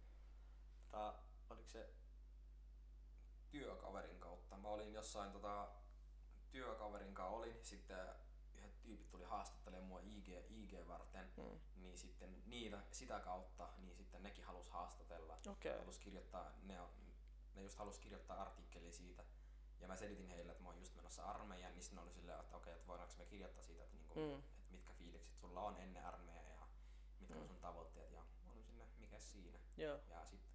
Tota, 0.91 1.13
oliko 1.49 1.67
se 1.69 1.89
työkaverin 3.49 4.19
kautta? 4.19 4.57
Mä 4.57 4.67
olin 4.67 4.93
jossain 4.93 5.31
tota, 5.31 5.67
työkaverin 6.51 7.13
kanssa 7.13 7.35
olin, 7.37 7.57
sitten 7.65 8.07
tyypit 8.87 9.09
tuli 9.09 9.23
haastattelemaan 9.23 9.87
mua 9.87 9.99
IG, 9.99 10.27
IG 10.49 10.87
varten, 10.87 11.31
Mm. 11.37 11.59
niin 11.75 11.97
sitten 11.97 12.43
niitä, 12.45 12.79
sitä 12.91 13.19
kautta, 13.19 13.69
niin 13.77 13.95
sitten 13.95 14.23
nekin 14.23 14.45
halus 14.45 14.69
haastatella. 14.69 15.37
Okei. 15.49 15.77
Halus 15.77 15.99
kirjoittaa, 15.99 16.51
ne, 16.63 16.81
on- 16.81 16.89
ne 17.55 17.61
just 17.61 17.77
halus 17.77 17.99
kirjoittaa 17.99 18.41
artikkeli 18.41 18.91
siitä. 18.91 19.23
Ja 19.79 19.87
mä 19.87 19.95
selitin 19.95 20.27
heille, 20.27 20.51
että 20.51 20.63
mä 20.63 20.69
oon 20.69 20.79
just 20.79 20.95
menossa 20.95 21.23
armeijaan, 21.23 21.73
niin 21.73 21.83
sitten 21.83 21.99
oli 21.99 22.11
silleen, 22.13 22.39
että 22.39 22.57
okei, 22.57 22.73
että 22.73 22.87
voidaanko 22.87 23.13
me 23.17 23.25
kirjoittaa 23.25 23.63
siitä, 23.63 23.83
että, 23.83 23.95
niinku, 23.95 24.19
Mm. 24.19 24.33
että 24.33 24.71
mitkä 24.71 24.93
fiilikset 24.93 25.37
sulla 25.37 25.61
on 25.61 25.77
ennen 25.77 26.05
armeijaa 26.05 26.49
ja 26.49 26.67
mitkä 27.19 27.39
on 27.39 27.47
sun 27.47 27.59
tavoitteet. 27.59 28.11
Ja 28.13 28.23
mä 28.45 28.51
olin 28.51 28.63
sinne, 28.63 28.85
mikä 28.99 29.19
siinä. 29.19 29.59
Joo. 29.77 29.99
Ja 30.09 30.25
sitten 30.25 30.51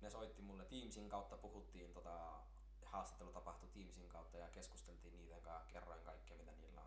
ne 0.00 0.10
soitti 0.10 0.42
mulle 0.42 0.64
Teamsin 0.64 1.08
kautta, 1.08 1.36
puhuttiin, 1.36 1.92
tota, 1.92 2.40
haastattelu 2.84 3.32
tapahtui 3.32 3.68
Teamsin 3.68 4.08
kautta 4.08 4.38
ja 4.38 4.48
keskusteltiin 4.50 5.16
niiden 5.16 5.42
kanssa, 5.42 5.68
kerroin 5.72 6.02
kaikkea 6.02 6.36
mitä 6.38 6.52
niillä 6.52 6.82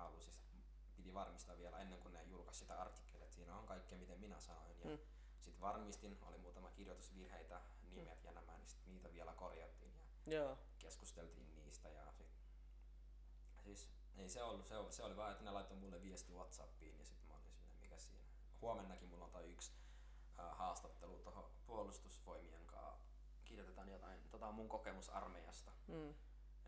halusi. 0.00 0.30
Piti 0.96 1.14
varmistaa 1.14 1.58
vielä 1.58 1.78
ennen 1.78 2.00
kuin 2.00 2.12
ne 2.14 2.22
julkaisi 2.24 2.58
sitä 2.60 2.80
artikkelia, 2.80 3.24
että 3.24 3.34
siinä 3.36 3.56
on 3.56 3.66
kaikkea 3.66 3.98
miten 3.98 4.20
minä 4.20 4.40
sanoin. 4.40 4.80
Ja 4.80 4.90
Mm. 4.90 4.98
sitten 5.40 5.60
varmistin, 5.60 6.18
oli 6.22 6.38
muutama 6.38 6.70
kirjoitusvirheitä, 6.70 7.60
nimet 7.92 8.24
ja 8.24 8.32
nämä, 8.32 8.56
niin 8.58 8.68
sit 8.68 8.86
niitä 8.86 9.12
vielä 9.12 9.32
korjattiin 9.32 9.92
ja 10.26 10.34
Joo. 10.34 10.58
keskusteltiin 10.78 11.54
niistä. 11.56 11.88
Ja 11.88 12.12
sit, 12.12 12.26
siis 13.64 13.88
ei 14.16 14.28
se 14.28 14.42
ollut, 14.42 14.66
se 14.66 14.76
oli, 14.76 14.92
se 14.92 15.02
oli 15.04 15.16
vaan, 15.16 15.32
että 15.32 15.44
ne 15.44 15.50
laittoi 15.50 15.76
mulle 15.76 16.02
viesti 16.02 16.32
Whatsappiin 16.32 16.98
ja 16.98 17.04
sitten 17.04 17.28
mä 17.28 17.34
olin 17.34 17.52
silleen, 17.52 17.78
mikä 17.80 17.98
siinä. 17.98 18.24
Huomennakin 18.60 19.08
mulla 19.08 19.24
on 19.24 19.30
toi 19.30 19.50
yksi 19.52 19.72
äh, 20.38 20.56
haastattelu 20.58 21.18
tuohon 21.18 21.50
puolustusvoimien 21.66 22.66
kanssa. 22.66 23.00
Kirjoitetaan 23.44 23.88
jotain 23.88 24.28
tota 24.30 24.52
mun 24.52 24.68
kokemus 24.68 25.08
armeijasta. 25.10 25.72
Mm. 25.88 26.10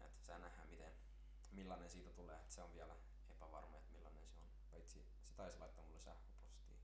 Et 0.00 0.22
saa 0.22 0.38
nähdä 0.38 0.64
miten, 0.66 0.92
millainen 1.52 1.90
siitä 1.90 2.10
tulee. 2.10 2.36
Et 2.36 2.50
se 2.50 2.62
on 2.62 2.72
vielä 2.72 2.96
epävarma, 3.30 3.76
että 3.78 3.90
millainen 3.92 4.26
se 4.28 4.38
on. 4.38 4.44
Paitsi 4.70 5.04
se 5.24 5.31
taisi 5.42 5.58
laittaa 5.58 5.84
mulle 5.84 6.00
sähköpostiin. 6.00 6.78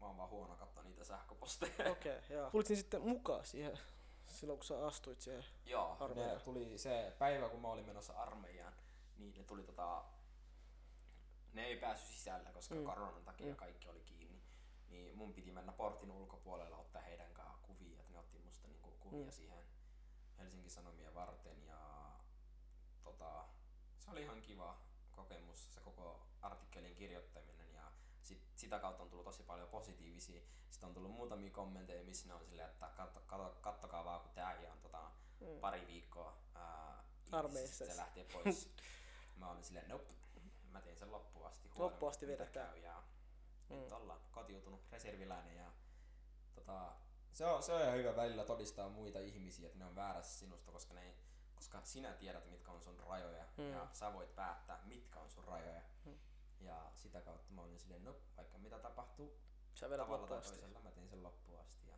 Mä 0.00 0.06
oon 0.06 0.16
vaan 0.16 0.30
huono 0.30 0.56
katsoa 0.56 0.82
niitä 0.82 1.04
sähköposteja. 1.04 1.72
Okei, 1.92 2.18
okay, 2.18 2.36
joo. 2.36 2.50
Tulit 2.50 2.66
sitten 2.66 3.02
mukaan 3.02 3.44
siihen 3.44 3.78
silloin, 4.26 4.58
kun 4.58 4.66
sä 4.66 4.86
astuit 4.86 5.20
siihen? 5.20 5.44
Joo, 5.66 5.96
ne 5.98 6.04
Armeijaan. 6.04 6.40
tuli 6.40 6.78
se 6.78 7.16
päivä, 7.18 7.48
kun 7.48 7.60
mä 7.60 7.68
olin 7.68 7.86
menossa 7.86 8.12
armeijaan, 8.12 8.72
niin 9.18 9.34
ne 9.38 9.44
tuli 9.44 9.62
tota, 9.62 10.04
ne 11.52 11.64
ei 11.64 11.76
päässyt 11.76 12.10
sisällä, 12.16 12.52
koska 12.52 12.74
Mm. 12.74 12.84
koronan 12.84 13.24
takia 13.24 13.46
Mm. 13.46 13.56
kaikki 13.56 13.88
oli 13.88 14.00
kiinni. 14.00 14.42
Niin 14.88 15.16
mun 15.16 15.34
piti 15.34 15.52
mennä 15.52 15.72
portin 15.72 16.10
ulkopuolella 16.10 16.76
ottaa 16.76 17.02
heidän 17.02 17.32
kanssaan 17.34 17.60
kuvia, 17.62 18.00
että 18.00 18.12
ne 18.12 18.18
otti 18.18 18.38
musta 18.38 18.68
niinku 18.68 18.90
kuvia 19.00 19.24
Mm. 19.24 19.30
siihen 19.32 19.64
Helsingin 20.38 20.70
Sanomia 20.70 21.14
varten 21.14 21.66
ja 21.66 22.10
tota, 23.04 23.44
se 23.98 24.10
oli 24.10 24.22
ihan 24.22 24.42
kiva 24.42 24.78
kokemus, 25.12 25.74
se 25.74 25.80
koko 25.80 26.26
artikkelin 26.42 26.94
kirjoittaminen 26.94 27.53
sitä 28.64 28.78
kautta 28.78 29.02
on 29.02 29.08
tullut 29.10 29.24
tosi 29.24 29.42
paljon 29.42 29.68
positiivisia. 29.68 30.40
Sitten 30.70 30.88
on 30.88 30.94
tullut 30.94 31.10
muutamia 31.10 31.50
kommentteja, 31.50 32.04
missä 32.04 32.28
ne 32.28 32.34
on 32.34 32.44
silleen, 32.44 32.70
että 32.70 32.90
katso, 32.96 33.20
katso, 33.26 33.56
kattokaa 33.60 34.04
vaan, 34.04 34.20
kun 34.20 34.30
tääkin 34.34 34.70
on 34.70 34.78
tota, 34.80 35.10
Mm. 35.40 35.60
pari 35.60 35.86
viikkoa 35.86 36.36
ää, 36.54 37.04
Armeijassa. 37.32 37.86
se 37.86 37.96
lähtee 37.96 38.24
pois. 38.32 38.70
mä 39.36 39.50
olin 39.50 39.64
silleen, 39.64 39.88
nope, 39.88 40.14
mä 40.70 40.80
tein 40.80 40.96
sen 40.96 41.12
loppuun 41.12 41.46
asti. 41.46 41.70
Loppuun 41.76 42.10
asti 42.10 42.26
vedetään. 42.26 42.68
käy, 42.70 42.78
Ja 42.78 43.02
Mm. 43.68 43.76
nyt 43.76 43.92
ollaan 43.92 44.20
kotiutunut 44.32 44.80
reserviläinen 44.92 45.56
ja 45.56 45.72
tota, 46.54 46.92
se, 47.32 47.46
on, 47.46 47.62
se 47.62 47.72
on 47.72 47.82
ihan 47.82 47.94
hyvä 47.94 48.16
välillä 48.16 48.44
todistaa 48.44 48.88
muita 48.88 49.18
ihmisiä, 49.18 49.66
että 49.66 49.78
ne 49.78 49.84
on 49.84 49.94
väärässä 49.94 50.38
sinusta, 50.38 50.72
koska, 50.72 50.94
ne 50.94 51.14
koska 51.54 51.80
sinä 51.84 52.12
tiedät, 52.12 52.50
mitkä 52.50 52.70
on 52.72 52.80
sun 52.82 53.00
rajoja 53.00 53.44
Mm. 53.56 53.70
ja 53.72 53.86
sä 53.92 54.12
voit 54.12 54.34
päättää, 54.34 54.80
mitkä 54.84 55.20
on 55.20 55.30
sun 55.30 55.44
rajoja. 55.44 55.80
Mm. 56.04 56.18
Ja 56.64 56.90
sitä 56.94 57.20
kautta 57.20 57.52
mä 57.52 57.62
olin 57.62 57.78
silleen, 57.78 58.04
no 58.04 58.16
vaikka 58.36 58.58
mitä 58.58 58.78
tapahtuu, 58.78 59.38
Sä 59.74 59.90
vedät 59.90 60.04
tavalla 60.06 60.20
loppuun 60.20 60.28
tai 60.28 60.38
asti. 60.38 60.58
toisella 60.60 60.80
mä 60.80 60.90
tein 60.90 61.08
sen 61.08 61.22
loppuun 61.22 61.60
asti. 61.60 61.86
Ja 61.88 61.96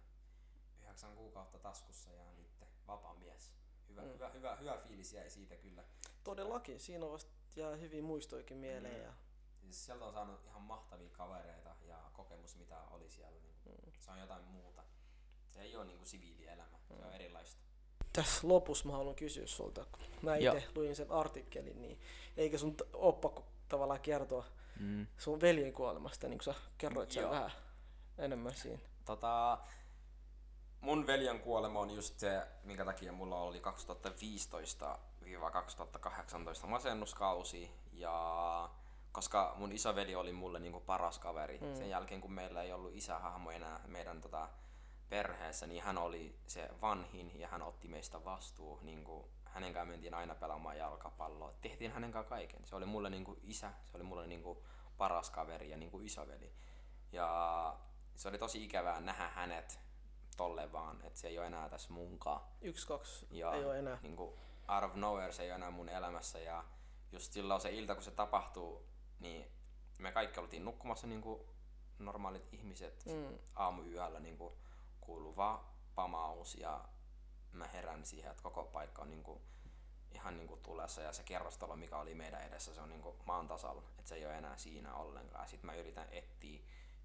yhdeksän 0.82 1.16
kuukautta 1.16 1.58
taskussa 1.58 2.12
ja 2.12 2.24
nyt 2.36 2.64
vapaa 2.88 3.14
mies. 3.14 3.52
Hyvä, 3.88 4.00
Mm. 4.02 4.08
mm. 4.08 4.14
hyvä, 4.14 4.28
hyvä, 4.30 4.56
hyvä 4.56 4.78
fiilis 4.78 5.12
jäi 5.12 5.30
siitä 5.30 5.56
kyllä. 5.56 5.84
Todellakin, 6.24 6.80
siinä 6.80 7.04
on 7.06 7.12
vasta 7.12 7.30
jää 7.56 7.76
hyvin 7.76 8.04
muistoikin 8.04 8.56
mieleen. 8.56 8.94
Mm. 8.96 9.02
Ja, 9.02 9.12
Siis 9.60 9.84
sieltä 9.84 10.04
on 10.04 10.12
saanut 10.12 10.44
ihan 10.44 10.62
mahtavia 10.62 11.10
kavereita 11.10 11.76
ja 11.82 12.10
kokemus 12.12 12.56
mitä 12.56 12.80
oli 12.80 13.10
siellä. 13.10 13.38
Niin 13.40 13.46
Mm. 13.66 13.92
Se 14.00 14.10
on 14.10 14.18
jotain 14.20 14.44
muuta. 14.44 14.82
Se 15.50 15.60
ei 15.62 15.76
ole 15.76 15.84
niinku 15.84 16.04
siviilielämä, 16.04 16.78
se 16.88 16.92
on 16.94 17.12
erilaista. 17.12 17.60
tässä 18.12 18.48
lopussa 18.48 18.86
mä 18.86 18.92
haluan 18.92 19.14
kysyä 19.14 19.46
sulta, 19.46 19.84
kun 19.92 20.06
mä 20.22 20.36
itse 20.36 20.68
luin 20.74 20.96
sen 20.96 21.10
artikkelin, 21.12 21.82
niin 21.82 22.00
eikö 22.36 22.58
sun 22.58 22.76
t- 22.76 22.92
pakko 23.20 23.46
tavallaan 23.68 24.00
kertoa 24.00 24.44
Mm. 24.80 25.06
sun 25.18 25.40
veljen 25.40 25.72
kuolemasta, 25.72 26.28
niin 26.28 26.38
kuin 26.38 26.54
sä 26.54 26.60
kerroit 26.78 27.10
sen 27.10 27.30
vähän 27.30 27.50
enemmän 28.18 28.54
siinä. 28.54 28.78
Tota, 29.04 29.58
mun 30.80 31.06
veljen 31.06 31.40
kuolema 31.40 31.80
on 31.80 31.90
just 31.90 32.18
se, 32.18 32.42
minkä 32.64 32.84
takia 32.84 33.12
mulla 33.12 33.36
oli 33.40 33.62
2015-2018 36.64 36.66
masennuskausi 36.66 37.70
ja 37.92 38.68
koska 39.12 39.54
mun 39.56 39.72
isoveli 39.72 40.14
oli 40.14 40.32
mulle 40.32 40.58
niinku 40.58 40.80
paras 40.80 41.18
kaveri. 41.18 41.58
Mm. 41.58 41.74
Sen 41.74 41.90
jälkeen 41.90 42.20
kun 42.20 42.32
meillä 42.32 42.62
ei 42.62 42.72
ollut 42.72 42.94
isähahmo 42.94 43.50
enää 43.50 43.80
meidän 43.86 44.20
tota, 44.20 44.48
perheessä, 45.08 45.66
niin 45.66 45.82
hän 45.82 45.98
oli 45.98 46.38
se 46.46 46.68
vanhin 46.80 47.40
ja 47.40 47.48
hän 47.48 47.62
otti 47.62 47.88
meistä 47.88 48.24
vastuu. 48.24 48.78
Niinku, 48.82 49.28
hänen 49.56 49.72
kanssaan 49.72 49.88
mentiin 49.88 50.14
aina 50.14 50.34
pelaamaan 50.34 50.78
jalkapalloa. 50.78 51.52
Tehtiin 51.60 51.92
hänen 51.92 52.12
kanssaan 52.12 52.38
kaiken. 52.38 52.66
Se 52.66 52.76
oli 52.76 52.86
mulle 52.86 53.10
niinku 53.10 53.38
isä, 53.42 53.72
se 53.84 53.96
oli 53.96 54.04
mulle 54.04 54.26
niinku 54.26 54.64
paras 54.98 55.30
kaveri 55.30 55.70
ja 55.70 55.76
niinku 55.76 56.00
isoveli. 56.00 56.52
Ja 57.12 57.76
se 58.16 58.28
oli 58.28 58.38
tosi 58.38 58.64
ikävää 58.64 59.00
nähdä 59.00 59.28
hänet 59.28 59.80
tolle 60.36 60.72
vaan, 60.72 61.00
että 61.02 61.18
se 61.18 61.28
ei 61.28 61.38
ole 61.38 61.46
enää 61.46 61.68
tässä 61.68 61.92
munkaan. 61.92 62.40
Yksi, 62.60 62.86
kaksi, 62.86 63.26
Ja 63.30 63.52
ei 63.52 63.64
ole 63.64 63.78
enää. 63.78 63.98
Niin 64.02 64.16
kuin 64.16 64.38
out 64.68 64.84
of 64.84 64.94
nowhere 64.94 65.32
se 65.32 65.42
ei 65.42 65.50
ole 65.50 65.54
enää 65.54 65.70
mun 65.70 65.88
elämässä 65.88 66.38
ja 66.38 66.64
just 67.12 67.32
silloin 67.32 67.60
se 67.60 67.70
ilta 67.70 67.94
kun 67.94 68.04
se 68.04 68.10
tapahtuu, 68.10 68.86
niin 69.20 69.50
me 69.98 70.12
kaikki 70.12 70.40
oltiin 70.40 70.64
nukkumassa 70.64 71.06
niin 71.06 71.20
kuin 71.20 71.40
normaalit 71.98 72.52
ihmiset. 72.52 73.04
Mm. 73.06 73.38
Aamuyöllä 73.54 74.20
niin 74.20 74.38
kuin 74.38 74.54
kuului 75.00 75.36
vaan 75.36 75.60
pamaus 75.94 76.54
ja 76.54 76.84
mä 77.56 77.68
herään 77.68 78.06
siihen, 78.06 78.30
että 78.30 78.42
koko 78.42 78.64
paikka 78.64 79.02
on 79.02 79.10
niin 79.10 79.22
kuin 79.22 79.40
ihan 80.14 80.36
niin 80.36 80.48
kuin 80.48 80.60
tulessa 80.62 81.02
ja 81.02 81.12
se 81.12 81.22
kerrostalo, 81.22 81.76
mikä 81.76 81.98
oli 81.98 82.14
meidän 82.14 82.42
edessä, 82.42 82.74
se 82.74 82.80
on 82.80 82.88
niin 82.88 83.02
kuin 83.02 83.16
maan 83.24 83.48
tasalla, 83.48 83.82
että 83.98 84.08
se 84.08 84.14
ei 84.14 84.26
ole 84.26 84.38
enää 84.38 84.56
siinä 84.56 84.94
ollenkaan. 84.94 85.48
Sitten 85.48 85.66
mä 85.66 85.74
yritän 85.74 86.08
etsiä 86.10 86.60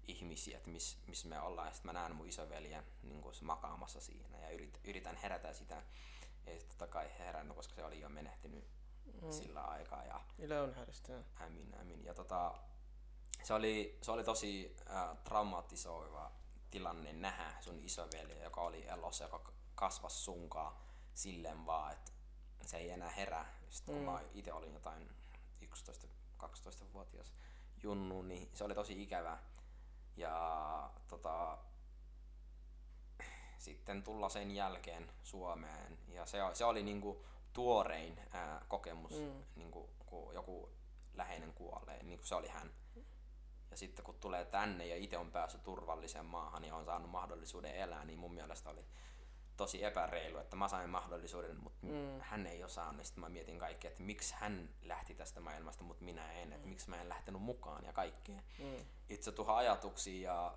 ihmisiä, 0.08 0.56
että 0.56 0.70
missä 0.70 0.98
miss 1.06 1.24
me 1.24 1.40
ollaan, 1.40 1.68
ja 1.68 1.72
sitten 1.72 1.88
mä 1.88 2.00
näen 2.00 2.16
mun 2.16 2.28
isoveljen 2.28 2.84
niin 3.02 3.22
kuin 3.22 3.34
makaamassa 3.42 4.00
siinä 4.00 4.38
ja 4.38 4.50
yrit, 4.50 4.80
yritän 4.84 5.16
herätä 5.16 5.52
sitä. 5.52 5.82
Ja 6.46 6.52
sitten 6.52 6.68
totta 6.68 6.86
kai 6.86 7.10
herännyt, 7.18 7.56
koska 7.56 7.74
se 7.74 7.84
oli 7.84 8.00
jo 8.00 8.08
menehtynyt 8.08 8.64
Mm. 9.22 9.32
sillä 9.32 9.62
aikaa 9.62 10.04
ja 10.04 10.20
Yle 10.38 10.60
on 10.60 10.74
ämin, 11.40 11.74
ämin. 11.80 12.04
Ja 12.04 12.14
tota, 12.14 12.54
se 13.42 13.54
oli, 13.54 13.98
se 14.02 14.12
oli 14.12 14.24
tosi 14.24 14.76
äh, 14.90 15.16
traumatisoiva 15.24 16.32
tilanne 16.70 17.12
nähdä 17.12 17.54
sun 17.60 17.78
isoveli, 17.78 18.42
joka 18.42 18.60
oli 18.60 18.86
elossa, 18.88 19.24
joka 19.24 19.52
kasvas 19.74 20.24
sunkaa 20.24 20.86
silleen 21.14 21.66
vaan, 21.66 21.92
että 21.92 22.12
se 22.66 22.76
ei 22.76 22.90
enää 22.90 23.10
herää. 23.10 23.46
Sitten 23.70 23.94
kun 23.94 24.04
Mm. 24.04 24.10
mä 24.10 24.20
itse 24.34 24.52
olin 24.52 24.74
jotain 24.74 25.10
11-12-vuotias 25.62 27.32
junnu, 27.82 28.22
niin 28.22 28.50
se 28.54 28.64
oli 28.64 28.74
tosi 28.74 29.02
ikävä. 29.02 29.38
Ja 30.16 30.90
tota, 31.08 31.58
sitten 33.58 34.02
tulla 34.02 34.28
sen 34.28 34.50
jälkeen 34.50 35.12
Suomeen. 35.22 35.98
Ja 36.08 36.26
se, 36.26 36.38
se 36.52 36.64
oli 36.64 36.82
niinku 36.82 37.24
tuorein 37.52 38.20
ää, 38.32 38.64
kokemus, 38.68 39.12
Mm. 39.12 39.24
mm. 39.26 39.44
niinku, 39.56 39.90
kun 40.06 40.34
joku 40.34 40.68
läheinen 41.14 41.52
kuolee, 41.52 42.02
niin 42.02 42.18
kuin 42.18 42.28
se 42.28 42.34
oli 42.34 42.48
hän. 42.48 42.70
Ja 43.70 43.76
sitten 43.76 44.04
kun 44.04 44.14
tulee 44.20 44.44
tänne 44.44 44.86
ja 44.86 44.96
itse 44.96 45.18
on 45.18 45.30
päässyt 45.32 45.62
turvalliseen 45.62 46.26
maahan 46.26 46.64
ja 46.64 46.76
on 46.76 46.84
saanut 46.84 47.10
mahdollisuuden 47.10 47.74
elää, 47.74 48.04
niin 48.04 48.18
mun 48.18 48.34
mielestä 48.34 48.70
oli 48.70 48.84
tosi 49.62 49.84
epäreilu, 49.84 50.38
että 50.38 50.56
mä 50.56 50.68
sain 50.68 50.90
mahdollisuuden, 50.90 51.56
mutta 51.62 51.86
Mm. 51.86 51.92
mm. 51.92 52.20
hän 52.20 52.46
ei 52.46 52.62
ole 52.62 52.68
saanut. 52.70 53.06
Sitten 53.06 53.20
mä 53.24 53.28
mietin 53.28 53.58
kaikkea, 53.58 53.90
että 53.90 54.02
miksi 54.02 54.34
hän 54.38 54.68
lähti 54.82 55.14
tästä 55.14 55.40
maailmasta, 55.40 55.84
mutta 55.84 56.04
minä 56.04 56.32
en, 56.32 56.52
että 56.52 56.68
miksi 56.68 56.90
mä 56.90 57.00
en 57.00 57.08
lähtenyt 57.08 57.42
mukaan 57.42 57.84
ja 57.84 57.92
kaikkea 57.92 58.40
Mm. 58.58 58.84
itse 59.08 59.32
tuohon 59.32 59.56
ajatuksiin 59.56 60.22
ja 60.22 60.54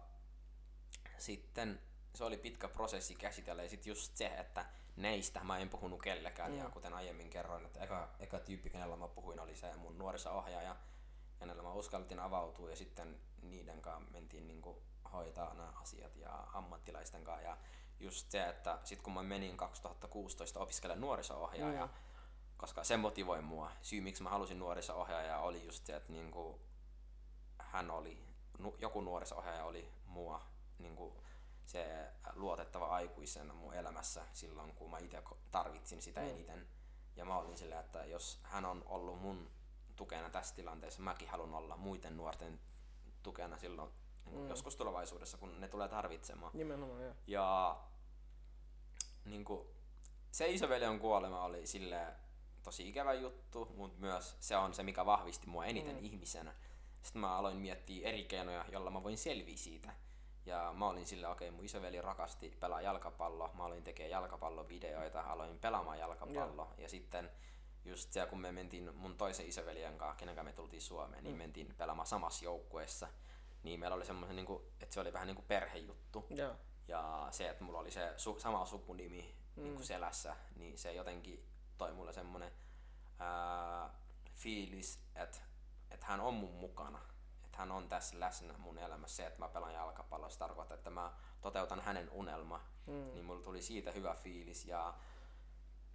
sitten 1.18 1.80
se 2.14 2.24
oli 2.24 2.38
pitkä 2.38 2.68
prosessi 2.68 3.16
käsitellä 3.16 3.64
ja 3.64 3.70
sitten 3.70 3.92
just 3.92 4.16
se, 4.18 4.26
että 4.26 4.66
näistä 4.96 5.44
mä 5.44 5.58
en 5.58 5.70
puhunut 5.70 6.02
kellekään 6.02 6.52
mm. 6.52 6.58
ja 6.58 6.70
kuten 6.70 6.94
aiemmin 6.94 7.30
kerroin, 7.30 7.66
että 7.66 7.84
eka, 7.84 8.10
eka 8.20 8.40
tyyppi, 8.40 8.70
kenellä 8.70 8.96
mä 8.96 9.08
puhuin 9.08 9.40
oli 9.40 9.56
se 9.56 9.76
mun 9.76 9.98
nuoriso-ohjaaja, 9.98 10.76
kenellä 11.40 11.64
mä 11.64 11.74
uskaltin 11.74 12.20
avautua 12.20 12.70
ja 12.70 12.76
sitten 12.76 13.20
niiden 13.42 13.82
kanssa 13.82 14.12
mentiin 14.12 14.48
niinku 14.48 14.82
hoitaa 15.14 15.54
nämä 15.54 15.74
asiat 15.82 16.16
ja 16.16 16.48
ammattilaisten 16.54 17.24
kanssa 17.24 17.48
ja 17.48 17.58
just 18.00 18.32
se, 18.32 18.50
että 18.50 18.80
sit 18.84 19.02
kun 19.02 19.14
mä 19.14 19.24
menin 19.24 19.58
2016 19.58 20.60
opiskelemaan 20.60 21.02
nuoriso-ohjaaja, 21.02 21.86
mm. 21.86 21.94
koska 22.58 22.84
se 22.84 22.98
motivoi 22.98 23.42
mua. 23.42 23.72
Syy 23.82 24.02
miksi 24.02 24.24
mä 24.24 24.30
halusin 24.30 24.60
nuoriso-ohjaaja 24.60 25.40
oli 25.40 25.66
just 25.66 25.86
se, 25.86 25.96
että 25.96 26.12
niinku 26.12 26.60
hän 27.60 27.92
oli, 27.92 28.24
joku 28.78 29.02
nuoriso-ohjaaja 29.02 29.66
oli 29.66 29.92
mua 30.06 30.42
niinku 30.80 31.24
se 31.66 32.12
luotettava 32.34 32.88
aikuisena 32.88 33.54
mun 33.54 33.74
elämässä 33.74 34.26
silloin, 34.34 34.74
kun 34.76 34.92
mä 34.92 34.98
itse 34.98 35.24
tarvitsin 35.52 36.02
sitä 36.02 36.22
mm. 36.22 36.30
eniten. 36.30 36.68
Ja 37.16 37.26
mä 37.26 37.38
olin 37.38 37.58
silleen, 37.58 37.80
että 37.82 38.06
jos 38.06 38.40
hän 38.44 38.66
on 38.66 38.84
ollut 38.86 39.22
mun 39.22 39.52
tukena 39.96 40.30
tässä 40.30 40.56
tilanteessa, 40.56 41.02
mäkin 41.02 41.30
haluan 41.30 41.54
olla 41.54 41.78
muiden 41.78 42.18
nuorten 42.18 42.60
tukena 43.24 43.58
silloin 43.58 43.92
mm. 44.32 44.50
joskus 44.50 44.76
tulevaisuudessa, 44.76 45.38
kun 45.38 45.62
ne 45.62 45.68
tulee 45.68 45.88
tarvitsemaan. 45.88 46.52
Nimenomaan, 46.54 47.04
joo. 47.04 47.14
Ja 47.28 47.78
niin 49.26 49.46
kuin, 49.46 49.68
se 50.32 50.48
isoveljen 50.48 51.00
kuolema 51.00 51.44
oli 51.44 51.68
sille 51.68 52.08
tosi 52.64 52.90
ikävä 52.90 53.14
juttu, 53.14 53.72
mutta 53.76 54.00
myös 54.00 54.38
se 54.40 54.58
on 54.58 54.74
se, 54.74 54.84
mikä 54.84 55.06
vahvisti 55.06 55.48
mua 55.48 55.66
eniten 55.66 55.96
mm. 55.96 56.06
ihmisenä. 56.06 56.54
Sitten 57.02 57.20
mä 57.22 57.38
aloin 57.38 57.58
miettiä 57.58 58.10
eri 58.10 58.24
keinoja, 58.24 58.66
jolla 58.72 58.92
mä 58.92 59.04
voin 59.04 59.18
selviä 59.18 59.58
siitä. 59.58 59.94
Ja 60.46 60.74
mä 60.78 60.90
olin 60.90 61.06
sillä, 61.06 61.30
okei, 61.30 61.50
okay, 61.50 61.56
mun 61.56 61.66
isoveli 61.66 62.02
rakasti 62.02 62.58
pelaa 62.60 62.82
jalkapallo, 62.82 63.52
mä 63.54 63.66
olin 63.66 63.84
tekemään 63.84 64.12
jalkapallovideoita, 64.12 65.22
aloin 65.22 65.60
pelaamaan 65.60 66.00
jalkapallo. 66.00 66.74
Ja 66.78 66.90
sitten 66.90 67.32
just 67.86 68.14
se, 68.14 68.26
kun 68.26 68.40
me 68.40 68.52
mentiin 68.52 68.96
mun 68.96 69.18
toisen 69.18 69.48
isoveljen 69.48 69.98
kanssa, 69.98 70.20
kenen 70.20 70.36
kanssa 70.36 70.52
me 70.52 70.56
tultiin 70.56 70.82
Suomeen, 70.82 71.24
niin 71.24 71.36
mm. 71.36 71.38
mentiin 71.38 71.76
pelaamaan 71.78 72.08
samassa 72.08 72.46
joukkueessa. 72.46 73.08
Niin 73.66 73.80
meillä 73.80 73.96
oli 73.96 74.06
semmoinen, 74.06 74.36
niin 74.36 74.46
kuin, 74.46 74.64
että 74.80 74.94
se 74.94 75.00
oli 75.00 75.14
vähän 75.14 75.28
niin 75.28 75.36
kuin 75.36 75.46
perhejuttu. 75.48 76.28
Yeah. 76.38 76.58
Ja 76.88 77.28
se, 77.32 77.50
että 77.50 77.64
mulla 77.64 77.80
oli 77.80 77.92
se 77.92 78.14
su- 78.18 78.40
sama 78.40 78.66
sukunimi 78.66 79.36
mm. 79.56 79.64
niin 79.64 79.76
kuin 79.76 79.86
selässä, 79.86 80.36
niin 80.56 80.78
se 80.78 80.94
jotenkin 80.94 81.46
toi 81.78 81.94
mulle 81.94 82.14
semmoinen 82.14 82.52
ää, 83.20 83.90
fiilis, 84.34 85.00
että, 85.16 85.38
että 85.92 86.06
hän 86.06 86.20
on 86.20 86.34
mun 86.34 86.54
mukana 86.54 87.00
että 87.56 87.62
hän 87.62 87.72
on 87.72 87.90
tässä 87.90 88.20
läsnä 88.20 88.54
mun 88.58 88.78
elämässä. 88.78 89.16
Se, 89.16 89.26
että 89.26 89.40
mä 89.40 89.48
pelaan 89.48 89.74
jalkapalloa, 89.74 90.30
se 90.30 90.40
tarkoittaa, 90.40 90.76
että 90.76 90.90
mä 90.90 91.14
toteutan 91.42 91.82
hänen 91.82 92.10
unelma. 92.12 92.62
Mm. 92.86 93.14
Niin 93.14 93.26
mulla 93.26 93.44
tuli 93.44 93.62
siitä 93.62 93.92
hyvä 93.92 94.16
fiilis 94.16 94.66
ja 94.66 94.94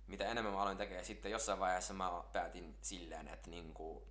mitä 0.06 0.24
enemmän 0.24 0.52
mä 0.52 0.62
aloin 0.62 0.76
tekemään, 0.76 1.04
sitten 1.04 1.30
jossain 1.30 1.60
vaiheessa 1.60 1.94
mä 1.94 2.10
päätin 2.32 2.76
silleen, 2.80 3.28
että 3.28 3.50
niinku, 3.50 4.06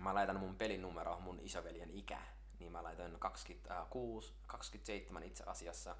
mä 0.00 0.14
laitan 0.14 0.40
mun 0.40 0.56
pelinumero, 0.56 1.20
mun 1.20 1.40
isoveljen 1.40 1.90
ikä, 1.90 2.22
niin 2.58 2.72
mä 2.72 2.82
laitoin 2.82 3.18
26, 3.18 4.32
27 4.46 5.22
itse 5.22 5.44
asiassa. 5.46 5.96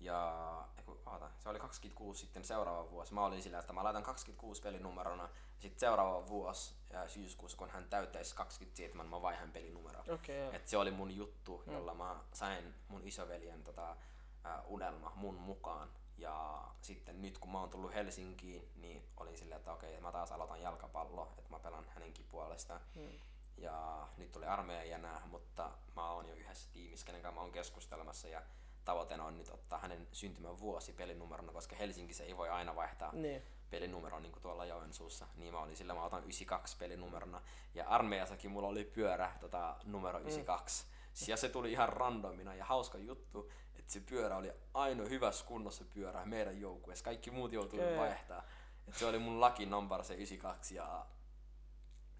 Ja 0.00 0.68
oota, 1.06 1.30
se 1.38 1.48
oli 1.48 1.58
26 1.58 2.20
sitten 2.20 2.44
seuraava 2.44 2.90
vuosi. 2.90 3.14
Mä 3.14 3.24
olin 3.24 3.42
sillä, 3.42 3.58
että 3.58 3.72
mä 3.72 3.84
laitan 3.84 4.02
26 4.02 4.62
pelinumerona. 4.62 5.28
Sitten 5.58 5.80
seuraava 5.80 6.26
vuosi 6.26 6.74
ja 6.90 7.08
syyskuussa, 7.08 7.58
kun 7.58 7.70
hän 7.70 7.88
täyttäisi 7.90 8.34
27, 8.34 9.06
mä 9.06 9.22
vaihan 9.22 9.52
pelinumeroa. 9.52 10.02
Okay, 10.02 10.54
Et 10.54 10.68
se 10.68 10.76
oli 10.76 10.90
mun 10.90 11.16
juttu, 11.16 11.62
mm. 11.66 11.72
jolla 11.72 11.94
mä 11.94 12.16
sain 12.32 12.74
mun 12.88 13.02
isoveljen 13.04 13.64
tota, 13.64 13.90
uh, 13.92 14.72
unelma 14.72 15.12
mun 15.14 15.34
mukaan. 15.34 15.88
Ja 16.18 16.64
sitten 16.80 17.22
nyt 17.22 17.38
kun 17.38 17.52
mä 17.52 17.60
oon 17.60 17.70
tullut 17.70 17.94
Helsinkiin, 17.94 18.68
niin 18.76 19.02
olin 19.16 19.38
silleen, 19.38 19.58
että 19.58 19.72
okei, 19.72 20.00
mä 20.00 20.12
taas 20.12 20.32
aloitan 20.32 20.62
jalkapallo, 20.62 21.32
että 21.38 21.50
mä 21.50 21.58
pelan 21.58 21.84
hänenkin 21.88 22.26
puolesta. 22.30 22.80
Mm. 22.94 23.18
Ja 23.58 24.08
nyt 24.16 24.32
tuli 24.32 24.46
armeija 24.46 24.96
enää, 24.96 25.22
mutta 25.26 25.70
mä 25.96 26.10
oon 26.10 26.28
jo 26.28 26.34
yhdessä 26.34 26.68
tiimissä, 26.72 27.06
kenen 27.06 27.22
kanssa 27.22 27.34
mä 27.34 27.40
oon 27.40 27.52
keskustelemassa 27.52 28.28
ja 28.28 28.42
tavoitteena 28.84 29.24
on 29.24 29.38
nyt 29.38 29.50
ottaa 29.50 29.78
hänen 29.78 30.08
syntymän 30.12 30.58
vuosi 30.58 30.92
pelinumerona, 30.92 31.52
koska 31.52 31.76
Helsingissä 31.76 32.24
ei 32.24 32.36
voi 32.36 32.48
aina 32.48 32.76
vaihtaa 32.76 33.12
niin. 33.12 33.42
pelinumero 33.70 34.20
niin 34.20 34.32
kuin 34.32 34.42
tuolla 34.42 34.64
Joensuussa. 34.64 35.26
Niin 35.36 35.54
mä 35.54 35.60
olin 35.60 35.76
sillä, 35.76 35.94
mä 35.94 36.04
otan 36.04 36.24
92 36.24 36.76
pelinumerona. 36.76 37.40
Ja 37.74 37.88
armeijassakin 37.88 38.50
mulla 38.50 38.68
oli 38.68 38.84
pyörä 38.84 39.32
tota, 39.40 39.76
numero 39.84 40.18
92. 40.18 40.84
Mm. 40.84 40.92
Ja 41.28 41.36
se 41.36 41.48
tuli 41.48 41.72
ihan 41.72 41.88
randomina 41.88 42.54
ja 42.54 42.64
hauska 42.64 42.98
juttu, 42.98 43.50
että 43.78 43.92
se 43.92 44.00
pyörä 44.00 44.36
oli 44.36 44.52
ainoa 44.74 45.08
hyvässä 45.08 45.44
kunnossa 45.44 45.84
pyörä 45.94 46.24
meidän 46.24 46.60
joukkueessa. 46.60 47.04
Kaikki 47.04 47.30
muut 47.30 47.52
joutui 47.52 47.80
okay. 47.80 47.96
vaihtaa. 47.96 48.42
Et 48.88 48.94
se 48.94 49.06
oli 49.06 49.18
mun 49.18 49.40
lucky 49.40 49.66
number 49.66 50.04
se 50.04 50.14
92 50.14 50.74
ja 50.74 51.06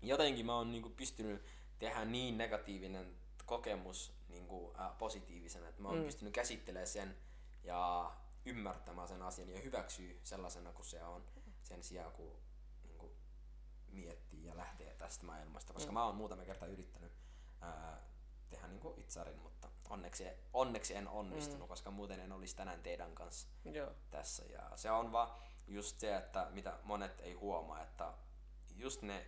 jotenkin 0.02 0.46
mä 0.46 0.56
oon 0.56 0.72
niinku 0.72 0.90
pystynyt 0.90 1.44
tehdä 1.78 2.04
niin 2.04 2.38
negatiivinen 2.38 3.16
kokemus 3.46 4.12
niin 4.28 4.46
kuin, 4.46 4.80
äh, 4.80 4.98
positiivisena, 4.98 5.68
että 5.68 5.82
mä 5.82 5.88
oon 5.88 5.98
mm. 5.98 6.04
pystynyt 6.04 6.34
käsittelemään 6.34 6.86
sen 6.86 7.16
ja 7.64 8.12
ymmärtämään 8.44 9.08
sen 9.08 9.22
asian 9.22 9.50
ja 9.50 9.60
hyväksyy 9.60 10.20
sellaisena 10.22 10.72
kuin 10.72 10.86
se 10.86 11.04
on 11.04 11.24
sen 11.62 11.82
sijaan, 11.82 12.12
kun 12.12 12.36
niin 12.84 12.98
kuin, 12.98 13.12
miettii 13.88 14.44
ja 14.44 14.56
lähtee 14.56 14.94
tästä 14.94 15.26
maailmasta, 15.26 15.72
koska 15.72 15.90
mm. 15.90 15.94
mä 15.94 16.04
oon 16.04 16.14
muutama 16.14 16.44
kerta 16.44 16.66
yrittänyt 16.66 17.12
ää, 17.60 18.00
tehdä 18.50 18.68
niin 18.68 18.80
kuin 18.80 19.00
itsarin, 19.00 19.38
mutta 19.38 19.68
onneksi, 19.90 20.24
onneksi 20.52 20.94
en 20.94 21.08
onnistunut, 21.08 21.60
mm. 21.60 21.68
koska 21.68 21.90
muuten 21.90 22.20
en 22.20 22.32
olisi 22.32 22.56
tänään 22.56 22.82
teidän 22.82 23.14
kanssa 23.14 23.48
Joo. 23.64 23.90
tässä. 24.10 24.44
Ja 24.44 24.70
se 24.76 24.90
on 24.90 25.12
vaan 25.12 25.30
just 25.68 26.00
se, 26.00 26.16
että 26.16 26.48
mitä 26.50 26.78
monet 26.82 27.20
ei 27.20 27.32
huomaa, 27.32 27.82
että 27.82 28.12
just 28.76 29.02
ne 29.02 29.26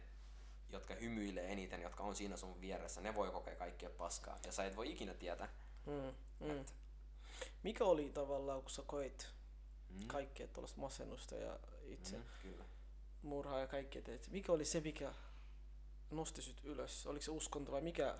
jotka 0.74 0.94
hymyilee 0.94 1.52
eniten, 1.52 1.82
jotka 1.82 2.02
on 2.02 2.16
siinä 2.16 2.36
sun 2.36 2.60
vieressä, 2.60 3.00
ne 3.00 3.14
voi 3.14 3.30
kokea 3.30 3.56
kaikkea 3.56 3.90
paskaa. 3.90 4.38
Ja 4.46 4.52
sä 4.52 4.64
et 4.64 4.76
voi 4.76 4.92
ikinä 4.92 5.14
tietää. 5.14 5.48
Mm, 5.86 6.14
mm. 6.40 6.60
Et... 6.60 6.74
Mikä 7.62 7.84
oli 7.84 8.10
tavallaan, 8.10 8.60
kun 8.62 8.70
sä 8.70 8.82
koit 8.86 9.28
mm. 9.90 10.06
kaikkea 10.06 10.48
tuollaista 10.48 10.80
masennusta 10.80 11.34
ja 11.34 11.58
itse 11.82 12.16
mm, 12.16 12.24
kyllä. 12.42 12.64
murhaa 13.22 13.60
ja 13.60 13.66
kaikkea 13.66 14.02
teet. 14.02 14.28
Mikä 14.30 14.52
oli 14.52 14.64
se, 14.64 14.80
mikä 14.80 15.14
nosti 16.10 16.42
sut 16.42 16.60
ylös? 16.64 17.06
Oliko 17.06 17.22
se 17.22 17.30
uskonto 17.30 17.72
vai 17.72 17.80
mikä? 17.80 18.14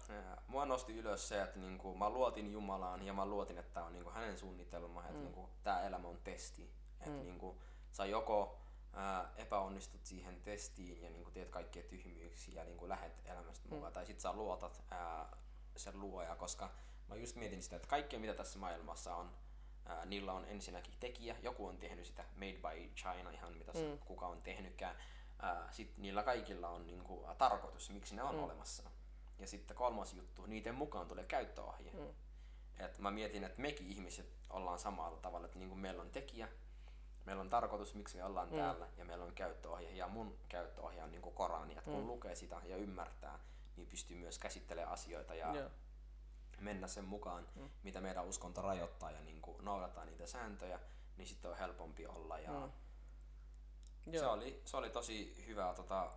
Mua 0.46 0.66
nosti 0.66 0.92
ylös 0.92 1.28
se, 1.28 1.42
että 1.42 1.59
niinku, 1.59 1.94
mä 1.94 2.11
luotin 2.11 2.52
Jumalaan 2.52 3.02
ja 3.02 3.12
mä 3.12 3.26
luotin, 3.26 3.59
että 3.59 3.74
tämä 3.74 3.86
on 3.86 3.92
niinku 3.92 4.11
hänen 4.11 4.38
suunnitelma, 4.38 5.00
että 5.00 5.12
mm. 5.12 5.20
niinku, 5.20 5.48
tämä 5.62 5.82
elämä 5.82 6.09
on 6.09 6.18
testi. 6.24 6.70
Että 7.00 7.11
mm. 7.11 7.24
niinku, 7.24 7.61
sä 7.92 8.07
joko 8.07 8.64
ää, 8.95 9.32
epäonnistut 9.36 10.05
siihen 10.05 10.40
testiin 10.42 11.03
ja 11.03 11.11
niin 11.11 11.32
teet 11.32 11.49
kaikkia 11.49 11.82
tyhmyyksiä 11.82 12.62
ja 12.62 12.64
niin 12.64 12.88
lähet 12.88 13.22
elämästä 13.24 13.68
mukaan. 13.68 13.92
Mm. 13.92 13.95
Tai 13.95 14.07
sit 14.07 14.20
sä 14.20 14.32
luotat 14.32 14.82
ää, 14.90 15.36
sen 15.76 16.01
luoja, 16.01 16.36
koska 16.36 16.70
mä 17.09 17.14
just 17.14 17.36
mietin 17.36 17.62
sitä, 17.62 17.76
että 17.76 17.88
kaikkea 17.88 18.18
mitä 18.18 18.34
tässä 18.34 18.59
maailmassa 18.59 19.16
on, 19.16 19.30
ää, 19.86 20.07
niillä 20.07 20.32
on 20.32 20.45
ensinnäkin 20.45 20.95
tekijä, 21.01 21.36
joku 21.42 21.66
on 21.66 21.78
tehnyt 21.78 22.07
sitä 22.07 22.24
made 22.34 22.53
by 22.53 22.90
China 22.97 23.30
ihan 23.30 23.57
mitä 23.57 23.72
mm. 23.72 23.99
kuka 23.99 24.26
on 24.26 24.42
tehnytkään. 24.42 24.97
Sitten 25.70 26.03
niillä 26.03 26.22
kaikilla 26.22 26.68
on 26.68 26.86
niin 26.86 27.05
kuin, 27.05 27.36
tarkoitus, 27.36 27.90
miksi 27.90 28.16
ne 28.16 28.22
on 28.22 28.34
mm. 28.34 28.42
olemassa. 28.42 28.82
Ja 29.38 29.47
sitten 29.47 29.76
kolmas 29.76 30.14
juttu, 30.14 30.47
niiden 30.47 30.74
mukaan 30.74 31.09
tulee 31.09 31.24
käyttöohje. 31.24 31.90
Mm. 31.92 32.14
Et 32.78 32.99
mä 32.99 33.11
mietin, 33.11 33.45
että 33.45 33.62
mekin 33.62 33.86
ihmiset 33.86 34.36
ollaan 34.51 34.78
samalla 34.78 35.18
tavalla, 35.18 35.47
että 35.47 35.59
niin 35.59 35.68
kuin 35.68 35.78
meillä 35.78 36.03
on 36.03 36.11
tekijä, 36.11 36.49
meillä 37.27 37.41
on 37.41 37.51
tarkoitus, 37.51 37.95
miksi 37.95 38.16
me 38.16 38.25
ollaan 38.25 38.49
mm. 38.49 38.57
täällä, 38.57 38.89
ja 38.97 39.05
meillä 39.05 39.25
on 39.25 39.35
käyttöohje. 39.35 39.91
Ja 39.91 40.09
mun 40.09 40.39
käyttöohje 40.49 41.03
on 41.03 41.11
niin 41.11 41.22
kuin 41.22 41.35
Korani, 41.35 41.72
että 41.72 41.91
kun 41.91 42.01
mm. 42.01 42.07
lukee 42.07 42.35
sitä 42.35 42.61
ja 42.64 42.77
ymmärtää, 42.77 43.39
niin 43.77 43.87
pystyy 43.87 44.18
myös 44.18 44.39
käsittelemään 44.39 44.93
asioita 44.93 45.35
ja 45.35 45.53
yeah. 45.55 45.70
mennä 46.61 46.87
sen 46.87 47.05
mukaan, 47.05 47.49
mm. 47.55 47.70
mitä 47.83 48.01
meidän 48.01 48.25
uskonto 48.25 48.62
rajoittaa 48.62 49.11
ja 49.11 49.20
niin 49.20 49.43
kuin 49.43 49.64
noudattaa 49.64 50.05
niitä 50.05 50.27
sääntöjä, 50.27 50.81
niin 51.16 51.29
sitten 51.29 51.51
on 51.51 51.57
helpompi 51.57 52.07
olla. 52.07 52.39
Ja 52.39 52.51
mm. 54.07 54.12
se, 54.12 54.27
oli, 54.27 54.62
se 54.64 54.77
oli 54.77 54.91
tosi 54.91 55.45
hyvä 55.47 55.72
tota, 55.77 56.12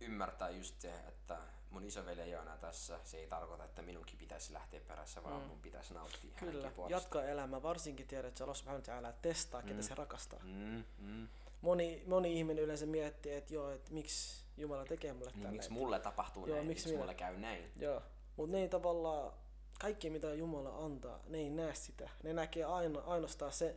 ymmärtää 0.00 0.50
just 0.50 0.80
se, 0.80 0.94
että 0.94 1.38
mun 1.70 1.84
isoveli 1.84 2.20
ei 2.20 2.34
ole 2.34 2.42
enää 2.42 2.56
tässä. 2.56 3.00
Se 3.04 3.16
ei 3.16 3.26
tarkoita, 3.26 3.64
että 3.64 3.82
minunkin 3.82 4.18
pitäisi 4.18 4.52
lähteä 4.52 4.80
perässä, 4.88 5.22
vaan 5.22 5.42
mm. 5.42 5.48
mun 5.48 5.60
pitäisi 5.60 5.94
nauttia 5.94 6.30
Kyllä, 6.36 6.72
jatka 6.88 7.24
elämää. 7.24 7.62
Varsinkin 7.62 8.06
tiedät, 8.06 8.28
että 8.28 8.44
Allah 8.44 8.56
subhanahu 8.56 8.82
testaa, 9.22 9.60
mm. 9.60 9.68
ketä 9.68 9.82
se 9.82 9.94
rakastaa. 9.94 10.40
Mm, 10.44 10.84
mm. 10.98 11.28
Moni, 11.60 12.02
moni 12.06 12.38
ihminen 12.38 12.64
yleensä 12.64 12.86
miettii, 12.86 13.34
että 13.34 13.54
joo, 13.54 13.70
että 13.70 13.92
miksi 13.92 14.44
Jumala 14.56 14.84
tekee 14.84 15.12
mulle 15.12 15.30
niin. 15.34 15.50
Miksi 15.50 15.70
mulle 15.70 16.00
tapahtuu 16.00 16.46
joo, 16.46 16.56
näin, 16.56 16.68
miksi, 16.68 16.84
miksi 16.84 16.98
mulle 16.98 17.14
käy 17.14 17.36
näin. 17.36 17.72
Joo, 17.76 18.02
mutta 18.36 18.52
ne 18.52 18.62
ei 18.62 18.68
tavallaan, 18.68 19.32
kaikki 19.80 20.10
mitä 20.10 20.34
Jumala 20.34 20.84
antaa, 20.84 21.20
ne 21.28 21.38
ei 21.38 21.50
näe 21.50 21.74
sitä. 21.74 22.10
Ne 22.22 22.32
näkee 22.32 22.64
aina, 22.64 23.00
ainoastaan 23.00 23.52
se, 23.52 23.76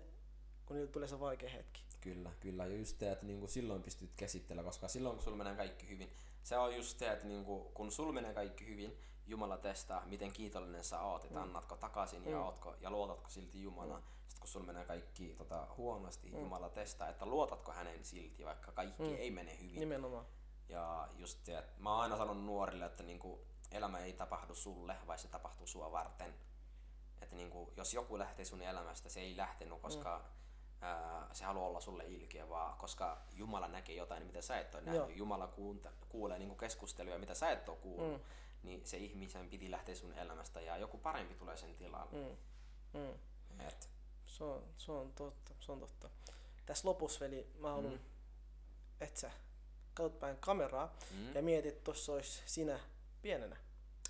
kun 0.66 0.76
niiltä 0.76 0.92
tulee 0.92 1.08
se 1.08 1.20
vaikea 1.20 1.50
hetki. 1.50 1.84
Kyllä, 2.02 2.32
kyllä. 2.40 2.66
Ja 2.66 2.78
just 2.78 2.98
te, 3.00 3.12
että 3.12 3.26
niinku 3.26 3.48
silloin 3.48 3.84
pystyt 3.84 4.10
käsittelemään, 4.18 4.66
koska 4.66 4.88
silloin 4.88 5.16
kun 5.16 5.24
sulla 5.24 5.38
menee 5.38 5.56
kaikki 5.56 5.90
hyvin, 5.90 6.10
se 6.44 6.58
on 6.58 6.76
just 6.76 7.00
se, 7.00 7.12
että 7.12 7.28
niinku, 7.28 7.72
kun 7.74 7.92
sul 7.92 8.12
menee 8.12 8.34
kaikki 8.34 8.68
hyvin, 8.68 9.00
Jumala 9.28 9.58
testaa, 9.58 10.06
miten 10.06 10.32
kiitollinen 10.34 10.84
sä 10.84 11.00
oot, 11.02 11.24
että 11.24 11.36
Mm. 11.40 11.44
annatko 11.44 11.76
takaisin 11.76 12.22
Mm. 12.26 12.32
ja, 12.32 12.42
ootko, 12.42 12.76
ja 12.82 12.92
luotatko 12.92 13.30
silti 13.30 13.62
Jumalaa. 13.64 13.98
Mm. 13.98 14.04
Sitten 14.28 14.40
kun 14.40 14.48
sul 14.48 14.62
menee 14.64 14.86
kaikki 14.86 15.34
tota, 15.38 15.68
huonosti, 15.78 16.32
Mm. 16.32 16.40
Jumala 16.40 16.70
testaa, 16.70 17.10
että 17.10 17.26
luotatko 17.26 17.72
hänen 17.72 18.06
silti, 18.06 18.46
vaikka 18.46 18.72
kaikki 18.72 19.04
Mm. 19.04 19.16
ei 19.16 19.32
mene 19.32 19.58
hyvin. 19.60 19.80
Nimenomaan. 19.80 20.26
Ja 20.70 21.08
just 21.18 21.46
se, 21.46 21.58
että 21.58 21.82
mä 21.82 21.92
oon 21.94 22.02
aina 22.02 22.18
sanonut 22.18 22.46
nuorille, 22.46 22.86
että 22.86 23.04
niinku, 23.04 23.46
elämä 23.72 24.00
ei 24.00 24.14
tapahdu 24.14 24.56
sulle, 24.56 24.96
vaan 25.08 25.20
se 25.20 25.28
tapahtuu 25.28 25.68
sua 25.68 25.92
varten. 25.92 26.34
Että 27.22 27.36
niinku, 27.36 27.74
jos 27.78 27.94
joku 27.94 28.20
lähtee 28.20 28.46
sun 28.46 28.62
elämästä, 28.62 29.10
se 29.10 29.20
ei 29.20 29.38
lähtenyt, 29.38 29.82
koska 29.82 30.18
Mm. 30.18 30.24
Ää, 30.84 31.28
se 31.34 31.46
haluaa 31.46 31.68
olla 31.68 31.80
sulle 31.82 32.06
ilkeä, 32.06 32.50
vaan 32.50 32.78
koska 32.78 33.22
Jumala 33.34 33.68
näkee 33.68 33.96
jotain, 33.96 34.26
mitä 34.26 34.42
sä 34.42 34.60
et 34.60 34.76
ole 34.76 34.84
nähnyt. 34.84 35.02
Joo. 35.02 35.10
Jumala 35.10 35.48
kuunte, 35.48 35.90
kuulee 36.10 36.40
niinku 36.40 36.56
keskusteluja, 36.56 37.20
mitä 37.20 37.34
sä 37.34 37.52
et 37.52 37.70
ole 37.70 37.78
kuullut. 37.78 38.12
Mm. 38.12 38.26
Niin 38.64 38.86
se 38.86 38.98
ihmisen 38.98 39.50
piti 39.50 39.72
lähteä 39.72 39.96
sun 39.96 40.14
elämästä 40.14 40.62
ja 40.62 40.78
joku 40.78 40.98
parempi 40.98 41.36
tulee 41.36 41.58
sen 41.58 41.76
tilalle. 41.76 42.12
Mm. 42.94 43.00
Mm. 43.00 43.14
Et, 43.68 43.90
Se, 44.26 44.44
on, 44.44 44.64
se 44.78 44.92
on 44.92 45.14
totta, 45.14 45.54
se 45.60 45.72
on 45.72 45.80
totta. 45.80 46.10
Tässä 46.66 46.88
lopussa, 46.88 47.20
veli, 47.20 47.52
mä 47.60 47.70
haluan, 47.70 47.94
Mm. 47.94 48.00
että 49.02 49.20
sä 49.20 49.32
katsot 49.94 50.20
päin 50.20 50.38
kameraa 50.38 50.94
mm. 51.12 51.36
ja 51.36 51.42
mietit, 51.42 51.74
että 51.74 51.84
tossa 51.84 52.14
olisi 52.14 52.44
sinä 52.46 52.80
pienenä. 53.22 53.58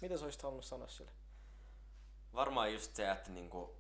Mitä 0.02 0.18
sä 0.18 0.24
olisit 0.26 0.42
halunnut 0.44 0.66
sanoa 0.66 0.88
sille? 0.88 1.12
Varmaan 2.34 2.74
just 2.74 2.96
se, 2.96 3.12
että 3.12 3.32
niinku, 3.32 3.76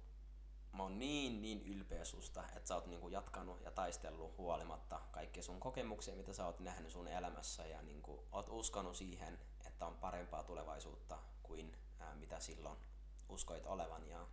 mä 0.74 0.84
oon 0.84 1.00
niin, 1.00 1.42
niin 1.42 1.62
ylpeä 1.66 2.06
susta, 2.06 2.44
että 2.56 2.68
sä 2.68 2.76
oot 2.76 2.86
niinku 2.86 3.10
jatkanut 3.10 3.62
ja 3.62 3.72
taistellut 3.72 4.38
huolimatta 4.38 5.02
kaikkia 5.12 5.44
sun 5.44 5.60
kokemuksia, 5.60 6.16
mitä 6.16 6.34
sä 6.34 6.46
oot 6.46 6.60
nähnyt 6.60 6.92
sun 6.92 7.08
elämässä 7.08 7.66
ja 7.66 7.82
niinku, 7.82 8.24
oot 8.32 8.50
uskonut 8.50 8.96
siihen, 8.98 9.40
että 9.68 9.86
on 9.88 9.98
parempaa 9.98 10.44
tulevaisuutta 10.44 11.20
kuin 11.44 11.78
ää, 12.00 12.16
mitä 12.16 12.40
silloin 12.40 12.78
uskoit 13.30 13.66
olevan 13.66 14.08
ja 14.08 14.28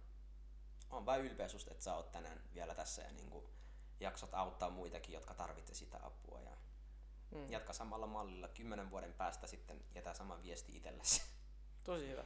on 0.91 1.07
vain 1.07 1.23
ylpeä 1.25 1.49
susta, 1.49 1.71
että 1.71 1.85
sä 1.85 1.95
oot 1.95 2.13
tänään 2.13 2.43
vielä 2.55 2.75
tässä 2.75 3.03
ja 3.03 3.13
niinku, 3.13 3.49
jaksat 4.01 4.35
auttaa 4.35 4.71
muitakin, 4.71 5.13
jotka 5.13 5.35
tarvitsee 5.35 5.75
sitä 5.75 6.01
apua 6.03 6.41
ja 6.41 6.51
Mm. 7.31 7.51
jatka 7.51 7.73
samalla 7.73 8.07
mallilla 8.07 8.49
kymmenen 8.49 8.91
vuoden 8.91 9.13
päästä 9.13 9.47
sitten 9.47 9.85
jätä 9.95 10.15
sama 10.15 10.43
viesti 10.43 10.77
itsellesi. 10.77 11.23
Tosi 11.85 12.09
hyvä. 12.09 12.25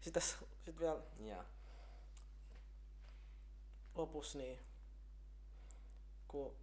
Sitten 0.00 0.22
sit 0.64 0.78
vielä 0.78 1.02
ja 1.18 1.44
lopussa 3.98 4.38
niin, 4.38 4.58
kun 6.28 6.56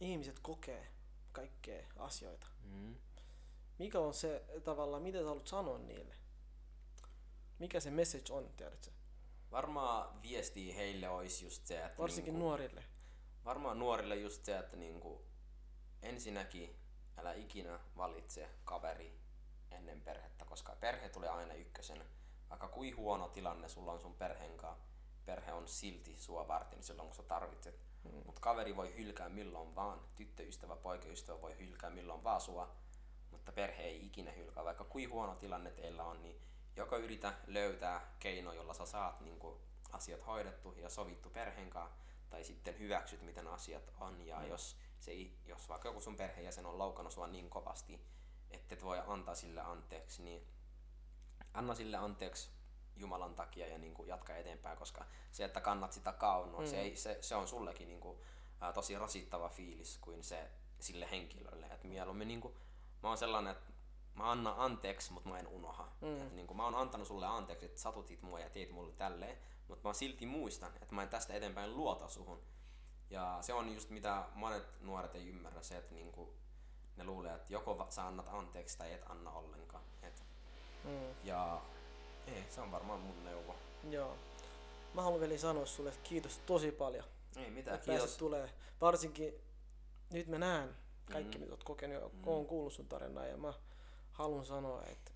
ihmiset 0.00 0.38
kokee 0.38 0.92
kaikkea 1.32 1.86
asioita, 1.96 2.46
mm. 2.64 2.96
mikä 3.78 4.00
on 4.00 4.14
se 4.14 4.44
tavallaan, 4.64 5.02
mitä 5.02 5.18
sä 5.18 5.24
haluat 5.24 5.46
sanoa 5.46 5.78
niille? 5.78 6.14
Mikä 7.58 7.80
se 7.80 7.90
message 7.90 8.32
on, 8.32 8.50
tiedätkö? 8.56 8.90
Varmaan 9.50 10.22
viesti 10.22 10.76
heille 10.76 11.08
olisi 11.08 11.44
just 11.44 11.66
se, 11.66 11.84
että 11.84 12.02
Varsinkin 12.02 12.34
niinku, 12.34 12.48
nuorille. 12.48 12.84
varmaan 13.44 13.78
nuorille 13.78 14.16
just 14.16 14.44
se, 14.44 14.58
että 14.58 14.76
niinku, 14.76 15.24
ensinnäkin 16.02 16.76
älä 17.16 17.32
ikinä 17.32 17.80
valitse 17.96 18.48
kaveri 18.64 19.18
ennen 19.70 20.00
perhettä, 20.00 20.44
koska 20.44 20.76
perhe 20.80 21.08
tulee 21.08 21.28
aina 21.28 21.54
ykkösenä. 21.54 22.04
Vaikka 22.50 22.68
kui 22.68 22.90
huono 22.90 23.28
tilanne 23.28 23.68
sulla 23.68 23.92
on 23.92 24.00
sun 24.00 24.14
perheen 24.14 24.56
kanssa, 24.56 24.91
perhe 25.26 25.52
on 25.52 25.68
silti 25.68 26.16
sua 26.18 26.48
varten 26.48 26.82
silloin 26.82 27.08
kun 27.08 27.16
sä 27.16 27.22
tarvitset. 27.22 27.80
Mm. 28.04 28.22
Mutta 28.26 28.40
kaveri 28.40 28.76
voi 28.76 28.96
hylkää 28.96 29.28
milloin 29.28 29.74
vaan, 29.74 30.00
tyttöystävä, 30.14 30.76
poikaystävä 30.76 31.40
voi 31.40 31.58
hylkää 31.58 31.90
milloin 31.90 32.24
vaan 32.24 32.40
sua, 32.40 32.76
mutta 33.30 33.52
perhe 33.52 33.82
ei 33.82 34.06
ikinä 34.06 34.32
hylkää. 34.32 34.64
Vaikka 34.64 34.84
kui 34.84 35.04
huono 35.04 35.34
tilanne 35.34 35.70
teillä 35.70 36.04
on, 36.04 36.22
niin 36.22 36.40
joko 36.76 36.96
yritä 36.96 37.32
löytää 37.46 38.14
keino, 38.18 38.52
jolla 38.52 38.74
sä 38.74 38.86
saat 38.86 39.20
niin 39.20 39.38
asiat 39.92 40.26
hoidettu 40.26 40.74
ja 40.76 40.88
sovittu 40.88 41.30
perheen 41.30 41.70
kanssa, 41.70 41.96
tai 42.30 42.44
sitten 42.44 42.78
hyväksyt, 42.78 43.22
miten 43.22 43.48
asiat 43.48 43.92
on. 44.00 44.26
Ja 44.26 44.38
Mm. 44.38 44.48
jos, 44.48 44.76
se 45.00 45.10
ei, 45.10 45.38
jos 45.46 45.68
vaikka 45.68 45.88
joku 45.88 46.00
sun 46.00 46.16
perheenjäsen 46.16 46.66
on 46.66 46.78
loukannut 46.78 47.12
sua 47.12 47.26
niin 47.26 47.50
kovasti, 47.50 48.00
että 48.50 48.74
et 48.74 48.84
voi 48.84 49.02
antaa 49.06 49.34
sille 49.34 49.60
anteeksi, 49.60 50.22
niin 50.22 50.46
anna 51.54 51.74
sille 51.74 51.96
anteeksi 51.96 52.50
Jumalan 52.96 53.34
takia 53.34 53.66
ja 53.66 53.78
niin 53.78 53.94
kuin 53.94 54.08
jatka 54.08 54.36
eteenpäin, 54.36 54.78
koska 54.78 55.04
se, 55.30 55.44
että 55.44 55.60
kannat 55.60 55.92
sitä 55.92 56.12
kaunoa, 56.12 56.60
mm. 56.60 56.66
Se, 56.66 56.80
ei, 56.80 56.96
se, 56.96 57.18
se 57.20 57.34
on 57.34 57.48
sullekin 57.48 57.88
niin 57.88 58.00
kuin, 58.00 58.18
ää, 58.60 58.72
tosi 58.72 58.98
rasittava 58.98 59.48
fiilis 59.48 59.98
kuin 59.98 60.24
se 60.24 60.50
sille 60.78 61.10
henkilölle. 61.10 61.66
Et 61.66 61.84
mieluummin 61.84 62.28
niin 62.28 62.40
kuin, 62.40 62.54
mä 63.02 63.08
oon 63.08 63.18
sellainen, 63.18 63.52
että 63.52 63.72
mä 64.14 64.30
annan 64.30 64.54
anteeksi, 64.56 65.12
mutta 65.12 65.28
mä 65.28 65.38
en 65.38 65.46
unoha. 65.46 65.92
Mm. 66.00 66.22
Et 66.26 66.32
niin 66.32 66.46
kuin, 66.46 66.56
mä 66.56 66.64
oon 66.64 66.74
antanut 66.74 67.06
sulle 67.06 67.26
anteeksi, 67.26 67.66
että 67.66 67.80
satutit 67.80 68.22
mua 68.22 68.40
ja 68.40 68.50
teit 68.50 68.70
mulle 68.70 68.92
tälleen, 68.92 69.38
mutta 69.68 69.88
mä 69.88 69.94
silti 69.94 70.26
muistan, 70.26 70.72
että 70.82 70.94
mä 70.94 71.02
en 71.02 71.08
tästä 71.08 71.34
eteenpäin 71.34 71.76
luota 71.76 72.08
suhun. 72.08 72.42
Ja 73.10 73.38
se 73.40 73.54
on 73.54 73.74
just 73.74 73.90
mitä 73.90 74.24
monet 74.34 74.80
nuoret 74.80 75.14
ei 75.14 75.28
ymmärrä, 75.28 75.62
se, 75.62 75.76
että 75.76 75.94
niin 75.94 76.12
kuin, 76.12 76.30
ne 76.96 77.04
luulee, 77.04 77.34
että 77.34 77.52
joko 77.52 77.86
sä 77.90 78.06
annat 78.06 78.28
anteeksi 78.28 78.78
tai 78.78 78.92
et 78.92 79.10
anna 79.10 79.30
ollenkaan. 79.30 79.84
Et, 80.02 80.24
Mm. 80.84 81.14
ja 81.24 81.60
ei, 82.26 82.44
se 82.50 82.60
on 82.60 82.72
varmaan 82.72 83.00
mun 83.00 83.24
neuvo. 83.24 83.54
Joo. 83.90 84.16
Mä 84.94 85.02
haluan 85.02 85.20
veli 85.20 85.38
sanoa 85.38 85.66
sulle 85.66 85.88
että 85.90 86.00
kiitos 86.08 86.38
tosi 86.46 86.72
paljon. 86.72 87.04
Ei 87.36 87.50
mitään, 87.50 87.74
että 87.74 87.90
kiitos. 87.92 88.16
tulee. 88.16 88.50
Varsinkin 88.80 89.34
nyt 90.12 90.26
mä 90.26 90.38
näen 90.38 90.76
kaikki, 91.12 91.38
Mm. 91.38 91.40
mitä 91.42 91.52
oot 91.52 91.64
kokenut 91.64 92.12
Mm. 92.12 92.22
oon 92.28 92.46
kuullut 92.46 92.72
sun 92.72 92.86
tarinaa 92.88 93.26
ja 93.26 93.36
mä 93.36 93.52
haluan 94.12 94.44
sanoa, 94.46 94.82
että 94.86 95.10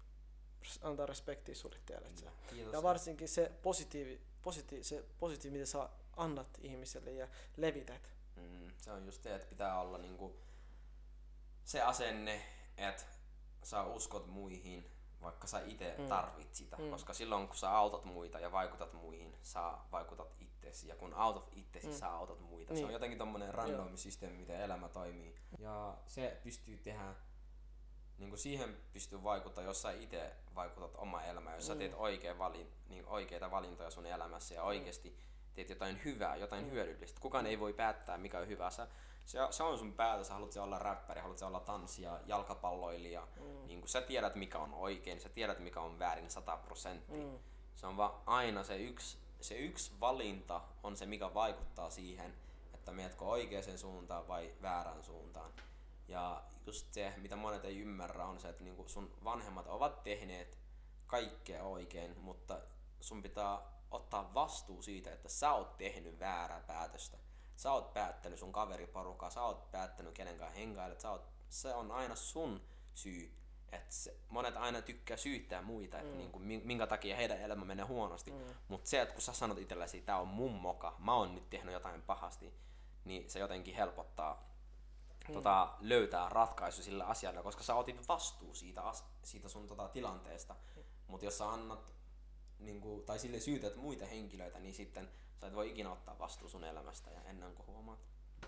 antaa 0.83 1.07
respektiä 1.07 1.55
sulle 1.55 1.77
tiedät 1.87 2.19
sä. 2.19 2.31
Kiitos. 2.51 2.73
Ja 2.73 2.83
varsinkin 2.83 3.29
se 3.29 3.53
positiivi, 3.63 4.21
positiivi, 4.43 4.85
se 4.85 5.05
positiivi, 5.19 5.59
mitä 5.59 5.67
sä 5.71 5.89
annat 6.17 6.49
ihmiselle 6.61 7.11
ja 7.13 7.29
levität. 7.57 8.11
Mm, 8.37 8.71
se 8.77 8.93
on 8.93 9.07
just 9.07 9.23
se, 9.23 9.35
että 9.35 9.49
pitää 9.49 9.81
olla 9.81 9.99
niinku 9.99 10.37
se 11.65 11.83
asenne, 11.83 12.43
että 12.77 13.03
sä 13.63 13.83
uskot 13.85 14.27
muihin, 14.27 14.91
vaikka 15.27 15.47
sä 15.47 15.61
itse 15.67 15.95
Mm. 15.99 16.03
mm. 16.03 16.09
tarvit 16.09 16.55
sitä. 16.55 16.77
Mm. 16.77 16.85
Mm. 16.85 16.91
Koska 16.91 17.13
silloin 17.15 17.47
kun 17.47 17.57
sä 17.57 17.71
autat 17.71 18.05
muita 18.05 18.41
ja 18.41 18.53
vaikutat 18.53 18.93
muihin, 18.93 19.37
sä 19.43 19.73
vaikutat 19.93 20.35
itsesi. 20.41 20.89
Ja 20.89 20.97
kun 20.97 21.15
autat 21.15 21.49
itsesi, 21.53 21.87
Mm. 21.87 21.93
mm. 21.93 21.99
sä 21.99 22.11
autat 22.11 22.41
muita. 22.41 22.73
Niin. 22.73 22.81
Se 22.81 22.87
on 22.87 22.93
jotenkin 22.93 23.19
tommonen 23.19 23.55
random 23.55 23.97
systeemi, 23.97 24.37
miten 24.37 24.61
elämä 24.61 24.89
toimii. 24.89 25.35
Ja 25.59 25.97
se 26.07 26.41
pystyy 26.45 26.77
tehdä 26.79 27.15
niin 28.19 28.29
kuin 28.31 28.39
siihen 28.39 28.77
pystyy 28.93 29.23
vaikuttaa, 29.23 29.65
jos 29.65 29.83
sä 29.83 29.91
itse 29.91 30.33
vaikutat 30.55 30.95
oma 30.97 31.23
elämään, 31.23 31.57
jos 31.57 31.67
sä 31.67 31.73
Mm. 31.75 31.79
teet 31.79 31.95
oikein 31.97 32.39
valin, 32.39 32.73
niin 32.89 33.07
oikeita 33.07 33.51
valintoja 33.51 33.91
sun 33.91 34.07
elämässä 34.07 34.55
ja 34.55 34.63
oikeasti 34.63 35.19
teet 35.55 35.71
jotain 35.71 36.01
hyvää, 36.05 36.37
jotain 36.37 36.65
Mm. 36.65 36.71
hyödyllistä. 36.71 37.21
Kukaan 37.21 37.47
ei 37.47 37.61
voi 37.61 37.73
päättää, 37.73 38.19
mikä 38.19 38.39
on 38.39 38.49
hyvä. 38.49 38.71
Sä, 38.71 38.89
se, 39.27 39.39
se 39.51 39.63
on 39.63 39.79
sun 39.79 39.93
päätös, 39.93 40.31
haluat 40.31 40.53
sä 40.53 40.63
olla 40.63 40.79
räppäri, 40.79 41.21
haluat 41.21 41.39
sä 41.39 41.47
olla 41.47 41.61
tanssija, 41.61 42.21
jalkapalloilija. 42.27 43.29
Mm. 43.41 43.67
Niin 43.67 43.81
kun 43.81 43.89
sä 43.89 44.01
tiedät, 44.01 44.35
mikä 44.35 44.59
on 44.59 44.75
oikein, 44.75 45.21
sä 45.21 45.29
tiedät, 45.29 45.59
mikä 45.59 45.81
on 45.81 45.99
väärin 45.99 46.31
100 46.31 46.57
prosenttia. 46.57 47.27
Mm. 47.27 47.39
Se 47.75 47.87
on 47.87 47.97
vaan 47.97 48.23
aina 48.27 48.63
se 48.63 48.77
yksi, 48.77 49.19
se 49.41 49.55
yksi 49.55 49.93
valinta 50.01 50.61
on 50.83 50.97
se, 50.97 51.07
mikä 51.07 51.35
vaikuttaa 51.35 51.91
siihen, 51.91 52.35
että 52.75 52.93
meetkö 52.93 53.25
oikeaan 53.25 53.79
suuntaan 53.79 54.29
vai 54.29 54.55
väärään 54.63 55.05
suuntaan. 55.05 55.53
Ja 56.09 56.43
just 56.67 56.93
se, 56.93 57.13
mitä 57.17 57.37
monet 57.37 57.65
ei 57.65 57.79
ymmärrä, 57.79 58.27
on 58.27 58.41
se, 58.41 58.49
että 58.49 58.65
niinku 58.65 58.89
sun 58.89 59.13
vanhemmat 59.25 59.67
ovat 59.67 60.03
tehneet 60.03 60.59
kaikkea 61.07 61.65
oikein, 61.65 62.19
mutta 62.19 62.61
sun 63.01 63.23
pitää 63.23 63.61
ottaa 63.91 64.35
vastuu 64.35 64.83
siitä, 64.83 65.13
että 65.13 65.29
sä 65.29 65.53
oot 65.53 65.77
tehnyt 65.77 66.21
väärää 66.21 66.61
päätöstä. 66.61 67.19
Sä 67.57 67.73
oot 67.73 67.95
päättänyt 67.95 68.39
sun 68.39 68.53
kaveriporukkaa, 68.53 69.31
sä 69.31 69.43
oot 69.43 69.71
päättänyt 69.71 70.15
kenen 70.15 70.39
kanssa 70.39 70.59
hengailet, 70.59 71.01
sä 71.01 71.11
oot, 71.11 71.29
se 71.49 71.75
on 71.75 71.91
aina 71.93 72.15
sun 72.15 72.61
syy. 72.95 73.33
Et 73.73 73.91
se, 73.93 74.17
monet 74.29 74.57
aina 74.57 74.83
tykkää 74.83 75.17
syyttää 75.17 75.63
muita, 75.63 75.99
että 75.99 76.13
Mm. 76.13 76.19
niinku, 76.19 76.39
min- 76.39 76.63
minkä 76.67 76.87
takia 76.87 77.17
heidän 77.17 77.39
elämä 77.41 77.65
menee 77.65 77.85
huonosti. 77.85 78.31
Mm. 78.31 78.39
Mutta 78.69 78.91
se, 78.91 79.01
että 79.03 79.13
kun 79.15 79.23
sä 79.23 79.33
sanot 79.33 79.59
itsellesi, 79.59 80.01
tää 80.01 80.19
on 80.19 80.29
mun 80.29 80.53
moka, 80.53 80.97
mä 80.99 81.15
oon 81.15 81.35
nyt 81.35 81.51
tehnyt 81.51 81.73
jotain 81.75 82.03
pahasti, 82.03 82.55
niin 83.05 83.31
se 83.31 83.39
jotenkin 83.39 83.75
helpottaa 83.75 84.47
Mm. 85.29 85.35
tota, 85.35 85.75
löytää 85.81 86.29
ratkaisu 86.29 86.83
sillä 86.83 87.05
asialla, 87.07 87.43
koska 87.43 87.63
sä 87.63 87.75
otit 87.75 88.09
vastuu 88.09 88.55
siitä, 88.55 88.83
as- 88.83 89.05
siitä 89.23 89.49
sun 89.49 89.67
tota, 89.67 89.89
tilanteesta. 89.89 90.57
Mutta 91.07 91.25
jos 91.27 91.39
sä 91.39 91.51
annat, 91.51 91.95
niinku, 92.59 93.03
tai 93.07 93.19
sille 93.19 93.41
syytät 93.41 93.77
muita 93.77 94.07
henkilöitä, 94.07 94.61
niin 94.61 94.75
sitten 94.75 95.11
sä 95.41 95.47
et 95.47 95.55
voi 95.55 95.71
ikinä 95.71 95.93
ottaa 95.93 96.19
vastuu 96.19 96.49
sun 96.49 96.65
elämästä 96.65 97.11
ja 97.11 97.23
ennen 97.25 97.55
kuin 97.55 97.67
huomaat 97.67 97.99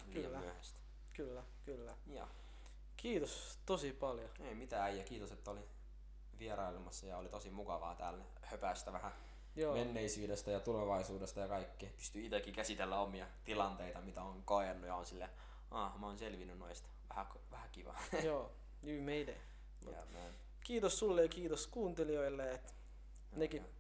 liian 0.07 0.23
Kyllä. 0.25 0.39
myöhäistä. 0.39 0.79
Kyllä, 1.13 1.43
kyllä. 1.65 1.95
Ja 2.07 2.29
Kiitos 2.97 3.59
tosi 3.67 3.93
paljon. 3.93 4.31
ei 4.41 4.55
mitään 4.55 4.83
äijä, 4.83 5.05
kiitos, 5.05 5.33
että 5.33 5.51
oli 5.51 5.61
vierailemassa 6.39 7.07
ja 7.07 7.19
oli 7.19 7.29
tosi 7.29 7.51
mukavaa 7.51 7.95
täällä 7.95 8.25
höpäistä 8.43 8.93
vähän 8.93 9.13
Joo. 9.57 9.75
menneisyydestä 9.75 10.51
ja 10.51 10.61
tulevaisuudesta 10.61 11.41
ja 11.41 11.49
kaikkea. 11.49 11.91
Pystyy 11.97 12.25
itsekin 12.25 12.55
käsitellä 12.55 13.01
omia 13.01 13.27
tilanteita, 13.45 14.01
mitä 14.01 14.23
on 14.23 14.43
koennut 14.45 14.87
ja 14.87 14.95
on 14.95 15.07
sille, 15.07 15.31
ah, 15.71 15.99
mä 15.99 16.07
oon 16.07 16.19
selvinnyt 16.19 16.59
noista. 16.59 16.89
Vähän, 17.09 17.27
vähän 17.51 17.71
kiva. 17.73 17.95
Joo. 18.25 18.53
You 18.83 19.01
made 19.01 19.21
it. 19.21 19.39
Yeah. 19.87 20.07
Kiitos 20.65 20.99
sulle 20.99 21.23
ja 21.23 21.29
kiitos 21.29 21.67
kuuntelijoille, 21.67 22.51
että 22.51 22.73
nekin 23.33 23.63
joo. 23.63 23.71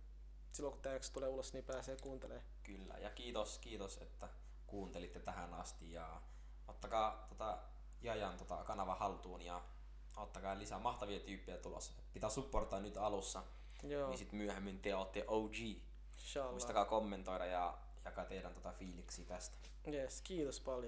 silloin 0.52 0.74
kun 0.82 0.92
jakso 0.92 1.12
tulee 1.12 1.28
ulos, 1.28 1.52
niin 1.52 1.64
pääsee 1.64 1.96
kuuntelemaan. 2.02 2.46
Kyllä, 2.68 2.94
ja 2.94 3.10
kiitos, 3.10 3.58
kiitos, 3.58 3.98
että 3.98 4.28
kuuntelitte 4.66 5.20
tähän 5.20 5.54
asti 5.54 5.92
ja 5.92 6.22
ottakaa 6.68 7.26
tota 7.28 7.58
Jajan 8.02 8.38
tota 8.38 8.64
kanava 8.64 8.94
haltuun 8.94 9.42
ja 9.42 9.62
ottakaa 10.16 10.58
lisää 10.58 10.78
mahtavia 10.78 11.20
tyyppejä 11.20 11.58
tulossa. 11.58 11.92
Pitää 12.12 12.30
supportaa 12.30 12.80
nyt 12.80 12.96
alussa, 12.96 13.42
Joo, 13.82 14.08
niin 14.08 14.18
sit 14.18 14.32
myöhemmin 14.32 14.78
te 14.78 14.96
ootte 14.96 15.24
OG. 15.26 15.54
inshallah. 15.54 16.50
Muistakaa 16.50 16.84
kommentoida 16.84 17.46
ja 17.46 17.78
jakaa 18.04 18.24
teidän 18.24 18.54
tota 18.54 18.72
fiiliksi 18.72 19.24
tästä. 19.24 19.68
Yes, 19.92 20.20
kiitos 20.22 20.60
paljon. 20.60 20.84